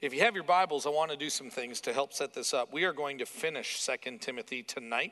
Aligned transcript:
If 0.00 0.14
you 0.14 0.20
have 0.20 0.36
your 0.36 0.44
Bibles, 0.44 0.86
I 0.86 0.90
want 0.90 1.10
to 1.10 1.16
do 1.16 1.28
some 1.28 1.50
things 1.50 1.80
to 1.80 1.92
help 1.92 2.12
set 2.12 2.32
this 2.32 2.54
up. 2.54 2.72
We 2.72 2.84
are 2.84 2.92
going 2.92 3.18
to 3.18 3.26
finish 3.26 3.80
Second 3.80 4.20
Timothy 4.20 4.62
tonight 4.62 5.10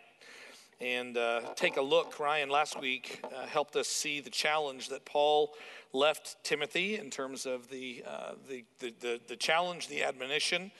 and 0.80 1.16
uh, 1.16 1.40
take 1.56 1.76
a 1.76 1.82
look. 1.82 2.20
Ryan 2.20 2.50
last 2.50 2.80
week 2.80 3.20
uh, 3.24 3.46
helped 3.46 3.74
us 3.74 3.88
see 3.88 4.20
the 4.20 4.30
challenge 4.30 4.88
that 4.90 5.04
Paul 5.04 5.54
left 5.92 6.36
Timothy 6.44 6.98
in 7.00 7.10
terms 7.10 7.46
of 7.46 7.68
the, 7.68 8.04
uh, 8.06 8.34
the, 8.48 8.64
the, 8.78 8.94
the, 9.00 9.20
the, 9.26 9.34
challenge, 9.34 9.88
the 9.88 10.04
admonition 10.04 10.70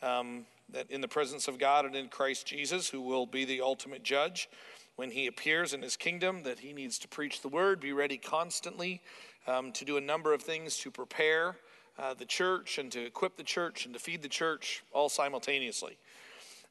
um, 0.00 0.46
that 0.72 0.88
in 0.88 1.00
the 1.00 1.08
presence 1.08 1.48
of 1.48 1.58
God 1.58 1.86
and 1.86 1.96
in 1.96 2.06
Christ 2.06 2.46
Jesus, 2.46 2.88
who 2.88 3.00
will 3.00 3.26
be 3.26 3.44
the 3.44 3.62
ultimate 3.62 4.04
judge 4.04 4.48
when 4.94 5.10
he 5.10 5.26
appears 5.26 5.74
in 5.74 5.82
his 5.82 5.96
kingdom, 5.96 6.44
that 6.44 6.60
he 6.60 6.72
needs 6.72 7.00
to 7.00 7.08
preach 7.08 7.42
the 7.42 7.48
word, 7.48 7.80
be 7.80 7.92
ready 7.92 8.16
constantly 8.16 9.02
um, 9.48 9.72
to 9.72 9.84
do 9.84 9.96
a 9.96 10.00
number 10.00 10.32
of 10.32 10.40
things 10.40 10.76
to 10.78 10.90
prepare 10.92 11.56
uh, 11.98 12.14
the 12.14 12.24
church 12.24 12.78
and 12.78 12.90
to 12.92 13.04
equip 13.04 13.36
the 13.36 13.42
church 13.42 13.84
and 13.84 13.94
to 13.94 14.00
feed 14.00 14.22
the 14.22 14.28
church 14.28 14.82
all 14.92 15.08
simultaneously. 15.08 15.96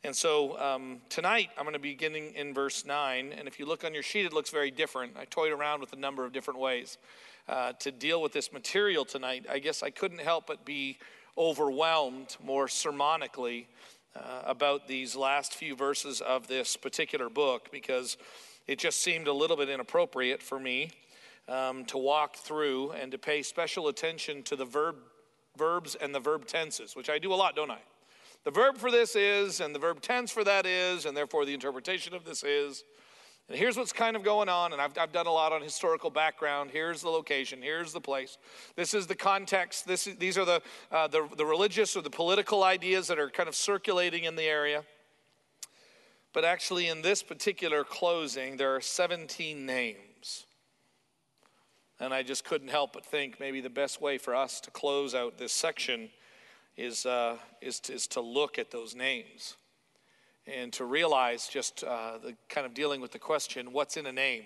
And 0.04 0.16
so 0.16 0.60
um, 0.60 1.02
tonight 1.10 1.50
I'm 1.58 1.64
going 1.64 1.74
to 1.74 1.80
be 1.80 1.92
beginning 1.92 2.34
in 2.36 2.54
verse 2.54 2.86
9. 2.86 3.34
And 3.36 3.48
if 3.48 3.60
you 3.60 3.66
look 3.66 3.84
on 3.84 3.94
your 3.94 4.04
sheet, 4.04 4.26
it 4.26 4.34
looks 4.34 4.52
very 4.52 4.70
different. 4.70 5.14
I 5.18 5.26
toyed 5.26 5.52
around 5.52 5.82
with 5.82 5.94
a 5.94 5.96
number 5.96 6.26
of 6.26 6.32
different 6.32 6.60
ways 6.60 7.00
uh, 7.50 7.74
to 7.80 7.92
deal 7.92 8.22
with 8.22 8.32
this 8.32 8.54
material 8.54 9.04
tonight. 9.04 9.46
I 9.50 9.60
guess 9.60 9.82
I 9.82 9.90
couldn't 9.90 10.22
help 10.22 10.46
but 10.46 10.64
be 10.64 11.00
overwhelmed 11.38 12.38
more 12.44 12.68
sermonically 12.68 13.66
uh, 14.16 14.44
about 14.46 14.88
these 14.88 15.16
last 15.16 15.56
few 15.56 15.76
verses 15.76 16.22
of 16.22 16.48
this 16.48 16.78
particular 16.78 17.30
book 17.30 17.70
because 17.72 18.18
it 18.68 18.80
just 18.80 19.02
seemed 19.02 19.28
a 19.28 19.34
little 19.34 19.58
bit 19.58 19.70
inappropriate 19.70 20.42
for 20.42 20.60
me 20.60 20.92
um, 21.48 21.84
to 21.86 21.98
walk 21.98 22.36
through 22.36 22.92
and 22.92 23.12
to 23.12 23.18
pay 23.18 23.42
special 23.42 23.88
attention 23.88 24.44
to 24.44 24.56
the 24.56 24.66
verb 24.66 24.98
verbs 25.58 25.96
and 25.96 26.14
the 26.14 26.20
verb 26.20 26.46
tenses, 26.46 26.96
which 26.96 27.10
I 27.10 27.20
do 27.20 27.34
a 27.34 27.36
lot, 27.36 27.56
don't 27.56 27.72
I? 27.72 27.80
The 28.44 28.52
verb 28.52 28.78
for 28.78 28.92
this 28.92 29.16
is, 29.16 29.60
and 29.60 29.74
the 29.74 29.80
verb 29.80 30.02
tense 30.02 30.32
for 30.32 30.44
that 30.44 30.66
is, 30.66 31.06
and 31.06 31.18
therefore 31.18 31.46
the 31.46 31.54
interpretation 31.54 32.14
of 32.14 32.26
this 32.26 32.44
is. 32.44 32.84
And 33.50 33.58
here's 33.58 33.78
what's 33.78 33.94
kind 33.94 34.16
of 34.16 34.24
going 34.24 34.50
on, 34.50 34.74
and 34.74 34.82
I've, 34.82 34.98
I've 34.98 35.12
done 35.12 35.28
a 35.28 35.32
lot 35.32 35.52
on 35.52 35.62
historical 35.62 36.10
background. 36.10 36.72
Here's 36.72 37.02
the 37.02 37.10
location, 37.10 37.62
here's 37.62 37.94
the 37.94 38.02
place. 38.02 38.38
This 38.76 38.94
is 38.94 39.08
the 39.08 39.16
context. 39.16 39.88
This 39.88 40.08
is, 40.08 40.16
these 40.18 40.38
are 40.38 40.46
the, 40.46 40.62
uh, 40.92 41.08
the, 41.08 41.28
the 41.38 41.46
religious 41.46 41.96
or 41.96 42.02
the 42.02 42.10
political 42.10 42.64
ideas 42.64 43.08
that 43.08 43.20
are 43.20 43.30
kind 43.30 43.50
of 43.50 43.56
circulating 43.56 44.24
in 44.24 44.36
the 44.36 44.44
area. 44.44 44.84
But 46.34 46.44
actually, 46.44 46.88
in 46.88 47.02
this 47.02 47.24
particular 47.24 47.84
closing, 47.84 48.58
there 48.58 48.76
are 48.76 48.82
17 48.82 49.66
names. 49.66 49.98
And 52.00 52.14
I 52.14 52.24
just 52.24 52.44
couldn't 52.44 52.68
help 52.68 52.94
but 52.94 53.06
think 53.06 53.40
maybe 53.40 53.62
the 53.62 53.70
best 53.70 54.02
way 54.02 54.18
for 54.18 54.36
us 54.36 54.60
to 54.62 54.72
close 54.72 55.16
out 55.16 55.38
this 55.38 55.54
section 55.54 56.10
is, 56.76 57.06
uh, 57.06 57.38
is, 57.62 57.80
to, 57.82 57.94
is 57.94 58.08
to 58.08 58.22
look 58.22 58.60
at 58.60 58.72
those 58.72 58.96
names 58.96 59.56
and 60.46 60.74
to 60.74 60.86
realize 60.86 61.48
just 61.48 61.84
uh, 61.84 62.18
the 62.18 62.36
kind 62.50 62.66
of 62.66 62.74
dealing 62.74 63.02
with 63.02 63.12
the 63.12 63.20
question 63.20 63.72
what's 63.72 63.98
in 63.98 64.06
a 64.06 64.12
name? 64.12 64.44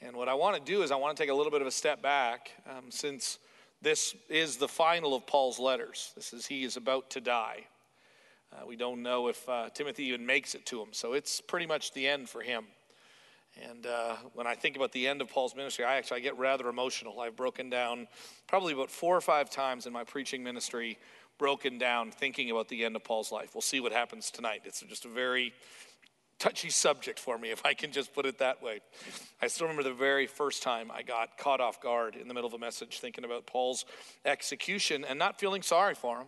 And 0.00 0.14
what 0.14 0.28
I 0.28 0.34
want 0.34 0.56
to 0.56 0.72
do 0.72 0.82
is 0.82 0.90
I 0.90 0.96
want 0.96 1.16
to 1.16 1.22
take 1.22 1.30
a 1.30 1.34
little 1.34 1.50
bit 1.50 1.60
of 1.60 1.66
a 1.66 1.72
step 1.72 2.02
back 2.02 2.50
um, 2.70 2.90
since 2.90 3.38
this 3.82 4.14
is 4.28 4.56
the 4.56 4.68
final 4.68 5.14
of 5.14 5.26
Paul's 5.26 5.58
letters. 5.58 6.12
This 6.14 6.32
is 6.32 6.46
he 6.46 6.64
is 6.64 6.76
about 6.76 7.10
to 7.10 7.20
die. 7.20 7.64
Uh, 8.52 8.66
we 8.66 8.76
don't 8.76 9.02
know 9.02 9.28
if 9.28 9.46
uh, 9.48 9.70
Timothy 9.70 10.04
even 10.04 10.24
makes 10.24 10.54
it 10.54 10.64
to 10.66 10.80
him, 10.80 10.88
so 10.92 11.14
it's 11.14 11.40
pretty 11.40 11.66
much 11.66 11.92
the 11.92 12.06
end 12.06 12.28
for 12.28 12.42
him. 12.42 12.64
And 13.62 13.86
uh, 13.86 14.16
when 14.34 14.46
I 14.46 14.54
think 14.54 14.76
about 14.76 14.92
the 14.92 15.08
end 15.08 15.22
of 15.22 15.28
Paul's 15.28 15.54
ministry, 15.54 15.84
I 15.84 15.96
actually 15.96 16.18
I 16.18 16.20
get 16.20 16.38
rather 16.38 16.68
emotional. 16.68 17.20
I've 17.20 17.36
broken 17.36 17.70
down 17.70 18.06
probably 18.46 18.74
about 18.74 18.90
four 18.90 19.16
or 19.16 19.20
five 19.20 19.48
times 19.48 19.86
in 19.86 19.92
my 19.92 20.04
preaching 20.04 20.42
ministry, 20.42 20.98
broken 21.38 21.78
down 21.78 22.10
thinking 22.10 22.50
about 22.50 22.68
the 22.68 22.84
end 22.84 22.96
of 22.96 23.04
Paul's 23.04 23.32
life. 23.32 23.54
We'll 23.54 23.62
see 23.62 23.80
what 23.80 23.92
happens 23.92 24.30
tonight. 24.30 24.62
It's 24.64 24.80
just 24.82 25.06
a 25.06 25.08
very 25.08 25.54
touchy 26.38 26.68
subject 26.68 27.18
for 27.18 27.38
me, 27.38 27.50
if 27.52 27.64
I 27.64 27.74
can 27.74 27.92
just 27.92 28.14
put 28.14 28.26
it 28.26 28.38
that 28.38 28.62
way. 28.62 28.80
I 29.40 29.46
still 29.46 29.66
remember 29.66 29.88
the 29.88 29.94
very 29.94 30.26
first 30.26 30.62
time 30.62 30.90
I 30.90 31.02
got 31.02 31.38
caught 31.38 31.60
off 31.60 31.80
guard 31.80 32.16
in 32.16 32.28
the 32.28 32.34
middle 32.34 32.48
of 32.48 32.54
a 32.54 32.58
message 32.58 33.00
thinking 33.00 33.24
about 33.24 33.46
Paul's 33.46 33.84
execution 34.24 35.04
and 35.08 35.18
not 35.18 35.40
feeling 35.40 35.62
sorry 35.62 35.94
for 35.94 36.18
him, 36.18 36.26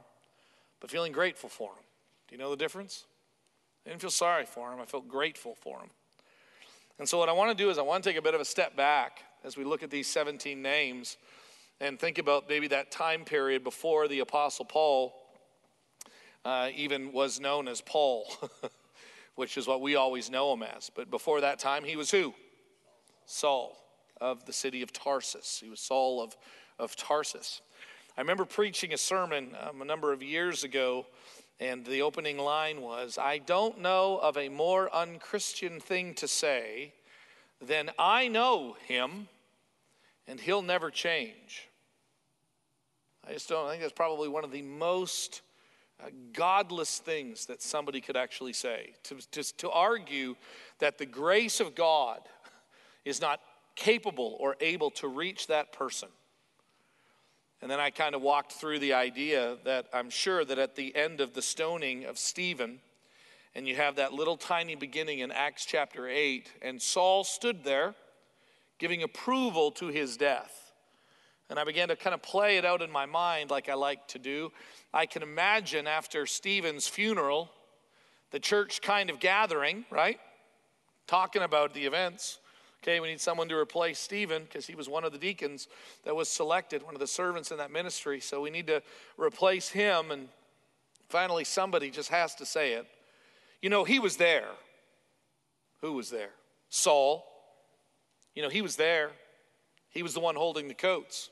but 0.81 0.91
feeling 0.91 1.13
grateful 1.13 1.49
for 1.49 1.73
him. 1.73 1.85
Do 2.29 2.35
you 2.35 2.39
know 2.39 2.51
the 2.51 2.57
difference? 2.57 3.05
I 3.85 3.91
didn't 3.91 4.01
feel 4.01 4.11
sorry 4.11 4.45
for 4.45 4.73
him, 4.73 4.81
I 4.81 4.87
felt 4.87 5.09
grateful 5.09 5.55
for 5.55 5.81
him. 5.81 5.91
And 6.99 7.09
so, 7.09 7.17
what 7.19 7.29
I 7.29 7.33
want 7.33 7.57
to 7.57 7.63
do 7.63 7.71
is, 7.71 7.79
I 7.79 7.83
want 7.83 8.03
to 8.03 8.11
take 8.11 8.19
a 8.19 8.23
bit 8.23 8.35
of 8.35 8.41
a 8.41 8.45
step 8.45 8.77
back 8.77 9.23
as 9.45 9.57
we 9.57 9.65
look 9.65 9.85
at 9.85 9.91
these 9.91 10.09
17 10.09 10.61
names 10.61 11.17
and 11.81 11.99
think 11.99 12.19
about 12.19 12.49
maybe 12.49 12.67
that 12.69 12.91
time 12.91 13.25
period 13.25 13.63
before 13.63 14.09
the 14.09 14.19
Apostle 14.19 14.65
Paul 14.65 15.15
uh, 16.45 16.71
even 16.75 17.13
was 17.13 17.39
known 17.39 17.69
as 17.69 17.81
Paul, 17.81 18.27
which 19.37 19.57
is 19.57 19.69
what 19.69 19.81
we 19.81 19.95
always 19.95 20.29
know 20.29 20.53
him 20.53 20.65
as. 20.65 20.91
But 20.91 21.09
before 21.09 21.41
that 21.41 21.61
time, 21.61 21.85
he 21.85 21.95
was 21.95 22.11
who? 22.11 22.35
Saul 23.27 23.79
of 24.21 24.45
the 24.47 24.53
city 24.53 24.83
of 24.83 24.93
Tarsus. 24.93 25.61
He 25.63 25.71
was 25.71 25.79
Saul 25.79 26.21
of, 26.21 26.37
of 26.81 26.97
Tarsus. 26.97 27.61
I 28.17 28.21
remember 28.23 28.45
preaching 28.45 28.93
a 28.93 28.99
sermon 28.99 29.55
um, 29.61 29.83
a 29.83 29.85
number 29.85 30.13
of 30.13 30.21
years 30.21 30.65
ago 30.65 31.07
and 31.61 31.85
the 31.85 32.03
opening 32.03 32.39
line 32.39 32.81
was 32.81 33.19
I 33.19 33.39
don't 33.39 33.81
know 33.81 34.19
of 34.19 34.37
a 34.37 34.49
more 34.49 34.95
unchristian 34.95 35.81
thing 35.81 36.15
to 36.15 36.29
say 36.29 36.93
than 37.61 37.91
I 37.99 38.29
know 38.29 38.77
him 38.87 39.29
and 40.27 40.39
he'll 40.41 40.63
never 40.63 40.91
change. 40.91 41.69
I 43.27 43.33
just 43.33 43.49
don't 43.49 43.67
I 43.67 43.71
think 43.71 43.83
that's 43.83 43.93
probably 43.93 44.29
one 44.29 44.45
of 44.45 44.53
the 44.53 44.63
most 44.63 45.43
uh, 46.01 46.11
godless 46.33 46.99
things 46.99 47.47
that 47.47 47.61
somebody 47.61 48.01
could 48.01 48.17
actually 48.17 48.53
say. 48.53 48.95
To, 49.05 49.17
just 49.33 49.59
to 49.59 49.71
argue 49.71 50.37
that 50.79 50.99
the 50.99 51.07
grace 51.07 51.59
of 51.59 51.75
God 51.75 52.21
is 53.05 53.21
not 53.21 53.41
capable 53.75 54.37
or 54.39 54.57
able 54.61 54.91
to 54.91 55.09
reach 55.09 55.49
that 55.49 55.73
person 55.73 56.09
and 57.61 57.71
then 57.71 57.81
I 57.81 57.91
kind 57.91 58.15
of 58.15 58.23
walked 58.23 58.53
through 58.53 58.79
the 58.79 58.93
idea 58.93 59.57
that 59.65 59.87
I'm 59.93 60.11
sure 60.11 60.45
that 60.45 60.59
at 60.59 60.77
the 60.77 60.95
end 60.95 61.21
of 61.21 61.35
the 61.35 61.43
stoning 61.43 62.05
of 62.05 62.19
Stephen, 62.19 62.81
and 63.55 63.67
you 63.67 63.75
have 63.77 63.97
that 63.97 64.13
little 64.13 64.37
tiny 64.37 64.77
beginning 64.77 65.19
in 65.19 65.33
Acts 65.33 65.65
chapter 65.65 66.09
8, 66.09 66.53
and 66.63 66.81
Saul 66.81 67.25
stood 67.25 67.65
there 67.65 67.95
giving 68.79 69.03
approval 69.03 69.73
to 69.73 69.89
his 69.89 70.17
death. 70.17 70.73
And 71.51 71.59
I 71.59 71.65
began 71.65 71.89
to 71.89 71.97
kind 71.97 72.15
of 72.15 72.23
play 72.23 72.59
it 72.59 72.65
out 72.65 72.83
in 72.83 72.91
my 72.91 73.07
mind 73.07 73.51
like 73.51 73.69
I 73.69 73.75
like 73.75 74.07
to 74.09 74.19
do. 74.19 74.53
I 74.93 75.07
can 75.07 75.23
imagine 75.23 75.87
after 75.87 76.27
Stephen's 76.27 76.87
funeral, 76.87 77.51
the 78.31 78.39
church 78.39 78.83
kind 78.83 79.11
of 79.11 79.19
gathering, 79.19 79.85
right? 79.91 80.21
Talking 81.07 81.43
about 81.43 81.75
the 81.75 81.87
events. 81.87 82.39
Okay, 82.83 83.01
we 83.01 83.09
need 83.09 83.21
someone 83.21 83.49
to 83.49 83.57
replace 83.57 83.99
Stephen 83.99 84.45
because 84.45 84.67
he 84.67 84.77
was 84.77 84.89
one 84.89 85.05
of 85.05 85.13
the 85.13 85.19
deacons 85.19 85.67
that 86.05 86.15
was 86.15 86.29
selected, 86.29 86.83
one 86.83 86.95
of 86.95 87.01
the 87.01 87.07
servants 87.07 87.51
in 87.51 87.59
that 87.59 87.73
ministry. 87.73 88.21
So 88.21 88.41
we 88.41 88.51
need 88.51 88.69
to 88.69 88.83
replace 89.17 89.69
him. 89.69 90.11
And 90.13 90.29
finally, 91.09 91.45
somebody 91.45 91.91
just 91.91 92.11
has 92.11 92.35
to 92.37 92.47
say 92.47 92.75
it. 92.75 92.87
You 93.61 93.69
know, 93.69 93.83
he 93.83 93.99
was 93.99 94.17
there. 94.17 94.49
Who 95.81 95.95
was 95.95 96.11
there? 96.11 96.31
Saul. 96.69 97.25
You 98.35 98.43
know, 98.43 98.49
he 98.49 98.63
was 98.63 98.77
there. 98.77 99.11
He 99.91 100.05
was 100.05 100.15
the 100.15 100.21
one 100.21 100.37
holding 100.37 100.69
the 100.69 100.75
coats. 100.75 101.31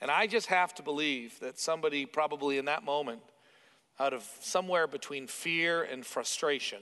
And 0.00 0.10
I 0.10 0.26
just 0.26 0.46
have 0.46 0.74
to 0.76 0.82
believe 0.82 1.38
that 1.40 1.60
somebody, 1.60 2.06
probably 2.06 2.56
in 2.56 2.64
that 2.64 2.84
moment, 2.84 3.20
out 4.00 4.14
of 4.14 4.28
somewhere 4.40 4.86
between 4.86 5.26
fear 5.26 5.82
and 5.82 6.04
frustration, 6.04 6.80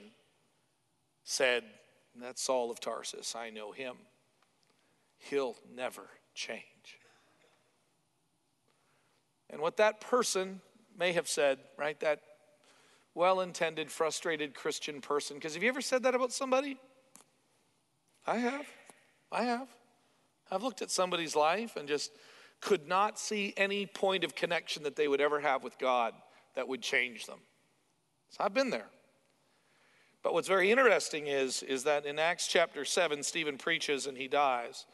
said, 1.23 1.63
that's 2.19 2.41
Saul 2.41 2.71
of 2.71 2.79
Tarsus. 2.79 3.35
I 3.35 3.49
know 3.49 3.71
him. 3.71 3.95
He'll 5.17 5.55
never 5.73 6.09
change. 6.33 6.63
And 9.49 9.61
what 9.61 9.77
that 9.77 10.01
person 10.01 10.61
may 10.97 11.11
have 11.13 11.27
said, 11.27 11.59
right, 11.77 11.99
that 11.99 12.21
well 13.13 13.41
intended, 13.41 13.91
frustrated 13.91 14.55
Christian 14.55 15.01
person, 15.01 15.35
because 15.37 15.53
have 15.53 15.63
you 15.63 15.69
ever 15.69 15.81
said 15.81 16.03
that 16.03 16.15
about 16.15 16.31
somebody? 16.31 16.77
I 18.25 18.37
have. 18.37 18.65
I 19.31 19.43
have. 19.43 19.67
I've 20.49 20.63
looked 20.63 20.81
at 20.81 20.91
somebody's 20.91 21.35
life 21.35 21.75
and 21.75 21.87
just 21.87 22.11
could 22.61 22.87
not 22.87 23.19
see 23.19 23.53
any 23.57 23.85
point 23.85 24.23
of 24.23 24.35
connection 24.35 24.83
that 24.83 24.95
they 24.95 25.07
would 25.07 25.21
ever 25.21 25.39
have 25.39 25.63
with 25.63 25.77
God 25.77 26.13
that 26.55 26.67
would 26.67 26.81
change 26.81 27.25
them. 27.25 27.39
So 28.29 28.43
I've 28.43 28.53
been 28.53 28.69
there. 28.69 28.87
But 30.23 30.33
what's 30.33 30.47
very 30.47 30.71
interesting 30.71 31.27
is, 31.27 31.63
is 31.63 31.83
that 31.83 32.05
in 32.05 32.19
Acts 32.19 32.47
chapter 32.47 32.85
7, 32.85 33.23
Stephen 33.23 33.57
preaches 33.57 34.05
and 34.05 34.17
he 34.17 34.27
dies. 34.27 34.85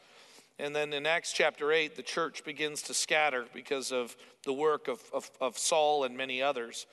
And 0.58 0.74
then 0.74 0.92
in 0.92 1.06
Acts 1.06 1.32
chapter 1.32 1.70
8, 1.70 1.96
the 1.96 2.02
church 2.02 2.44
begins 2.44 2.82
to 2.82 2.94
scatter 2.94 3.44
because 3.54 3.92
of 3.92 4.16
the 4.44 4.52
work 4.52 4.88
of, 4.88 5.00
of, 5.12 5.30
of 5.40 5.58
Saul 5.58 6.04
and 6.04 6.16
many 6.16 6.42
others. 6.42 6.86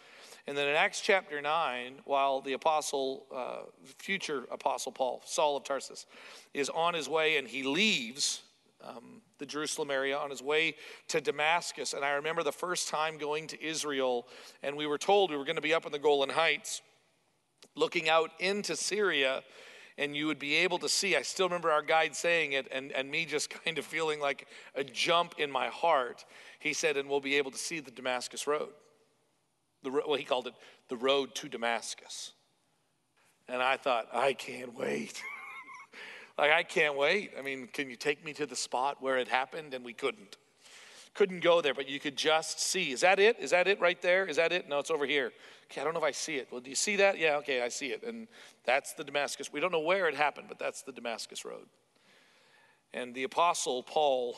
And 0.48 0.56
then 0.56 0.68
in 0.68 0.76
Acts 0.76 1.02
chapter 1.02 1.42
9, 1.42 2.02
while 2.06 2.42
the 2.42 2.54
apostle, 2.54 3.26
uh, 3.34 3.70
future 3.98 4.44
apostle 4.52 4.92
Paul, 4.92 5.24
Saul 5.26 5.58
of 5.58 5.64
Tarsus, 5.64 6.06
is 6.54 6.70
on 6.70 6.94
his 6.94 7.10
way 7.10 7.38
and 7.38 7.48
he 7.48 7.64
leaves 7.64 8.44
um, 8.84 9.22
the 9.40 9.46
Jerusalem 9.48 9.90
area, 9.90 10.16
on 10.16 10.30
his 10.30 10.44
way 10.44 10.76
to 11.08 11.20
Damascus. 11.20 11.94
And 11.94 12.06
I 12.06 12.12
remember 12.12 12.44
the 12.44 12.52
first 12.52 12.88
time 12.88 13.18
going 13.18 13.48
to 13.48 13.64
Israel, 13.64 14.28
and 14.62 14.78
we 14.78 14.86
were 14.86 15.00
told 15.00 15.32
we 15.32 15.38
were 15.38 15.46
going 15.46 15.56
to 15.56 15.62
be 15.62 15.74
up 15.74 15.88
in 15.88 15.92
the 15.92 15.98
Golan 15.98 16.30
Heights, 16.30 16.82
looking 17.76 18.10
out 18.10 18.32
into 18.40 18.76
Syria, 18.76 19.44
and 19.98 20.16
you 20.16 20.28
would 20.28 20.40
be 20.40 20.56
able 20.56 20.78
to 20.80 20.90
see. 20.90 21.16
I 21.16 21.22
still 21.22 21.48
remember 21.48 21.72
our 21.72 21.82
guide 21.82 22.16
saying 22.16 22.54
it, 22.54 22.68
and, 22.72 22.92
and 22.92 23.10
me 23.10 23.26
just 23.26 23.50
kind 23.66 23.78
of 23.78 23.86
feeling 23.86 24.20
like 24.20 24.48
a 24.76 24.84
jump 24.84 25.36
in 25.38 25.52
my 25.52 25.68
heart. 25.68 26.26
He 26.60 26.74
said, 26.74 26.98
and 26.98 27.10
we'll 27.10 27.22
be 27.22 27.36
able 27.36 27.52
to 27.52 27.58
see 27.58 27.80
the 27.80 27.92
Damascus 27.92 28.48
Road. 28.48 28.70
The, 29.84 29.92
well, 29.92 30.16
he 30.16 30.24
called 30.24 30.48
it 30.48 30.54
the 30.90 30.98
road 30.98 31.36
to 31.36 31.50
Damascus. 31.50 32.34
And 33.48 33.62
I 33.62 33.78
thought, 33.78 34.08
I 34.12 34.34
can't 34.34 34.74
wait. 34.76 35.22
like, 36.38 36.52
I 36.52 36.64
can't 36.64 36.98
wait. 36.98 37.32
I 37.38 37.42
mean, 37.42 37.68
can 37.72 37.90
you 37.90 37.96
take 37.96 38.26
me 38.26 38.34
to 38.34 38.46
the 38.46 38.56
spot 38.56 39.02
where 39.02 39.18
it 39.18 39.28
happened? 39.28 39.74
And 39.74 39.86
we 39.86 39.94
couldn't. 39.94 40.38
Couldn't 41.16 41.40
go 41.40 41.62
there, 41.62 41.74
but 41.74 41.90
you 41.90 42.00
could 42.00 42.18
just 42.18 42.60
see. 42.60 42.92
Is 42.92 43.00
that 43.02 43.20
it? 43.20 43.38
Is 43.40 43.52
that 43.52 43.70
it 43.70 43.80
right 43.80 44.00
there? 44.02 44.26
Is 44.26 44.36
that 44.36 44.52
it? 44.52 44.68
No, 44.68 44.80
it's 44.80 44.92
over 44.92 45.06
here. 45.06 45.32
Okay, 45.72 45.80
I 45.80 45.84
don't 45.86 45.94
know 45.94 46.00
if 46.00 46.06
I 46.06 46.12
see 46.12 46.36
it. 46.36 46.50
Well, 46.52 46.60
do 46.60 46.70
you 46.70 46.76
see 46.76 46.98
that? 46.98 47.18
Yeah, 47.18 47.38
okay, 47.38 47.62
I 47.62 47.70
see 47.70 47.88
it. 47.88 48.04
And 48.04 48.28
that's 48.66 48.94
the 48.94 49.04
Damascus. 49.04 49.52
We 49.52 49.62
don't 49.62 49.72
know 49.72 49.80
where 49.80 50.10
it 50.10 50.16
happened, 50.16 50.48
but 50.50 50.60
that's 50.60 50.82
the 50.82 50.92
Damascus 50.92 51.46
Road. 51.46 51.68
And 52.94 53.16
the 53.16 53.24
Apostle 53.24 53.82
Paul, 53.82 54.38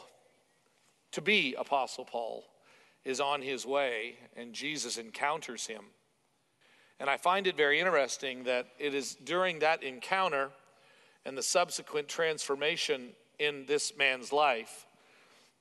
to 1.13 1.21
be 1.21 1.56
Apostle 1.57 2.06
Paul, 2.06 2.45
is 3.03 3.19
on 3.19 3.41
his 3.41 3.65
way, 3.65 4.15
and 4.35 4.53
Jesus 4.53 4.97
encounters 4.97 5.65
him. 5.65 5.81
And 7.00 7.09
I 7.09 7.18
find 7.18 7.47
it 7.47 7.57
very 7.57 7.80
interesting 7.80 8.44
that 8.44 8.68
it 8.77 8.94
is 8.94 9.15
during 9.15 9.59
that 9.59 9.81
encounter 9.81 10.50
and 11.25 11.38
the 11.38 11.44
subsequent 11.44 12.07
transformation 12.07 13.09
in 13.39 13.65
this 13.65 13.94
man's 13.97 14.31
life 14.31 14.87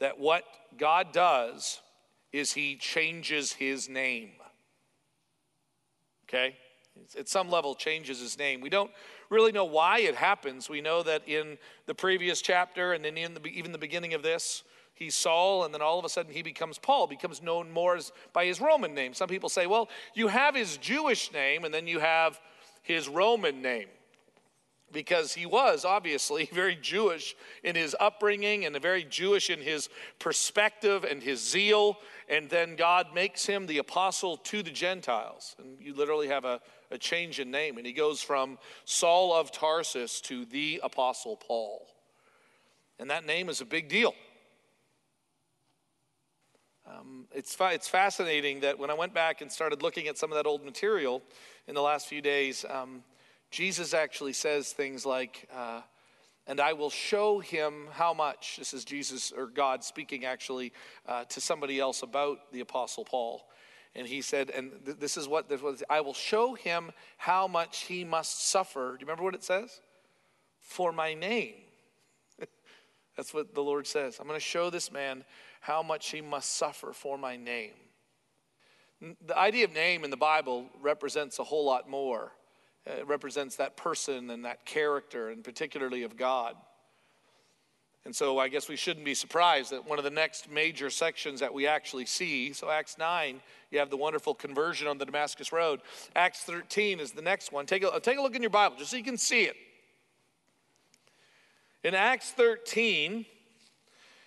that 0.01 0.19
what 0.19 0.45
God 0.79 1.13
does 1.13 1.81
is 2.33 2.53
he 2.53 2.77
changes 2.77 3.53
his 3.53 3.89
name. 3.89 4.31
Okay? 6.29 6.57
At 7.19 7.29
some 7.29 7.51
level, 7.51 7.75
changes 7.75 8.21
his 8.21 8.39
name. 8.39 8.61
We 8.61 8.71
don't 8.71 8.91
really 9.31 9.53
know 9.53 9.65
why 9.65 10.01
it 10.01 10.15
happens. 10.15 10.69
We 10.69 10.81
know 10.81 11.03
that 11.03 11.29
in 11.29 11.59
the 11.87 11.95
previous 11.95 12.41
chapter 12.41 12.93
and 12.93 13.05
then 13.05 13.17
in 13.17 13.35
the, 13.35 13.47
even 13.47 13.73
the 13.73 13.79
beginning 13.79 14.15
of 14.15 14.23
this, 14.23 14.63
he's 14.95 15.15
Saul, 15.15 15.65
and 15.65 15.75
then 15.75 15.83
all 15.83 15.99
of 15.99 16.05
a 16.05 16.09
sudden 16.09 16.33
he 16.33 16.43
becomes 16.43 16.79
Paul, 16.79 17.07
becomes 17.07 17.43
known 17.43 17.71
more 17.71 17.97
as, 17.97 18.13
by 18.33 18.47
his 18.47 18.61
Roman 18.61 18.95
name. 18.95 19.15
Some 19.15 19.29
people 19.29 19.49
say, 19.49 19.67
well, 19.67 19.89
you 20.15 20.29
have 20.29 20.55
his 20.55 20.79
Jewish 20.79 21.33
name, 21.33 21.65
and 21.65 21.73
then 21.73 21.87
you 21.87 22.01
have 22.01 22.41
his 22.83 23.09
Roman 23.09 23.63
name. 23.63 23.89
Because 24.93 25.35
he 25.35 25.47
was 25.47 25.85
obviously 25.85 26.49
very 26.53 26.77
Jewish 26.77 27.35
in 27.63 27.75
his 27.75 27.97
upbringing 27.99 28.65
and 28.65 28.81
very 28.81 29.05
Jewish 29.05 29.51
in 29.51 29.61
his 29.61 29.89
perspective 30.19 31.05
and 31.05 31.23
his 31.23 31.43
zeal. 31.47 31.99
And 32.29 32.49
then 32.49 32.77
God 32.77 33.09
makes 33.15 33.47
him 33.47 33.67
the 33.67 33.79
apostle 33.79 34.37
to 34.39 34.63
the 34.63 34.71
Gentiles. 34.71 35.57
And 35.59 35.81
you 35.81 35.95
literally 35.95 36.29
have 36.29 36.45
a, 36.45 36.61
a 36.91 36.99
change 36.99 37.41
in 37.41 37.51
name. 37.51 37.79
And 37.79 37.87
he 37.87 37.93
goes 37.93 38.23
from 38.23 38.59
Saul 38.85 39.35
of 39.35 39.53
Tarsus 39.53 40.21
to 40.23 40.45
the 40.45 40.81
apostle 40.83 41.37
Paul. 41.37 41.87
And 42.99 43.11
that 43.11 43.27
name 43.27 43.49
is 43.49 43.61
a 43.61 43.67
big 43.67 43.89
deal. 43.89 44.15
Um, 46.89 47.27
it's, 47.35 47.57
it's 47.61 47.89
fascinating 47.89 48.61
that 48.61 48.79
when 48.79 48.91
I 48.91 48.95
went 48.95 49.13
back 49.13 49.41
and 49.41 49.51
started 49.51 49.83
looking 49.83 50.07
at 50.07 50.17
some 50.17 50.31
of 50.31 50.37
that 50.37 50.47
old 50.47 50.65
material 50.65 51.21
in 51.67 51.75
the 51.75 51.83
last 51.83 52.07
few 52.07 52.23
days, 52.23 52.65
um, 52.71 53.03
Jesus 53.57 53.95
actually 53.95 54.35
says 54.35 54.75
things 54.75 55.07
like, 55.07 55.49
uh, 55.57 55.81
and 56.47 56.61
I 56.61 56.75
will 56.75 56.91
show 56.91 57.39
him 57.39 57.89
how 57.91 58.13
much. 58.13 58.59
This 58.59 58.75
is 58.75 58.85
Jesus 58.85 59.33
or 59.35 59.47
God 59.47 59.83
speaking 59.83 60.27
actually 60.27 60.75
uh, 61.09 61.25
to 61.25 61.41
somebody 61.41 61.81
else 61.81 62.03
about 62.03 62.53
the 62.53 62.61
Apostle 62.61 63.07
Paul. 63.07 63.49
And 63.95 64.07
he 64.07 64.21
said, 64.21 64.51
and 64.51 64.73
th- 64.85 64.99
this 64.99 65.17
is 65.17 65.27
what 65.27 65.49
this 65.49 65.63
was 65.63 65.83
I 65.89 66.03
will 66.03 66.13
show 66.13 66.53
him 66.53 66.93
how 67.17 67.49
much 67.49 67.85
he 67.85 68.05
must 68.05 68.47
suffer. 68.47 68.91
Do 68.91 69.01
you 69.01 69.07
remember 69.07 69.23
what 69.23 69.35
it 69.35 69.43
says? 69.43 69.81
For 70.61 70.93
my 70.93 71.15
name. 71.15 71.55
That's 73.17 73.33
what 73.33 73.55
the 73.55 73.63
Lord 73.63 73.87
says. 73.87 74.19
I'm 74.21 74.27
going 74.27 74.39
to 74.39 74.45
show 74.45 74.69
this 74.69 74.93
man 74.93 75.25
how 75.63 75.83
much 75.83 76.11
he 76.11 76.21
must 76.21 76.57
suffer 76.57 76.93
for 76.93 77.17
my 77.17 77.37
name. 77.37 77.73
The 79.01 79.39
idea 79.39 79.65
of 79.65 79.73
name 79.73 80.05
in 80.05 80.11
the 80.11 80.19
Bible 80.19 80.67
represents 80.83 81.39
a 81.39 81.45
whole 81.45 81.65
lot 81.65 81.89
more. 81.89 82.33
It 82.87 83.07
represents 83.07 83.57
that 83.57 83.77
person 83.77 84.31
and 84.31 84.45
that 84.45 84.65
character, 84.65 85.31
and 85.31 85.43
particularly 85.43 86.05
of 86.05 86.17
God. 86.17 86.55
And 88.05 88.15
so 88.15 88.39
I 88.39 88.47
guess 88.47 88.69
we 88.69 88.77
shouldn't 88.77 89.05
be 89.05 89.15
surprised 89.15 89.73
that 89.73 89.85
one 89.85 89.99
of 89.99 90.05
the 90.05 90.11
next 90.11 90.49
major 90.49 90.91
sections 90.91 91.41
that 91.41 91.53
we 91.53 91.67
actually 91.67 92.07
see, 92.07 92.53
so 92.53 92.71
Acts 92.71 92.99
9, 92.99 93.41
you 93.73 93.81
have 93.81 93.91
the 93.91 93.97
wonderful 93.97 94.33
conversion 94.33 94.87
on 94.87 94.97
the 94.97 95.05
Damascus 95.05 95.53
Road. 95.53 95.81
Acts 96.15 96.45
13 96.45 97.01
is 97.01 97.11
the 97.11 97.23
next 97.23 97.51
one. 97.51 97.67
Take 97.67 97.83
a, 97.83 97.91
uh, 97.91 97.99
take 97.99 98.19
a 98.19 98.23
look 98.23 98.37
in 98.37 98.43
your 98.43 98.51
Bible 98.51 98.77
just 98.79 98.93
so 98.93 98.97
you 98.97 99.03
can 99.03 99.19
see 99.19 99.43
it. 99.43 99.57
In 101.83 101.97
Acts 101.97 102.31
13, 102.31 103.27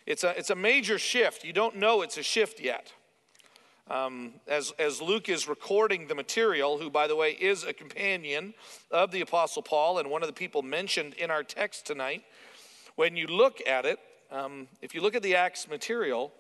it's 0.06 0.26
a, 0.26 0.38
it's 0.38 0.50
a 0.50 0.56
major 0.56 1.00
shift. 1.00 1.46
You 1.46 1.54
don't 1.54 1.78
know 1.78 2.02
it's 2.02 2.18
a 2.18 2.24
shift 2.24 2.60
yet. 2.60 2.92
Um, 3.90 4.34
as, 4.48 4.72
as 4.78 5.02
Luke 5.02 5.30
is 5.30 5.48
recording 5.48 6.08
the 6.08 6.14
material, 6.14 6.78
who, 6.78 6.92
by 6.92 7.08
the 7.08 7.16
way, 7.16 7.32
is 7.32 7.64
a 7.64 7.74
companion 7.74 8.54
of 8.92 9.12
the 9.12 9.22
Apostle 9.22 9.64
Paul 9.64 9.98
and 9.98 10.12
one 10.12 10.22
of 10.22 10.28
the 10.28 10.34
people 10.34 10.62
mentioned 10.62 11.16
in 11.16 11.32
our 11.32 11.42
text 11.42 11.88
tonight, 11.88 12.24
when 12.96 13.18
you 13.18 13.26
look 13.26 13.60
at 13.68 13.86
it, 13.86 13.98
um, 14.32 14.68
if 14.84 14.94
you 14.94 15.02
look 15.02 15.16
at 15.16 15.24
the 15.24 15.36
Acts 15.36 15.68
material, 15.68 16.32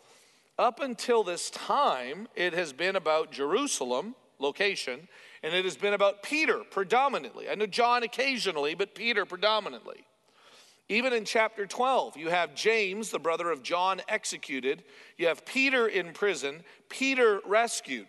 up 0.60 0.80
until 0.80 1.24
this 1.24 1.50
time, 1.50 2.28
it 2.36 2.54
has 2.54 2.72
been 2.72 2.96
about 2.96 3.32
Jerusalem, 3.32 4.14
location, 4.38 5.08
and 5.42 5.54
it 5.54 5.66
has 5.66 5.76
been 5.76 5.94
about 5.94 6.22
Peter 6.22 6.62
predominantly. 6.70 7.50
I 7.50 7.56
know 7.56 7.66
John 7.66 8.04
occasionally, 8.04 8.76
but 8.76 8.94
Peter 8.94 9.26
predominantly. 9.26 10.06
Even 10.92 11.14
in 11.14 11.24
chapter 11.24 11.68
12, 11.68 12.18
you 12.18 12.30
have 12.30 12.56
James, 12.56 13.12
the 13.12 13.20
brother 13.20 13.52
of 13.52 13.62
John, 13.62 14.02
executed. 14.10 14.84
You 15.18 15.28
have 15.28 15.46
Peter 15.46 15.88
in 15.88 16.14
prison, 16.14 16.64
Peter 16.90 17.42
rescued. 17.46 18.08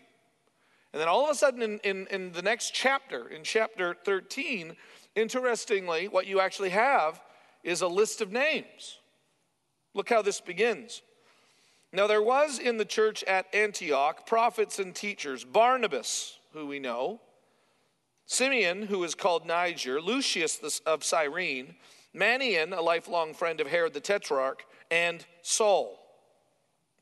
And 0.92 1.00
then 1.00 1.06
all 1.06 1.24
of 1.24 1.30
a 1.30 1.34
sudden, 1.34 1.62
in, 1.62 1.78
in, 1.84 2.06
in, 2.10 2.32
the 2.32 2.42
next 2.42 2.72
chapter, 2.72 3.28
in 3.28 3.44
chapter 3.44 3.94
13, 4.04 4.74
interestingly, 5.14 6.08
what 6.08 6.26
you 6.26 6.40
actually 6.40 6.70
have 6.70 7.20
is 7.62 7.82
a 7.82 7.86
list 7.86 8.22
of 8.22 8.32
names. 8.32 8.98
Look 9.92 10.08
how 10.08 10.22
this 10.22 10.40
begins. 10.40 11.02
Now, 11.92 12.06
there 12.06 12.22
was 12.22 12.58
in 12.58 12.78
the 12.78 12.84
church 12.86 13.22
at 13.24 13.54
Antioch 13.54 14.26
prophets 14.26 14.78
and 14.78 14.94
teachers 14.94 15.44
Barnabas, 15.44 16.38
who 16.54 16.66
we 16.66 16.78
know, 16.78 17.20
Simeon, 18.24 18.82
who 18.82 19.04
is 19.04 19.14
called 19.14 19.44
Niger, 19.44 20.00
Lucius 20.00 20.80
of 20.86 21.04
Cyrene 21.04 21.74
Manaen, 22.14 22.76
a 22.76 22.80
lifelong 22.80 23.34
friend 23.34 23.60
of 23.60 23.68
Herod 23.68 23.94
the 23.94 24.00
Tetrarch, 24.00 24.64
and 24.90 25.24
Saul. 25.42 25.98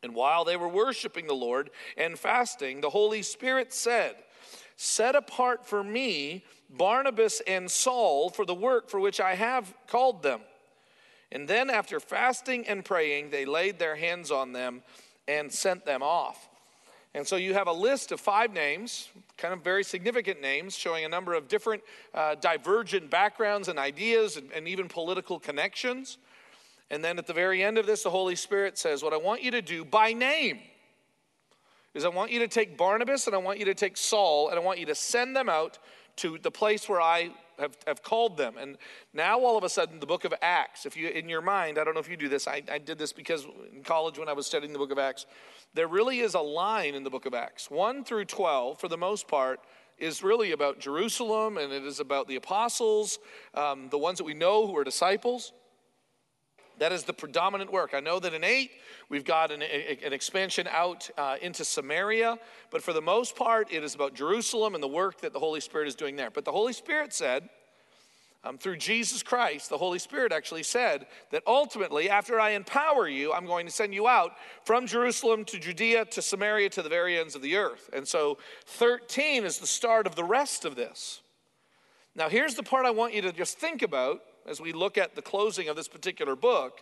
And 0.02 0.14
while 0.14 0.44
they 0.44 0.56
were 0.56 0.68
worshiping 0.68 1.26
the 1.26 1.34
Lord 1.34 1.70
and 1.96 2.18
fasting, 2.18 2.80
the 2.80 2.90
Holy 2.90 3.22
Spirit 3.22 3.72
said, 3.72 4.14
Set 4.76 5.16
apart 5.16 5.66
for 5.66 5.82
me 5.82 6.44
Barnabas 6.70 7.40
and 7.46 7.70
Saul 7.70 8.30
for 8.30 8.44
the 8.44 8.54
work 8.54 8.88
for 8.88 9.00
which 9.00 9.20
I 9.20 9.34
have 9.34 9.74
called 9.88 10.22
them. 10.22 10.40
And 11.32 11.48
then, 11.48 11.68
after 11.68 12.00
fasting 12.00 12.66
and 12.68 12.84
praying, 12.84 13.30
they 13.30 13.44
laid 13.44 13.78
their 13.78 13.96
hands 13.96 14.30
on 14.30 14.52
them 14.52 14.82
and 15.26 15.52
sent 15.52 15.84
them 15.84 16.02
off. 16.02 16.47
And 17.18 17.26
so 17.26 17.34
you 17.34 17.52
have 17.54 17.66
a 17.66 17.72
list 17.72 18.12
of 18.12 18.20
five 18.20 18.52
names, 18.52 19.08
kind 19.36 19.52
of 19.52 19.64
very 19.64 19.82
significant 19.82 20.40
names, 20.40 20.76
showing 20.76 21.04
a 21.04 21.08
number 21.08 21.34
of 21.34 21.48
different 21.48 21.82
uh, 22.14 22.36
divergent 22.36 23.10
backgrounds 23.10 23.66
and 23.66 23.76
ideas 23.76 24.36
and, 24.36 24.52
and 24.52 24.68
even 24.68 24.86
political 24.86 25.40
connections. 25.40 26.18
And 26.90 27.02
then 27.02 27.18
at 27.18 27.26
the 27.26 27.32
very 27.32 27.60
end 27.60 27.76
of 27.76 27.86
this, 27.86 28.04
the 28.04 28.10
Holy 28.10 28.36
Spirit 28.36 28.78
says, 28.78 29.02
What 29.02 29.12
I 29.12 29.16
want 29.16 29.42
you 29.42 29.50
to 29.50 29.60
do 29.60 29.84
by 29.84 30.12
name 30.12 30.60
is 31.92 32.04
I 32.04 32.08
want 32.08 32.30
you 32.30 32.38
to 32.38 32.46
take 32.46 32.78
Barnabas 32.78 33.26
and 33.26 33.34
I 33.34 33.38
want 33.38 33.58
you 33.58 33.64
to 33.64 33.74
take 33.74 33.96
Saul 33.96 34.50
and 34.50 34.56
I 34.56 34.62
want 34.62 34.78
you 34.78 34.86
to 34.86 34.94
send 34.94 35.34
them 35.34 35.48
out 35.48 35.80
to 36.18 36.38
the 36.38 36.50
place 36.50 36.88
where 36.88 37.00
I 37.00 37.30
have, 37.58 37.76
have 37.86 38.02
called 38.02 38.36
them. 38.36 38.54
And 38.58 38.76
now 39.12 39.40
all 39.40 39.56
of 39.56 39.64
a 39.64 39.68
sudden, 39.68 40.00
the 40.00 40.06
book 40.06 40.24
of 40.24 40.34
Acts, 40.42 40.86
if 40.86 40.96
you, 40.96 41.08
in 41.08 41.28
your 41.28 41.40
mind, 41.40 41.78
I 41.78 41.84
don't 41.84 41.94
know 41.94 42.00
if 42.00 42.08
you 42.08 42.16
do 42.16 42.28
this, 42.28 42.46
I, 42.46 42.62
I 42.70 42.78
did 42.78 42.98
this 42.98 43.12
because 43.12 43.46
in 43.74 43.82
college 43.82 44.18
when 44.18 44.28
I 44.28 44.32
was 44.32 44.46
studying 44.46 44.72
the 44.72 44.78
book 44.78 44.92
of 44.92 44.98
Acts, 44.98 45.26
there 45.74 45.88
really 45.88 46.20
is 46.20 46.34
a 46.34 46.40
line 46.40 46.94
in 46.94 47.04
the 47.04 47.10
book 47.10 47.26
of 47.26 47.34
Acts. 47.34 47.70
1 47.70 48.04
through 48.04 48.26
12, 48.26 48.78
for 48.78 48.88
the 48.88 48.96
most 48.96 49.28
part, 49.28 49.60
is 49.98 50.22
really 50.22 50.52
about 50.52 50.78
Jerusalem 50.78 51.56
and 51.56 51.72
it 51.72 51.84
is 51.84 52.00
about 52.00 52.28
the 52.28 52.36
apostles, 52.36 53.18
um, 53.54 53.88
the 53.90 53.98
ones 53.98 54.18
that 54.18 54.24
we 54.24 54.34
know 54.34 54.66
who 54.66 54.76
are 54.76 54.84
disciples. 54.84 55.52
That 56.78 56.92
is 56.92 57.04
the 57.04 57.12
predominant 57.12 57.72
work. 57.72 57.92
I 57.94 58.00
know 58.00 58.18
that 58.20 58.34
in 58.34 58.44
8, 58.44 58.70
we've 59.08 59.24
got 59.24 59.50
an, 59.50 59.62
an 59.62 60.12
expansion 60.12 60.68
out 60.70 61.10
uh, 61.18 61.36
into 61.40 61.64
Samaria, 61.64 62.38
but 62.70 62.82
for 62.82 62.92
the 62.92 63.02
most 63.02 63.36
part, 63.36 63.72
it 63.72 63.82
is 63.82 63.94
about 63.94 64.14
Jerusalem 64.14 64.74
and 64.74 64.82
the 64.82 64.88
work 64.88 65.20
that 65.22 65.32
the 65.32 65.38
Holy 65.40 65.60
Spirit 65.60 65.88
is 65.88 65.94
doing 65.94 66.16
there. 66.16 66.30
But 66.30 66.44
the 66.44 66.52
Holy 66.52 66.72
Spirit 66.72 67.12
said, 67.12 67.48
um, 68.44 68.56
through 68.56 68.76
Jesus 68.76 69.22
Christ, 69.22 69.68
the 69.68 69.78
Holy 69.78 69.98
Spirit 69.98 70.32
actually 70.32 70.62
said 70.62 71.06
that 71.32 71.42
ultimately, 71.46 72.08
after 72.08 72.38
I 72.38 72.50
empower 72.50 73.08
you, 73.08 73.32
I'm 73.32 73.46
going 73.46 73.66
to 73.66 73.72
send 73.72 73.92
you 73.92 74.06
out 74.06 74.32
from 74.64 74.86
Jerusalem 74.86 75.44
to 75.46 75.58
Judea 75.58 76.04
to 76.06 76.22
Samaria 76.22 76.70
to 76.70 76.82
the 76.82 76.88
very 76.88 77.18
ends 77.18 77.34
of 77.34 77.42
the 77.42 77.56
earth. 77.56 77.90
And 77.92 78.06
so 78.06 78.38
13 78.66 79.44
is 79.44 79.58
the 79.58 79.66
start 79.66 80.06
of 80.06 80.14
the 80.14 80.24
rest 80.24 80.64
of 80.64 80.76
this. 80.76 81.20
Now, 82.14 82.28
here's 82.28 82.54
the 82.54 82.62
part 82.62 82.86
I 82.86 82.90
want 82.90 83.12
you 83.12 83.22
to 83.22 83.32
just 83.32 83.58
think 83.58 83.82
about 83.82 84.20
as 84.48 84.60
we 84.60 84.72
look 84.72 84.96
at 84.96 85.14
the 85.14 85.22
closing 85.22 85.68
of 85.68 85.76
this 85.76 85.88
particular 85.88 86.34
book 86.34 86.80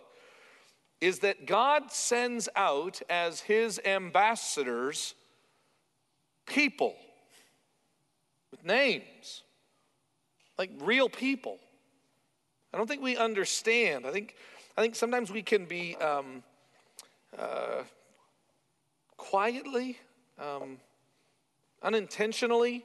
is 1.01 1.19
that 1.19 1.45
God 1.45 1.91
sends 1.91 2.49
out 2.55 3.01
as 3.09 3.41
his 3.41 3.79
ambassadors 3.85 5.13
people 6.45 6.95
with 8.51 8.63
names 8.63 9.43
like 10.57 10.71
real 10.81 11.09
people. 11.09 11.59
I 12.73 12.77
don't 12.77 12.87
think 12.87 13.03
we 13.03 13.15
understand. 13.15 14.05
I 14.05 14.11
think, 14.11 14.35
I 14.75 14.81
think 14.81 14.95
sometimes 14.95 15.31
we 15.31 15.41
can 15.41 15.65
be 15.65 15.95
um, 15.97 16.43
uh, 17.37 17.83
quietly, 19.17 19.97
um, 20.39 20.77
unintentionally. 21.83 22.83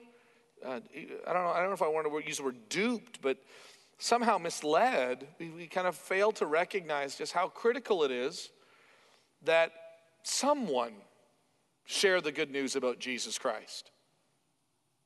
Uh, 0.64 0.80
I 1.26 1.32
don't 1.32 1.44
know. 1.44 1.50
I 1.50 1.60
don't 1.60 1.68
know 1.68 1.74
if 1.74 1.82
I 1.82 1.88
want 1.88 2.06
to 2.06 2.28
use 2.28 2.36
the 2.36 2.44
word 2.44 2.68
duped, 2.68 3.20
but 3.22 3.38
somehow 4.02 4.36
misled. 4.36 5.28
We, 5.38 5.50
we 5.50 5.66
kind 5.68 5.86
of 5.86 5.94
fail 5.94 6.32
to 6.32 6.46
recognize 6.46 7.14
just 7.14 7.32
how 7.32 7.48
critical 7.48 8.02
it 8.02 8.10
is 8.10 8.50
that 9.44 9.70
someone 10.24 10.92
share 11.84 12.20
the 12.20 12.32
good 12.32 12.50
news 12.50 12.74
about 12.74 12.98
Jesus 12.98 13.38
Christ. 13.38 13.92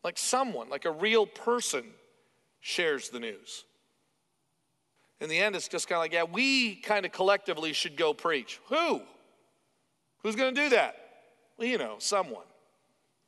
Like 0.03 0.17
someone, 0.17 0.71
like 0.71 0.87
a 0.87 0.91
real 0.91 1.27
person 1.27 1.85
shares 2.61 3.11
the 3.11 3.21
news. 3.21 3.65
In 5.21 5.29
the 5.29 5.39
end, 5.39 5.57
it's 5.57 5.69
just 5.69 5.89
kind 5.89 5.99
of 5.99 6.03
like, 6.03 6.13
yeah, 6.13 6.25
we 6.25 6.77
kind 6.77 7.05
of 7.05 7.13
collectively 7.13 7.75
should 7.75 7.97
go 7.97 8.15
preach. 8.15 8.61
Who? 8.69 9.03
Who's 10.23 10.37
going 10.37 10.55
to 10.55 10.61
do 10.63 10.71
that? 10.71 10.97
Well, 11.59 11.69
you 11.69 11.79
know, 11.79 11.97
someone. 11.99 12.45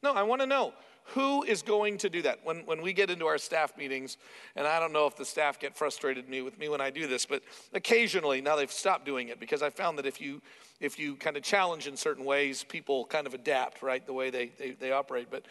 No, 0.03 0.15
I 0.15 0.23
want 0.23 0.41
to 0.41 0.47
know 0.47 0.73
who 1.15 1.43
is 1.43 1.63
going 1.63 1.99
to 1.99 2.11
do 2.11 2.23
that? 2.23 2.41
When, 2.45 2.59
when 2.67 2.83
we 2.83 2.93
get 2.93 3.11
into 3.11 3.27
our 3.27 3.39
staff 3.39 3.77
meetings, 3.77 4.17
and 4.57 4.67
I 4.67 4.79
don't 4.81 4.93
know 4.93 5.07
if 5.07 5.17
the 5.17 5.25
staff 5.25 5.59
get 5.59 5.77
frustrated 5.77 6.29
me 6.29 6.43
with 6.43 6.59
me 6.59 6.69
when 6.69 6.81
I 6.81 6.91
do 6.91 7.07
this, 7.07 7.27
but 7.27 7.43
occasionally, 7.73 8.41
now 8.41 8.57
they've 8.57 8.71
stopped 8.71 9.05
doing 9.05 9.29
it 9.29 9.41
because 9.41 9.63
I 9.63 9.71
found 9.71 9.99
that 9.99 10.07
if 10.07 10.21
you 10.21 10.41
if 10.81 10.97
you 10.97 11.17
kind 11.17 11.37
of 11.37 11.43
challenge 11.43 11.89
in 11.89 11.97
certain 11.97 12.25
ways, 12.25 12.63
people 12.63 13.05
kind 13.07 13.27
of 13.27 13.35
adapt, 13.35 13.83
right, 13.83 14.07
the 14.07 14.13
way 14.13 14.31
they, 14.31 14.53
they, 14.59 14.71
they 14.71 14.93
operate. 14.93 15.27
But 15.29 15.45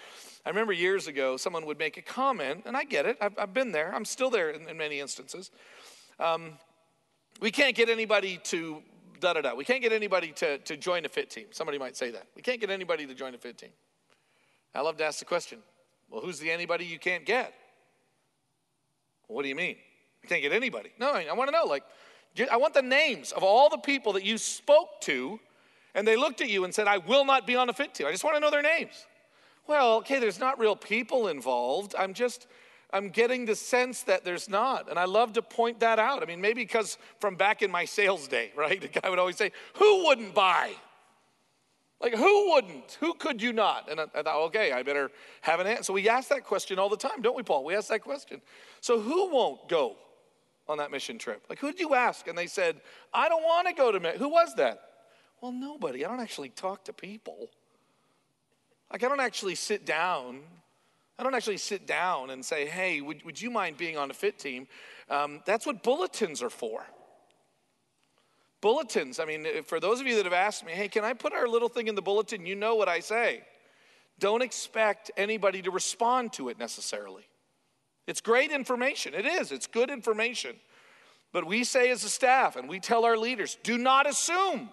I 0.46 0.50
remember 0.50 0.72
years 0.72 1.08
ago, 1.08 1.36
someone 1.36 1.66
would 1.66 1.78
make 1.78 1.98
a 1.98 2.02
comment, 2.02 2.64
and 2.66 2.78
I 2.78 2.86
get 2.86 3.06
it, 3.06 3.18
I've, 3.20 3.38
I've 3.38 3.54
been 3.54 3.74
there, 3.74 3.94
I'm 3.94 4.06
still 4.06 4.30
there 4.30 4.52
in, 4.52 4.70
in 4.70 4.78
many 4.78 5.02
instances. 5.02 5.52
Um, 6.18 6.54
we 7.42 7.52
can't 7.52 7.76
get 7.76 7.90
anybody 7.90 8.40
to 8.46 8.82
da 9.20 9.34
da 9.34 9.42
da. 9.42 9.54
We 9.54 9.66
can't 9.66 9.82
get 9.82 9.92
anybody 9.92 10.32
to, 10.34 10.60
to 10.60 10.78
join 10.78 11.06
a 11.06 11.10
fit 11.10 11.30
team. 11.30 11.48
Somebody 11.52 11.78
might 11.78 11.98
say 11.98 12.12
that. 12.12 12.28
We 12.36 12.42
can't 12.42 12.60
get 12.60 12.70
anybody 12.70 13.06
to 13.06 13.14
join 13.14 13.36
a 13.36 13.38
fit 13.38 13.58
team. 13.58 13.72
I 14.78 14.82
love 14.82 14.96
to 14.98 15.04
ask 15.04 15.18
the 15.20 15.26
question 15.26 15.60
well, 16.10 16.22
who's 16.22 16.40
the 16.40 16.52
anybody 16.52 16.86
you 16.86 17.00
can't 17.00 17.26
get? 17.26 17.54
what 19.28 19.44
do 19.44 19.50
you 19.50 19.56
mean? 19.56 19.76
You 20.24 20.30
can't 20.30 20.42
get 20.42 20.54
anybody. 20.54 20.92
No, 20.98 21.12
I 21.12 21.34
want 21.34 21.50
to 21.50 21.52
know, 21.52 21.66
like, 21.66 21.84
I 22.50 22.56
want 22.56 22.74
the 22.74 22.82
names 22.82 23.34
of 23.34 23.44
all 23.44 23.70
the 23.70 23.78
people 23.78 24.14
that 24.14 24.24
you 24.24 24.38
spoke 24.38 25.02
to 25.02 25.40
and 25.94 26.08
they 26.08 26.16
looked 26.16 26.40
at 26.42 26.50
you 26.50 26.64
and 26.64 26.74
said, 26.74 26.88
I 26.88 27.00
will 27.00 27.26
not 27.26 27.46
be 27.48 27.56
on 27.56 27.70
a 27.70 27.74
fit 27.74 27.94
team. 27.94 28.08
I 28.08 28.12
just 28.12 28.24
want 28.24 28.38
to 28.38 28.40
know 28.40 28.52
their 28.52 28.62
names. 28.62 29.06
Well, 29.68 29.96
okay, 29.98 30.20
there's 30.20 30.40
not 30.40 30.60
real 30.60 30.76
people 30.76 31.28
involved. 31.28 31.96
I'm 31.98 32.14
just, 32.14 32.48
I'm 32.94 33.10
getting 33.10 33.46
the 33.46 33.56
sense 33.56 34.04
that 34.04 34.24
there's 34.24 34.48
not. 34.48 34.90
And 34.90 34.98
I 34.98 35.06
love 35.06 35.34
to 35.34 35.42
point 35.42 35.80
that 35.82 36.00
out. 36.00 36.22
I 36.22 36.26
mean, 36.26 36.40
maybe 36.40 36.62
because 36.62 36.98
from 37.20 37.36
back 37.36 37.64
in 37.64 37.72
my 37.72 37.84
sales 37.84 38.28
day, 38.28 38.52
right? 38.56 38.80
The 38.80 38.88
guy 38.88 39.10
would 39.10 39.20
always 39.20 39.38
say, 39.38 39.52
Who 39.74 40.06
wouldn't 40.06 40.34
buy? 40.34 40.72
Like, 42.00 42.14
who 42.14 42.52
wouldn't? 42.52 42.98
Who 43.00 43.16
could 43.16 43.42
you 43.42 43.54
not? 43.54 43.90
And 43.90 44.00
I, 44.00 44.06
I 44.14 44.22
thought, 44.22 44.46
okay, 44.48 44.72
I 44.72 44.84
better 44.84 45.10
have 45.42 45.60
an 45.60 45.68
answer. 45.68 45.84
So 45.84 45.94
we 45.94 46.08
ask 46.08 46.30
that 46.30 46.44
question 46.44 46.78
all 46.78 46.90
the 46.90 46.98
time, 46.98 47.22
don't 47.22 47.36
we, 47.36 47.44
Paul? 47.44 47.66
We 47.66 47.76
ask 47.76 47.90
that 47.90 48.04
question. 48.04 48.42
So 48.82 49.00
who 49.00 49.32
won't 49.32 49.68
go 49.68 49.96
on 50.68 50.78
that 50.78 50.92
mission 50.92 51.18
trip? 51.18 51.44
Like, 51.50 51.60
who 51.60 51.72
did 51.72 51.80
you 51.80 51.96
ask? 51.96 52.28
And 52.28 52.38
they 52.38 52.46
said, 52.46 52.82
I 53.14 53.30
don't 53.30 53.44
want 53.44 53.68
to 53.68 53.74
go 53.74 53.92
to, 53.92 54.00
who 54.12 54.30
was 54.30 54.54
that? 54.58 54.82
Well, 55.42 55.52
nobody. 55.52 56.06
I 56.06 56.10
don't 56.10 56.20
actually 56.20 56.50
talk 56.50 56.86
to 56.86 56.94
people. 56.94 57.50
Like, 58.92 59.04
I 59.04 59.08
don't 59.08 59.20
actually 59.20 59.56
sit 59.56 59.86
down. 59.86 60.42
I 61.18 61.24
don't 61.24 61.34
actually 61.34 61.58
sit 61.58 61.88
down 61.88 62.30
and 62.30 62.46
say, 62.46 62.68
hey, 62.68 63.02
would, 63.02 63.24
would 63.24 63.42
you 63.42 63.50
mind 63.50 63.78
being 63.78 63.98
on 63.98 64.12
a 64.12 64.14
fit 64.14 64.38
team? 64.38 64.68
Um, 65.10 65.42
that's 65.46 65.66
what 65.66 65.82
bulletins 65.82 66.44
are 66.44 66.50
for 66.50 66.86
bulletins. 68.68 69.18
I 69.18 69.24
mean, 69.24 69.64
for 69.64 69.80
those 69.80 70.02
of 70.02 70.08
you 70.08 70.18
that 70.18 70.26
have 70.26 70.34
asked 70.34 70.66
me, 70.66 70.74
hey, 70.74 70.90
can 70.90 71.06
I 71.06 71.14
put 71.14 71.32
our 71.32 71.48
little 71.48 71.70
thing 71.70 71.88
in 71.88 71.96
the 71.96 72.02
bulletin? 72.02 72.46
You 72.46 72.54
know 72.54 72.76
what 72.76 72.90
I 72.90 73.00
say. 73.00 73.44
Don't 74.20 74.42
expect 74.42 75.10
anybody 75.16 75.62
to 75.62 75.72
respond 75.72 76.34
to 76.34 76.50
it 76.50 76.60
necessarily. 76.60 77.24
It's 78.08 78.20
great 78.20 78.52
information. 78.52 79.14
It 79.14 79.26
is, 79.26 79.54
it's 79.54 79.68
good 79.68 79.90
information. 79.90 80.58
But 81.32 81.48
we 81.48 81.64
say 81.64 81.92
as 81.92 82.04
a 82.04 82.10
staff, 82.10 82.58
and 82.58 82.68
we 82.68 82.82
tell 82.82 83.06
our 83.06 83.16
leaders, 83.16 83.58
do 83.64 83.78
not 83.78 84.06
assume. 84.06 84.70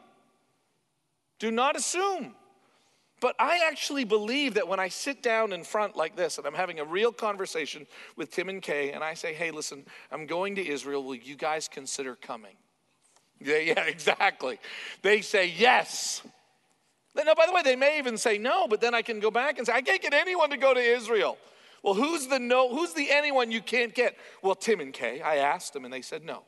Do 1.38 1.52
not 1.52 1.76
assume. 1.76 2.34
But 3.20 3.36
I 3.38 3.60
actually 3.70 4.02
believe 4.02 4.54
that 4.54 4.66
when 4.66 4.80
I 4.80 4.88
sit 4.88 5.22
down 5.22 5.52
in 5.52 5.62
front 5.62 5.94
like 5.94 6.16
this 6.16 6.36
and 6.38 6.48
I'm 6.48 6.54
having 6.54 6.80
a 6.80 6.84
real 6.84 7.12
conversation 7.12 7.86
with 8.16 8.32
Tim 8.32 8.48
and 8.48 8.60
Kay, 8.60 8.90
and 8.90 9.04
I 9.04 9.14
say, 9.14 9.34
hey, 9.34 9.52
listen, 9.52 9.86
I'm 10.10 10.26
going 10.26 10.56
to 10.56 10.66
Israel. 10.66 11.04
Will 11.04 11.14
you 11.14 11.36
guys 11.36 11.68
consider 11.68 12.16
coming? 12.16 12.56
Yeah, 13.44 13.58
yeah, 13.58 13.80
exactly. 13.86 14.58
They 15.02 15.20
say 15.20 15.46
yes. 15.56 16.22
Now, 17.14 17.34
by 17.34 17.46
the 17.46 17.52
way, 17.52 17.62
they 17.62 17.76
may 17.76 17.98
even 17.98 18.18
say 18.18 18.38
no, 18.38 18.66
but 18.66 18.80
then 18.80 18.94
I 18.94 19.02
can 19.02 19.20
go 19.20 19.30
back 19.30 19.58
and 19.58 19.66
say, 19.66 19.72
I 19.72 19.82
can't 19.82 20.02
get 20.02 20.12
anyone 20.14 20.50
to 20.50 20.56
go 20.56 20.74
to 20.74 20.80
Israel. 20.80 21.38
Well, 21.82 21.94
who's 21.94 22.26
the 22.26 22.38
no? 22.38 22.74
Who's 22.74 22.92
the 22.94 23.10
anyone 23.10 23.52
you 23.52 23.60
can't 23.60 23.94
get? 23.94 24.16
Well, 24.42 24.54
Tim 24.54 24.80
and 24.80 24.92
Kay. 24.92 25.20
I 25.20 25.36
asked 25.36 25.74
them 25.74 25.84
and 25.84 25.92
they 25.92 26.02
said 26.02 26.24
no. 26.24 26.42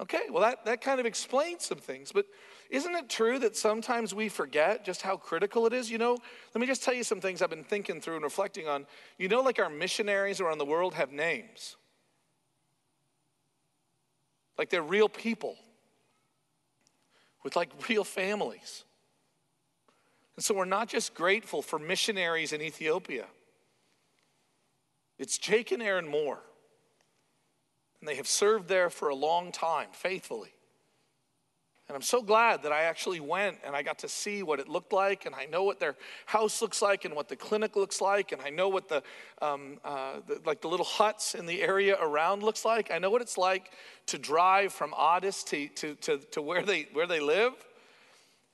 Okay, 0.00 0.22
well, 0.30 0.42
that, 0.42 0.64
that 0.64 0.80
kind 0.80 0.98
of 0.98 1.06
explains 1.06 1.66
some 1.66 1.78
things. 1.78 2.10
But 2.10 2.26
isn't 2.70 2.94
it 2.94 3.08
true 3.08 3.38
that 3.38 3.56
sometimes 3.56 4.14
we 4.14 4.28
forget 4.28 4.84
just 4.84 5.02
how 5.02 5.16
critical 5.16 5.66
it 5.66 5.72
is? 5.72 5.90
You 5.90 5.98
know, 5.98 6.16
let 6.54 6.60
me 6.60 6.66
just 6.66 6.82
tell 6.82 6.94
you 6.94 7.04
some 7.04 7.20
things 7.20 7.42
I've 7.42 7.50
been 7.50 7.64
thinking 7.64 8.00
through 8.00 8.14
and 8.14 8.24
reflecting 8.24 8.66
on. 8.66 8.86
You 9.18 9.28
know, 9.28 9.40
like 9.40 9.58
our 9.58 9.70
missionaries 9.70 10.40
around 10.40 10.58
the 10.58 10.64
world 10.64 10.94
have 10.94 11.12
names. 11.12 11.76
Like 14.60 14.68
they're 14.68 14.82
real 14.82 15.08
people 15.08 15.56
with 17.42 17.56
like 17.56 17.70
real 17.88 18.04
families. 18.04 18.84
And 20.36 20.44
so 20.44 20.52
we're 20.52 20.66
not 20.66 20.86
just 20.86 21.14
grateful 21.14 21.62
for 21.62 21.78
missionaries 21.78 22.52
in 22.52 22.60
Ethiopia, 22.60 23.24
it's 25.18 25.38
Jake 25.38 25.72
and 25.72 25.82
Erin 25.82 26.06
Moore. 26.06 26.40
And 28.00 28.08
they 28.08 28.16
have 28.16 28.28
served 28.28 28.68
there 28.68 28.90
for 28.90 29.08
a 29.08 29.14
long 29.14 29.50
time, 29.50 29.88
faithfully. 29.92 30.52
And 31.90 31.96
I'm 31.96 32.02
so 32.02 32.22
glad 32.22 32.62
that 32.62 32.70
I 32.70 32.82
actually 32.82 33.18
went 33.18 33.58
and 33.64 33.74
I 33.74 33.82
got 33.82 33.98
to 33.98 34.08
see 34.08 34.44
what 34.44 34.60
it 34.60 34.68
looked 34.68 34.92
like, 34.92 35.26
and 35.26 35.34
I 35.34 35.46
know 35.46 35.64
what 35.64 35.80
their 35.80 35.96
house 36.24 36.62
looks 36.62 36.80
like, 36.80 37.04
and 37.04 37.16
what 37.16 37.28
the 37.28 37.34
clinic 37.34 37.74
looks 37.74 38.00
like, 38.00 38.30
and 38.30 38.40
I 38.40 38.48
know 38.48 38.68
what 38.68 38.88
the, 38.88 39.02
um, 39.42 39.78
uh, 39.84 40.20
the, 40.24 40.40
like 40.46 40.60
the 40.60 40.68
little 40.68 40.86
huts 40.86 41.34
in 41.34 41.46
the 41.46 41.60
area 41.60 41.96
around 42.00 42.44
looks 42.44 42.64
like. 42.64 42.92
I 42.92 42.98
know 42.98 43.10
what 43.10 43.22
it's 43.22 43.36
like 43.36 43.72
to 44.06 44.18
drive 44.18 44.72
from 44.72 44.94
Addis 44.96 45.42
to, 45.42 45.66
to, 45.66 45.96
to, 45.96 46.18
to 46.18 46.40
where, 46.40 46.62
they, 46.62 46.86
where 46.92 47.08
they 47.08 47.18
live. 47.18 47.54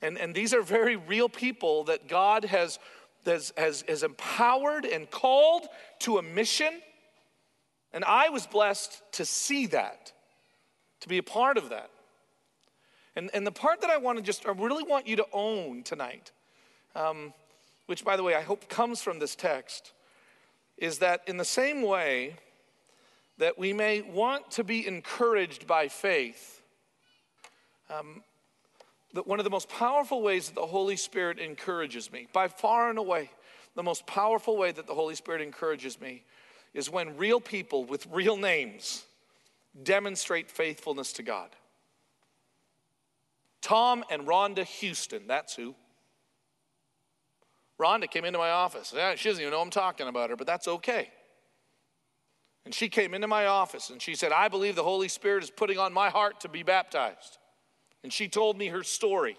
And, 0.01 0.17
and 0.17 0.33
these 0.33 0.51
are 0.55 0.63
very 0.63 0.95
real 0.95 1.29
people 1.29 1.83
that 1.83 2.07
God 2.07 2.43
has, 2.43 2.79
has, 3.23 3.53
has, 3.55 3.83
has 3.87 4.01
empowered 4.01 4.83
and 4.83 5.11
called 5.11 5.67
to 5.99 6.17
a 6.17 6.23
mission. 6.23 6.81
And 7.93 8.03
I 8.03 8.29
was 8.29 8.47
blessed 8.47 8.99
to 9.11 9.25
see 9.25 9.67
that, 9.67 10.11
to 11.01 11.07
be 11.07 11.19
a 11.19 11.23
part 11.23 11.57
of 11.57 11.69
that. 11.69 11.91
And, 13.17 13.31
and 13.33 13.47
the 13.47 13.51
part 13.51 13.81
that 13.81 13.89
I 13.89 13.97
want 13.97 14.19
to 14.19 14.23
just, 14.23 14.45
I 14.45 14.51
really 14.51 14.83
want 14.83 15.07
you 15.07 15.15
to 15.15 15.25
own 15.33 15.81
tonight, 15.81 16.31
um, 16.95 17.33
which 17.87 18.05
by 18.05 18.15
the 18.15 18.21
way, 18.21 18.35
I 18.35 18.43
hope 18.43 18.69
comes 18.69 19.01
from 19.01 19.17
this 19.17 19.33
text, 19.33 19.91
is 20.77 20.99
that 20.99 21.21
in 21.25 21.37
the 21.37 21.43
same 21.43 21.81
way 21.81 22.35
that 23.39 23.57
we 23.57 23.73
may 23.73 24.01
want 24.03 24.51
to 24.51 24.63
be 24.63 24.85
encouraged 24.85 25.65
by 25.65 25.87
faith, 25.87 26.61
um, 27.89 28.21
that 29.13 29.25
one 29.25 29.39
of 29.39 29.45
the 29.45 29.49
most 29.49 29.67
powerful 29.67 30.21
ways 30.21 30.49
that 30.49 30.55
the 30.55 30.67
Holy 30.67 30.95
Spirit 30.95 31.39
encourages 31.39 32.11
me, 32.11 32.27
by 32.33 32.47
far 32.47 32.91
and 32.91 32.99
away, 32.99 33.31
the 33.73 33.81
most 33.81 34.05
powerful 34.05 34.57
way 34.57 34.71
that 34.71 34.85
the 34.85 34.93
Holy 34.93 35.15
Spirit 35.15 35.41
encourages 35.41 35.99
me 35.99 36.23
is 36.75 36.87
when 36.87 37.17
real 37.17 37.41
people 37.41 37.83
with 37.83 38.05
real 38.11 38.37
names 38.37 39.05
demonstrate 39.81 40.51
faithfulness 40.51 41.13
to 41.13 41.23
God. 41.23 41.49
Tom 43.61 44.03
and 44.09 44.27
Rhonda 44.27 44.63
Houston, 44.65 45.27
that's 45.27 45.55
who. 45.55 45.75
Rhonda 47.79 48.09
came 48.09 48.25
into 48.25 48.39
my 48.39 48.49
office. 48.49 48.93
She 49.17 49.29
doesn't 49.29 49.41
even 49.41 49.51
know 49.51 49.61
I'm 49.61 49.69
talking 49.69 50.07
about 50.07 50.29
her, 50.29 50.35
but 50.35 50.47
that's 50.47 50.67
okay. 50.67 51.09
And 52.65 52.73
she 52.73 52.89
came 52.89 53.13
into 53.13 53.27
my 53.27 53.45
office 53.45 53.89
and 53.89 54.01
she 54.01 54.15
said, 54.15 54.31
I 54.31 54.47
believe 54.47 54.75
the 54.75 54.83
Holy 54.83 55.07
Spirit 55.07 55.43
is 55.43 55.49
putting 55.49 55.77
on 55.77 55.93
my 55.93 56.09
heart 56.09 56.41
to 56.41 56.49
be 56.49 56.63
baptized. 56.63 57.37
And 58.03 58.11
she 58.11 58.27
told 58.27 58.57
me 58.57 58.67
her 58.67 58.83
story. 58.83 59.37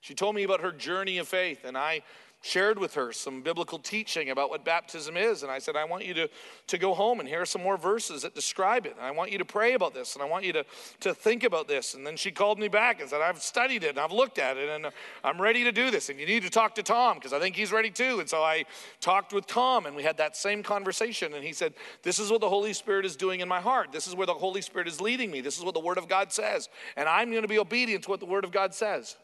She 0.00 0.14
told 0.14 0.34
me 0.34 0.42
about 0.42 0.60
her 0.60 0.72
journey 0.72 1.18
of 1.18 1.26
faith, 1.26 1.64
and 1.64 1.78
I 1.78 2.02
shared 2.44 2.78
with 2.78 2.92
her 2.92 3.10
some 3.10 3.40
biblical 3.40 3.78
teaching 3.78 4.28
about 4.28 4.50
what 4.50 4.66
baptism 4.66 5.16
is. 5.16 5.42
And 5.42 5.50
I 5.50 5.58
said, 5.58 5.76
I 5.76 5.84
want 5.84 6.04
you 6.04 6.12
to, 6.12 6.28
to 6.66 6.76
go 6.76 6.92
home 6.92 7.18
and 7.18 7.26
hear 7.26 7.46
some 7.46 7.62
more 7.62 7.78
verses 7.78 8.20
that 8.20 8.34
describe 8.34 8.84
it. 8.84 8.94
And 8.98 9.00
I 9.00 9.12
want 9.12 9.32
you 9.32 9.38
to 9.38 9.46
pray 9.46 9.72
about 9.72 9.94
this 9.94 10.14
and 10.14 10.22
I 10.22 10.26
want 10.26 10.44
you 10.44 10.52
to, 10.52 10.64
to 11.00 11.14
think 11.14 11.42
about 11.42 11.68
this. 11.68 11.94
And 11.94 12.06
then 12.06 12.16
she 12.16 12.30
called 12.30 12.58
me 12.58 12.68
back 12.68 13.00
and 13.00 13.08
said, 13.08 13.22
I've 13.22 13.40
studied 13.40 13.82
it 13.82 13.90
and 13.90 13.98
I've 13.98 14.12
looked 14.12 14.38
at 14.38 14.58
it 14.58 14.68
and 14.68 14.92
I'm 15.24 15.40
ready 15.40 15.64
to 15.64 15.72
do 15.72 15.90
this. 15.90 16.10
And 16.10 16.20
you 16.20 16.26
need 16.26 16.42
to 16.42 16.50
talk 16.50 16.74
to 16.74 16.82
Tom 16.82 17.16
because 17.16 17.32
I 17.32 17.40
think 17.40 17.56
he's 17.56 17.72
ready 17.72 17.90
too. 17.90 18.20
And 18.20 18.28
so 18.28 18.42
I 18.42 18.66
talked 19.00 19.32
with 19.32 19.46
Tom 19.46 19.86
and 19.86 19.96
we 19.96 20.02
had 20.02 20.18
that 20.18 20.36
same 20.36 20.62
conversation. 20.62 21.32
And 21.32 21.42
he 21.42 21.54
said, 21.54 21.72
This 22.02 22.18
is 22.18 22.30
what 22.30 22.42
the 22.42 22.50
Holy 22.50 22.74
Spirit 22.74 23.06
is 23.06 23.16
doing 23.16 23.40
in 23.40 23.48
my 23.48 23.60
heart. 23.60 23.90
This 23.90 24.06
is 24.06 24.14
where 24.14 24.26
the 24.26 24.34
Holy 24.34 24.60
Spirit 24.60 24.86
is 24.86 25.00
leading 25.00 25.30
me. 25.30 25.40
This 25.40 25.56
is 25.56 25.64
what 25.64 25.72
the 25.72 25.80
Word 25.80 25.96
of 25.96 26.10
God 26.10 26.30
says. 26.30 26.68
And 26.94 27.08
I'm 27.08 27.30
going 27.30 27.42
to 27.42 27.48
be 27.48 27.58
obedient 27.58 28.04
to 28.04 28.10
what 28.10 28.20
the 28.20 28.26
Word 28.26 28.44
of 28.44 28.52
God 28.52 28.74
says. 28.74 29.16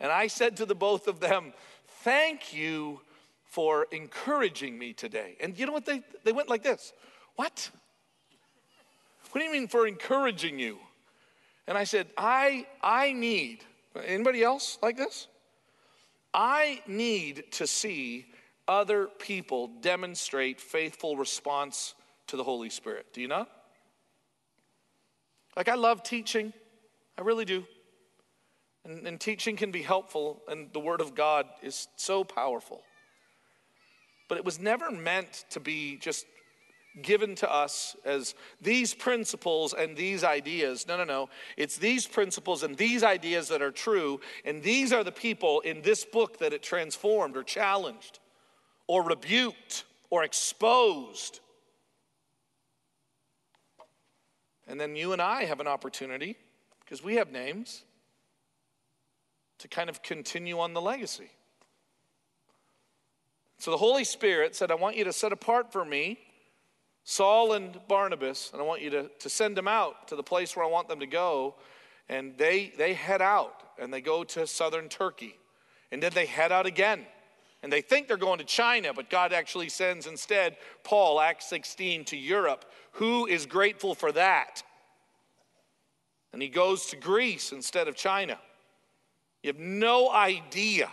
And 0.00 0.12
I 0.12 0.26
said 0.26 0.56
to 0.58 0.66
the 0.66 0.74
both 0.74 1.08
of 1.08 1.20
them, 1.20 1.52
Thank 2.06 2.54
you 2.54 3.00
for 3.46 3.88
encouraging 3.90 4.78
me 4.78 4.92
today. 4.92 5.36
And 5.40 5.58
you 5.58 5.66
know 5.66 5.72
what? 5.72 5.84
They, 5.84 6.02
they 6.22 6.30
went 6.30 6.48
like 6.48 6.62
this 6.62 6.92
What? 7.34 7.68
What 9.32 9.40
do 9.40 9.44
you 9.44 9.50
mean 9.50 9.66
for 9.66 9.88
encouraging 9.88 10.60
you? 10.60 10.78
And 11.66 11.76
I 11.76 11.82
said, 11.82 12.06
I, 12.16 12.68
I 12.80 13.12
need, 13.12 13.64
anybody 14.04 14.44
else 14.44 14.78
like 14.84 14.96
this? 14.96 15.26
I 16.32 16.80
need 16.86 17.50
to 17.54 17.66
see 17.66 18.26
other 18.68 19.08
people 19.18 19.72
demonstrate 19.80 20.60
faithful 20.60 21.16
response 21.16 21.96
to 22.28 22.36
the 22.36 22.44
Holy 22.44 22.70
Spirit. 22.70 23.06
Do 23.14 23.20
you 23.20 23.26
not? 23.26 23.50
Like, 25.56 25.68
I 25.68 25.74
love 25.74 26.04
teaching, 26.04 26.52
I 27.18 27.22
really 27.22 27.44
do. 27.44 27.64
And, 28.86 29.04
and 29.04 29.20
teaching 29.20 29.56
can 29.56 29.72
be 29.72 29.82
helpful, 29.82 30.40
and 30.48 30.72
the 30.72 30.78
Word 30.78 31.00
of 31.00 31.16
God 31.16 31.46
is 31.60 31.88
so 31.96 32.22
powerful. 32.22 32.82
But 34.28 34.38
it 34.38 34.44
was 34.44 34.60
never 34.60 34.92
meant 34.92 35.44
to 35.50 35.60
be 35.60 35.96
just 35.96 36.24
given 37.02 37.34
to 37.34 37.52
us 37.52 37.96
as 38.04 38.34
these 38.60 38.94
principles 38.94 39.74
and 39.74 39.96
these 39.96 40.22
ideas. 40.22 40.86
No, 40.86 40.96
no, 40.96 41.04
no. 41.04 41.28
It's 41.56 41.76
these 41.76 42.06
principles 42.06 42.62
and 42.62 42.76
these 42.76 43.02
ideas 43.02 43.48
that 43.48 43.60
are 43.60 43.72
true, 43.72 44.20
and 44.44 44.62
these 44.62 44.92
are 44.92 45.02
the 45.02 45.12
people 45.12 45.60
in 45.60 45.82
this 45.82 46.04
book 46.04 46.38
that 46.38 46.52
it 46.52 46.62
transformed 46.62 47.36
or 47.36 47.42
challenged 47.42 48.20
or 48.86 49.02
rebuked 49.02 49.84
or 50.10 50.22
exposed. 50.22 51.40
And 54.68 54.80
then 54.80 54.94
you 54.94 55.12
and 55.12 55.20
I 55.20 55.44
have 55.44 55.58
an 55.58 55.66
opportunity, 55.66 56.36
because 56.84 57.02
we 57.02 57.16
have 57.16 57.32
names, 57.32 57.82
to 59.58 59.68
kind 59.68 59.88
of 59.88 60.02
continue 60.02 60.58
on 60.58 60.74
the 60.74 60.80
legacy. 60.80 61.30
So 63.58 63.70
the 63.70 63.76
Holy 63.76 64.04
Spirit 64.04 64.54
said, 64.54 64.70
I 64.70 64.74
want 64.74 64.96
you 64.96 65.04
to 65.04 65.12
set 65.12 65.32
apart 65.32 65.72
for 65.72 65.84
me 65.84 66.18
Saul 67.08 67.52
and 67.52 67.78
Barnabas, 67.86 68.50
and 68.52 68.60
I 68.60 68.64
want 68.64 68.82
you 68.82 68.90
to, 68.90 69.08
to 69.20 69.30
send 69.30 69.56
them 69.56 69.68
out 69.68 70.08
to 70.08 70.16
the 70.16 70.24
place 70.24 70.56
where 70.56 70.64
I 70.64 70.68
want 70.68 70.88
them 70.88 70.98
to 70.98 71.06
go. 71.06 71.54
And 72.08 72.36
they, 72.36 72.72
they 72.76 72.94
head 72.94 73.22
out 73.22 73.62
and 73.78 73.94
they 73.94 74.00
go 74.00 74.24
to 74.24 74.44
southern 74.44 74.88
Turkey. 74.88 75.38
And 75.92 76.02
then 76.02 76.10
they 76.14 76.26
head 76.26 76.50
out 76.50 76.66
again. 76.66 77.06
And 77.62 77.72
they 77.72 77.80
think 77.80 78.08
they're 78.08 78.16
going 78.16 78.40
to 78.40 78.44
China, 78.44 78.92
but 78.92 79.08
God 79.08 79.32
actually 79.32 79.68
sends 79.68 80.08
instead 80.08 80.56
Paul, 80.82 81.20
Acts 81.20 81.48
16, 81.48 82.06
to 82.06 82.16
Europe. 82.16 82.64
Who 82.92 83.26
is 83.26 83.46
grateful 83.46 83.94
for 83.94 84.10
that? 84.10 84.64
And 86.32 86.42
he 86.42 86.48
goes 86.48 86.86
to 86.86 86.96
Greece 86.96 87.52
instead 87.52 87.86
of 87.86 87.94
China. 87.94 88.38
You 89.46 89.52
have 89.52 89.60
no 89.60 90.10
idea 90.10 90.90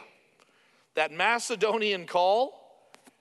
that 0.94 1.12
Macedonian 1.12 2.06
call 2.06 2.54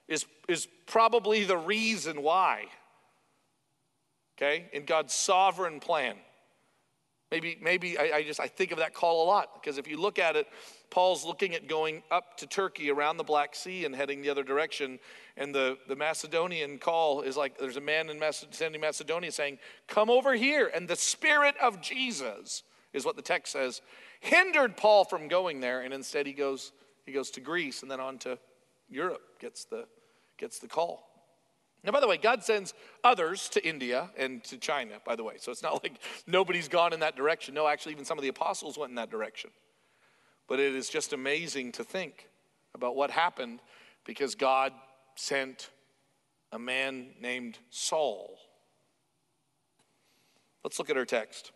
is, 0.07 0.27
is 0.47 0.69
probably 0.85 1.45
the 1.45 1.57
reason 1.57 2.21
why. 2.21 2.67
Okay? 4.37 4.69
In 4.75 4.85
God's 4.85 5.15
sovereign 5.15 5.81
plan. 5.81 6.17
Maybe, 7.31 7.57
maybe 7.63 7.97
I, 7.97 8.17
I, 8.17 8.23
just 8.25 8.41
I 8.41 8.47
think 8.47 8.73
of 8.73 8.79
that 8.79 8.93
call 8.93 9.25
a 9.25 9.27
lot 9.27 9.55
because 9.55 9.79
if 9.79 9.89
you 9.89 9.99
look 9.99 10.19
at 10.19 10.37
it, 10.37 10.47
Paul's 10.91 11.25
looking 11.25 11.55
at 11.55 11.67
going 11.67 12.03
up 12.11 12.37
to 12.37 12.47
Turkey 12.47 12.91
around 12.91 13.17
the 13.17 13.25
Black 13.25 13.55
Sea 13.55 13.87
and 13.87 13.97
heading 13.97 14.21
the 14.21 14.29
other 14.29 14.43
direction. 14.43 14.99
And 15.39 15.55
the, 15.55 15.79
the 15.89 15.97
Macedonian 15.97 16.77
call 16.77 17.23
is 17.23 17.39
like 17.39 17.57
there's 17.57 17.79
a 17.79 17.81
man 17.81 18.11
in 18.11 18.19
Macedonia 18.19 19.33
saying, 19.33 19.61
Come 19.89 20.11
over 20.11 20.35
here. 20.35 20.71
And 20.75 20.87
the 20.87 20.97
Spirit 20.97 21.55
of 21.57 21.81
Jesus 21.81 22.65
is 22.93 23.07
what 23.07 23.17
the 23.17 23.23
text 23.23 23.55
says 23.55 23.81
hindered 24.23 24.77
Paul 24.77 25.05
from 25.05 25.27
going 25.27 25.61
there, 25.61 25.81
and 25.81 25.93
instead 25.93 26.27
he 26.27 26.33
goes, 26.33 26.73
he 27.05 27.13
goes 27.13 27.31
to 27.33 27.41
Greece 27.41 27.83
and 27.83 27.91
then 27.91 27.99
on 28.01 28.19
to 28.19 28.39
Europe, 28.89 29.41
gets 29.41 29.65
the, 29.65 29.87
gets 30.39 30.61
the 30.61 30.69
call. 30.69 31.09
Now, 31.85 31.91
by 31.91 31.99
the 31.99 32.07
way, 32.07 32.17
God 32.17 32.45
sends 32.45 32.73
others 33.03 33.49
to 33.51 33.69
India 33.69 34.11
and 34.17 34.45
to 34.45 34.57
China, 34.57 34.95
by 35.05 35.17
the 35.17 35.25
way. 35.25 35.35
So 35.39 35.51
it's 35.51 35.65
not 35.65 35.83
like 35.83 35.99
nobody's 36.29 36.69
gone 36.69 36.93
in 36.93 37.01
that 37.01 37.17
direction. 37.17 37.55
No, 37.55 37.67
actually, 37.67 37.93
even 37.93 38.05
some 38.05 38.17
of 38.17 38.23
the 38.23 38.29
apostles 38.29 38.79
went 38.79 38.91
in 38.91 38.97
that 38.97 39.11
direction. 39.11 39.51
But 40.47 40.61
it 40.61 40.77
is 40.77 40.89
just 40.89 41.13
amazing 41.13 41.73
to 41.73 41.85
think 41.85 42.29
about 42.75 42.95
what 42.95 43.11
happened 43.11 43.61
because 44.05 44.37
God 44.37 44.73
sent 45.17 45.71
a 46.53 46.59
man 46.59 47.09
named 47.21 47.59
Saul. 47.71 48.39
Let's 50.63 50.79
look 50.79 50.91
at 50.91 50.97
our 50.97 51.05
text. 51.05 51.51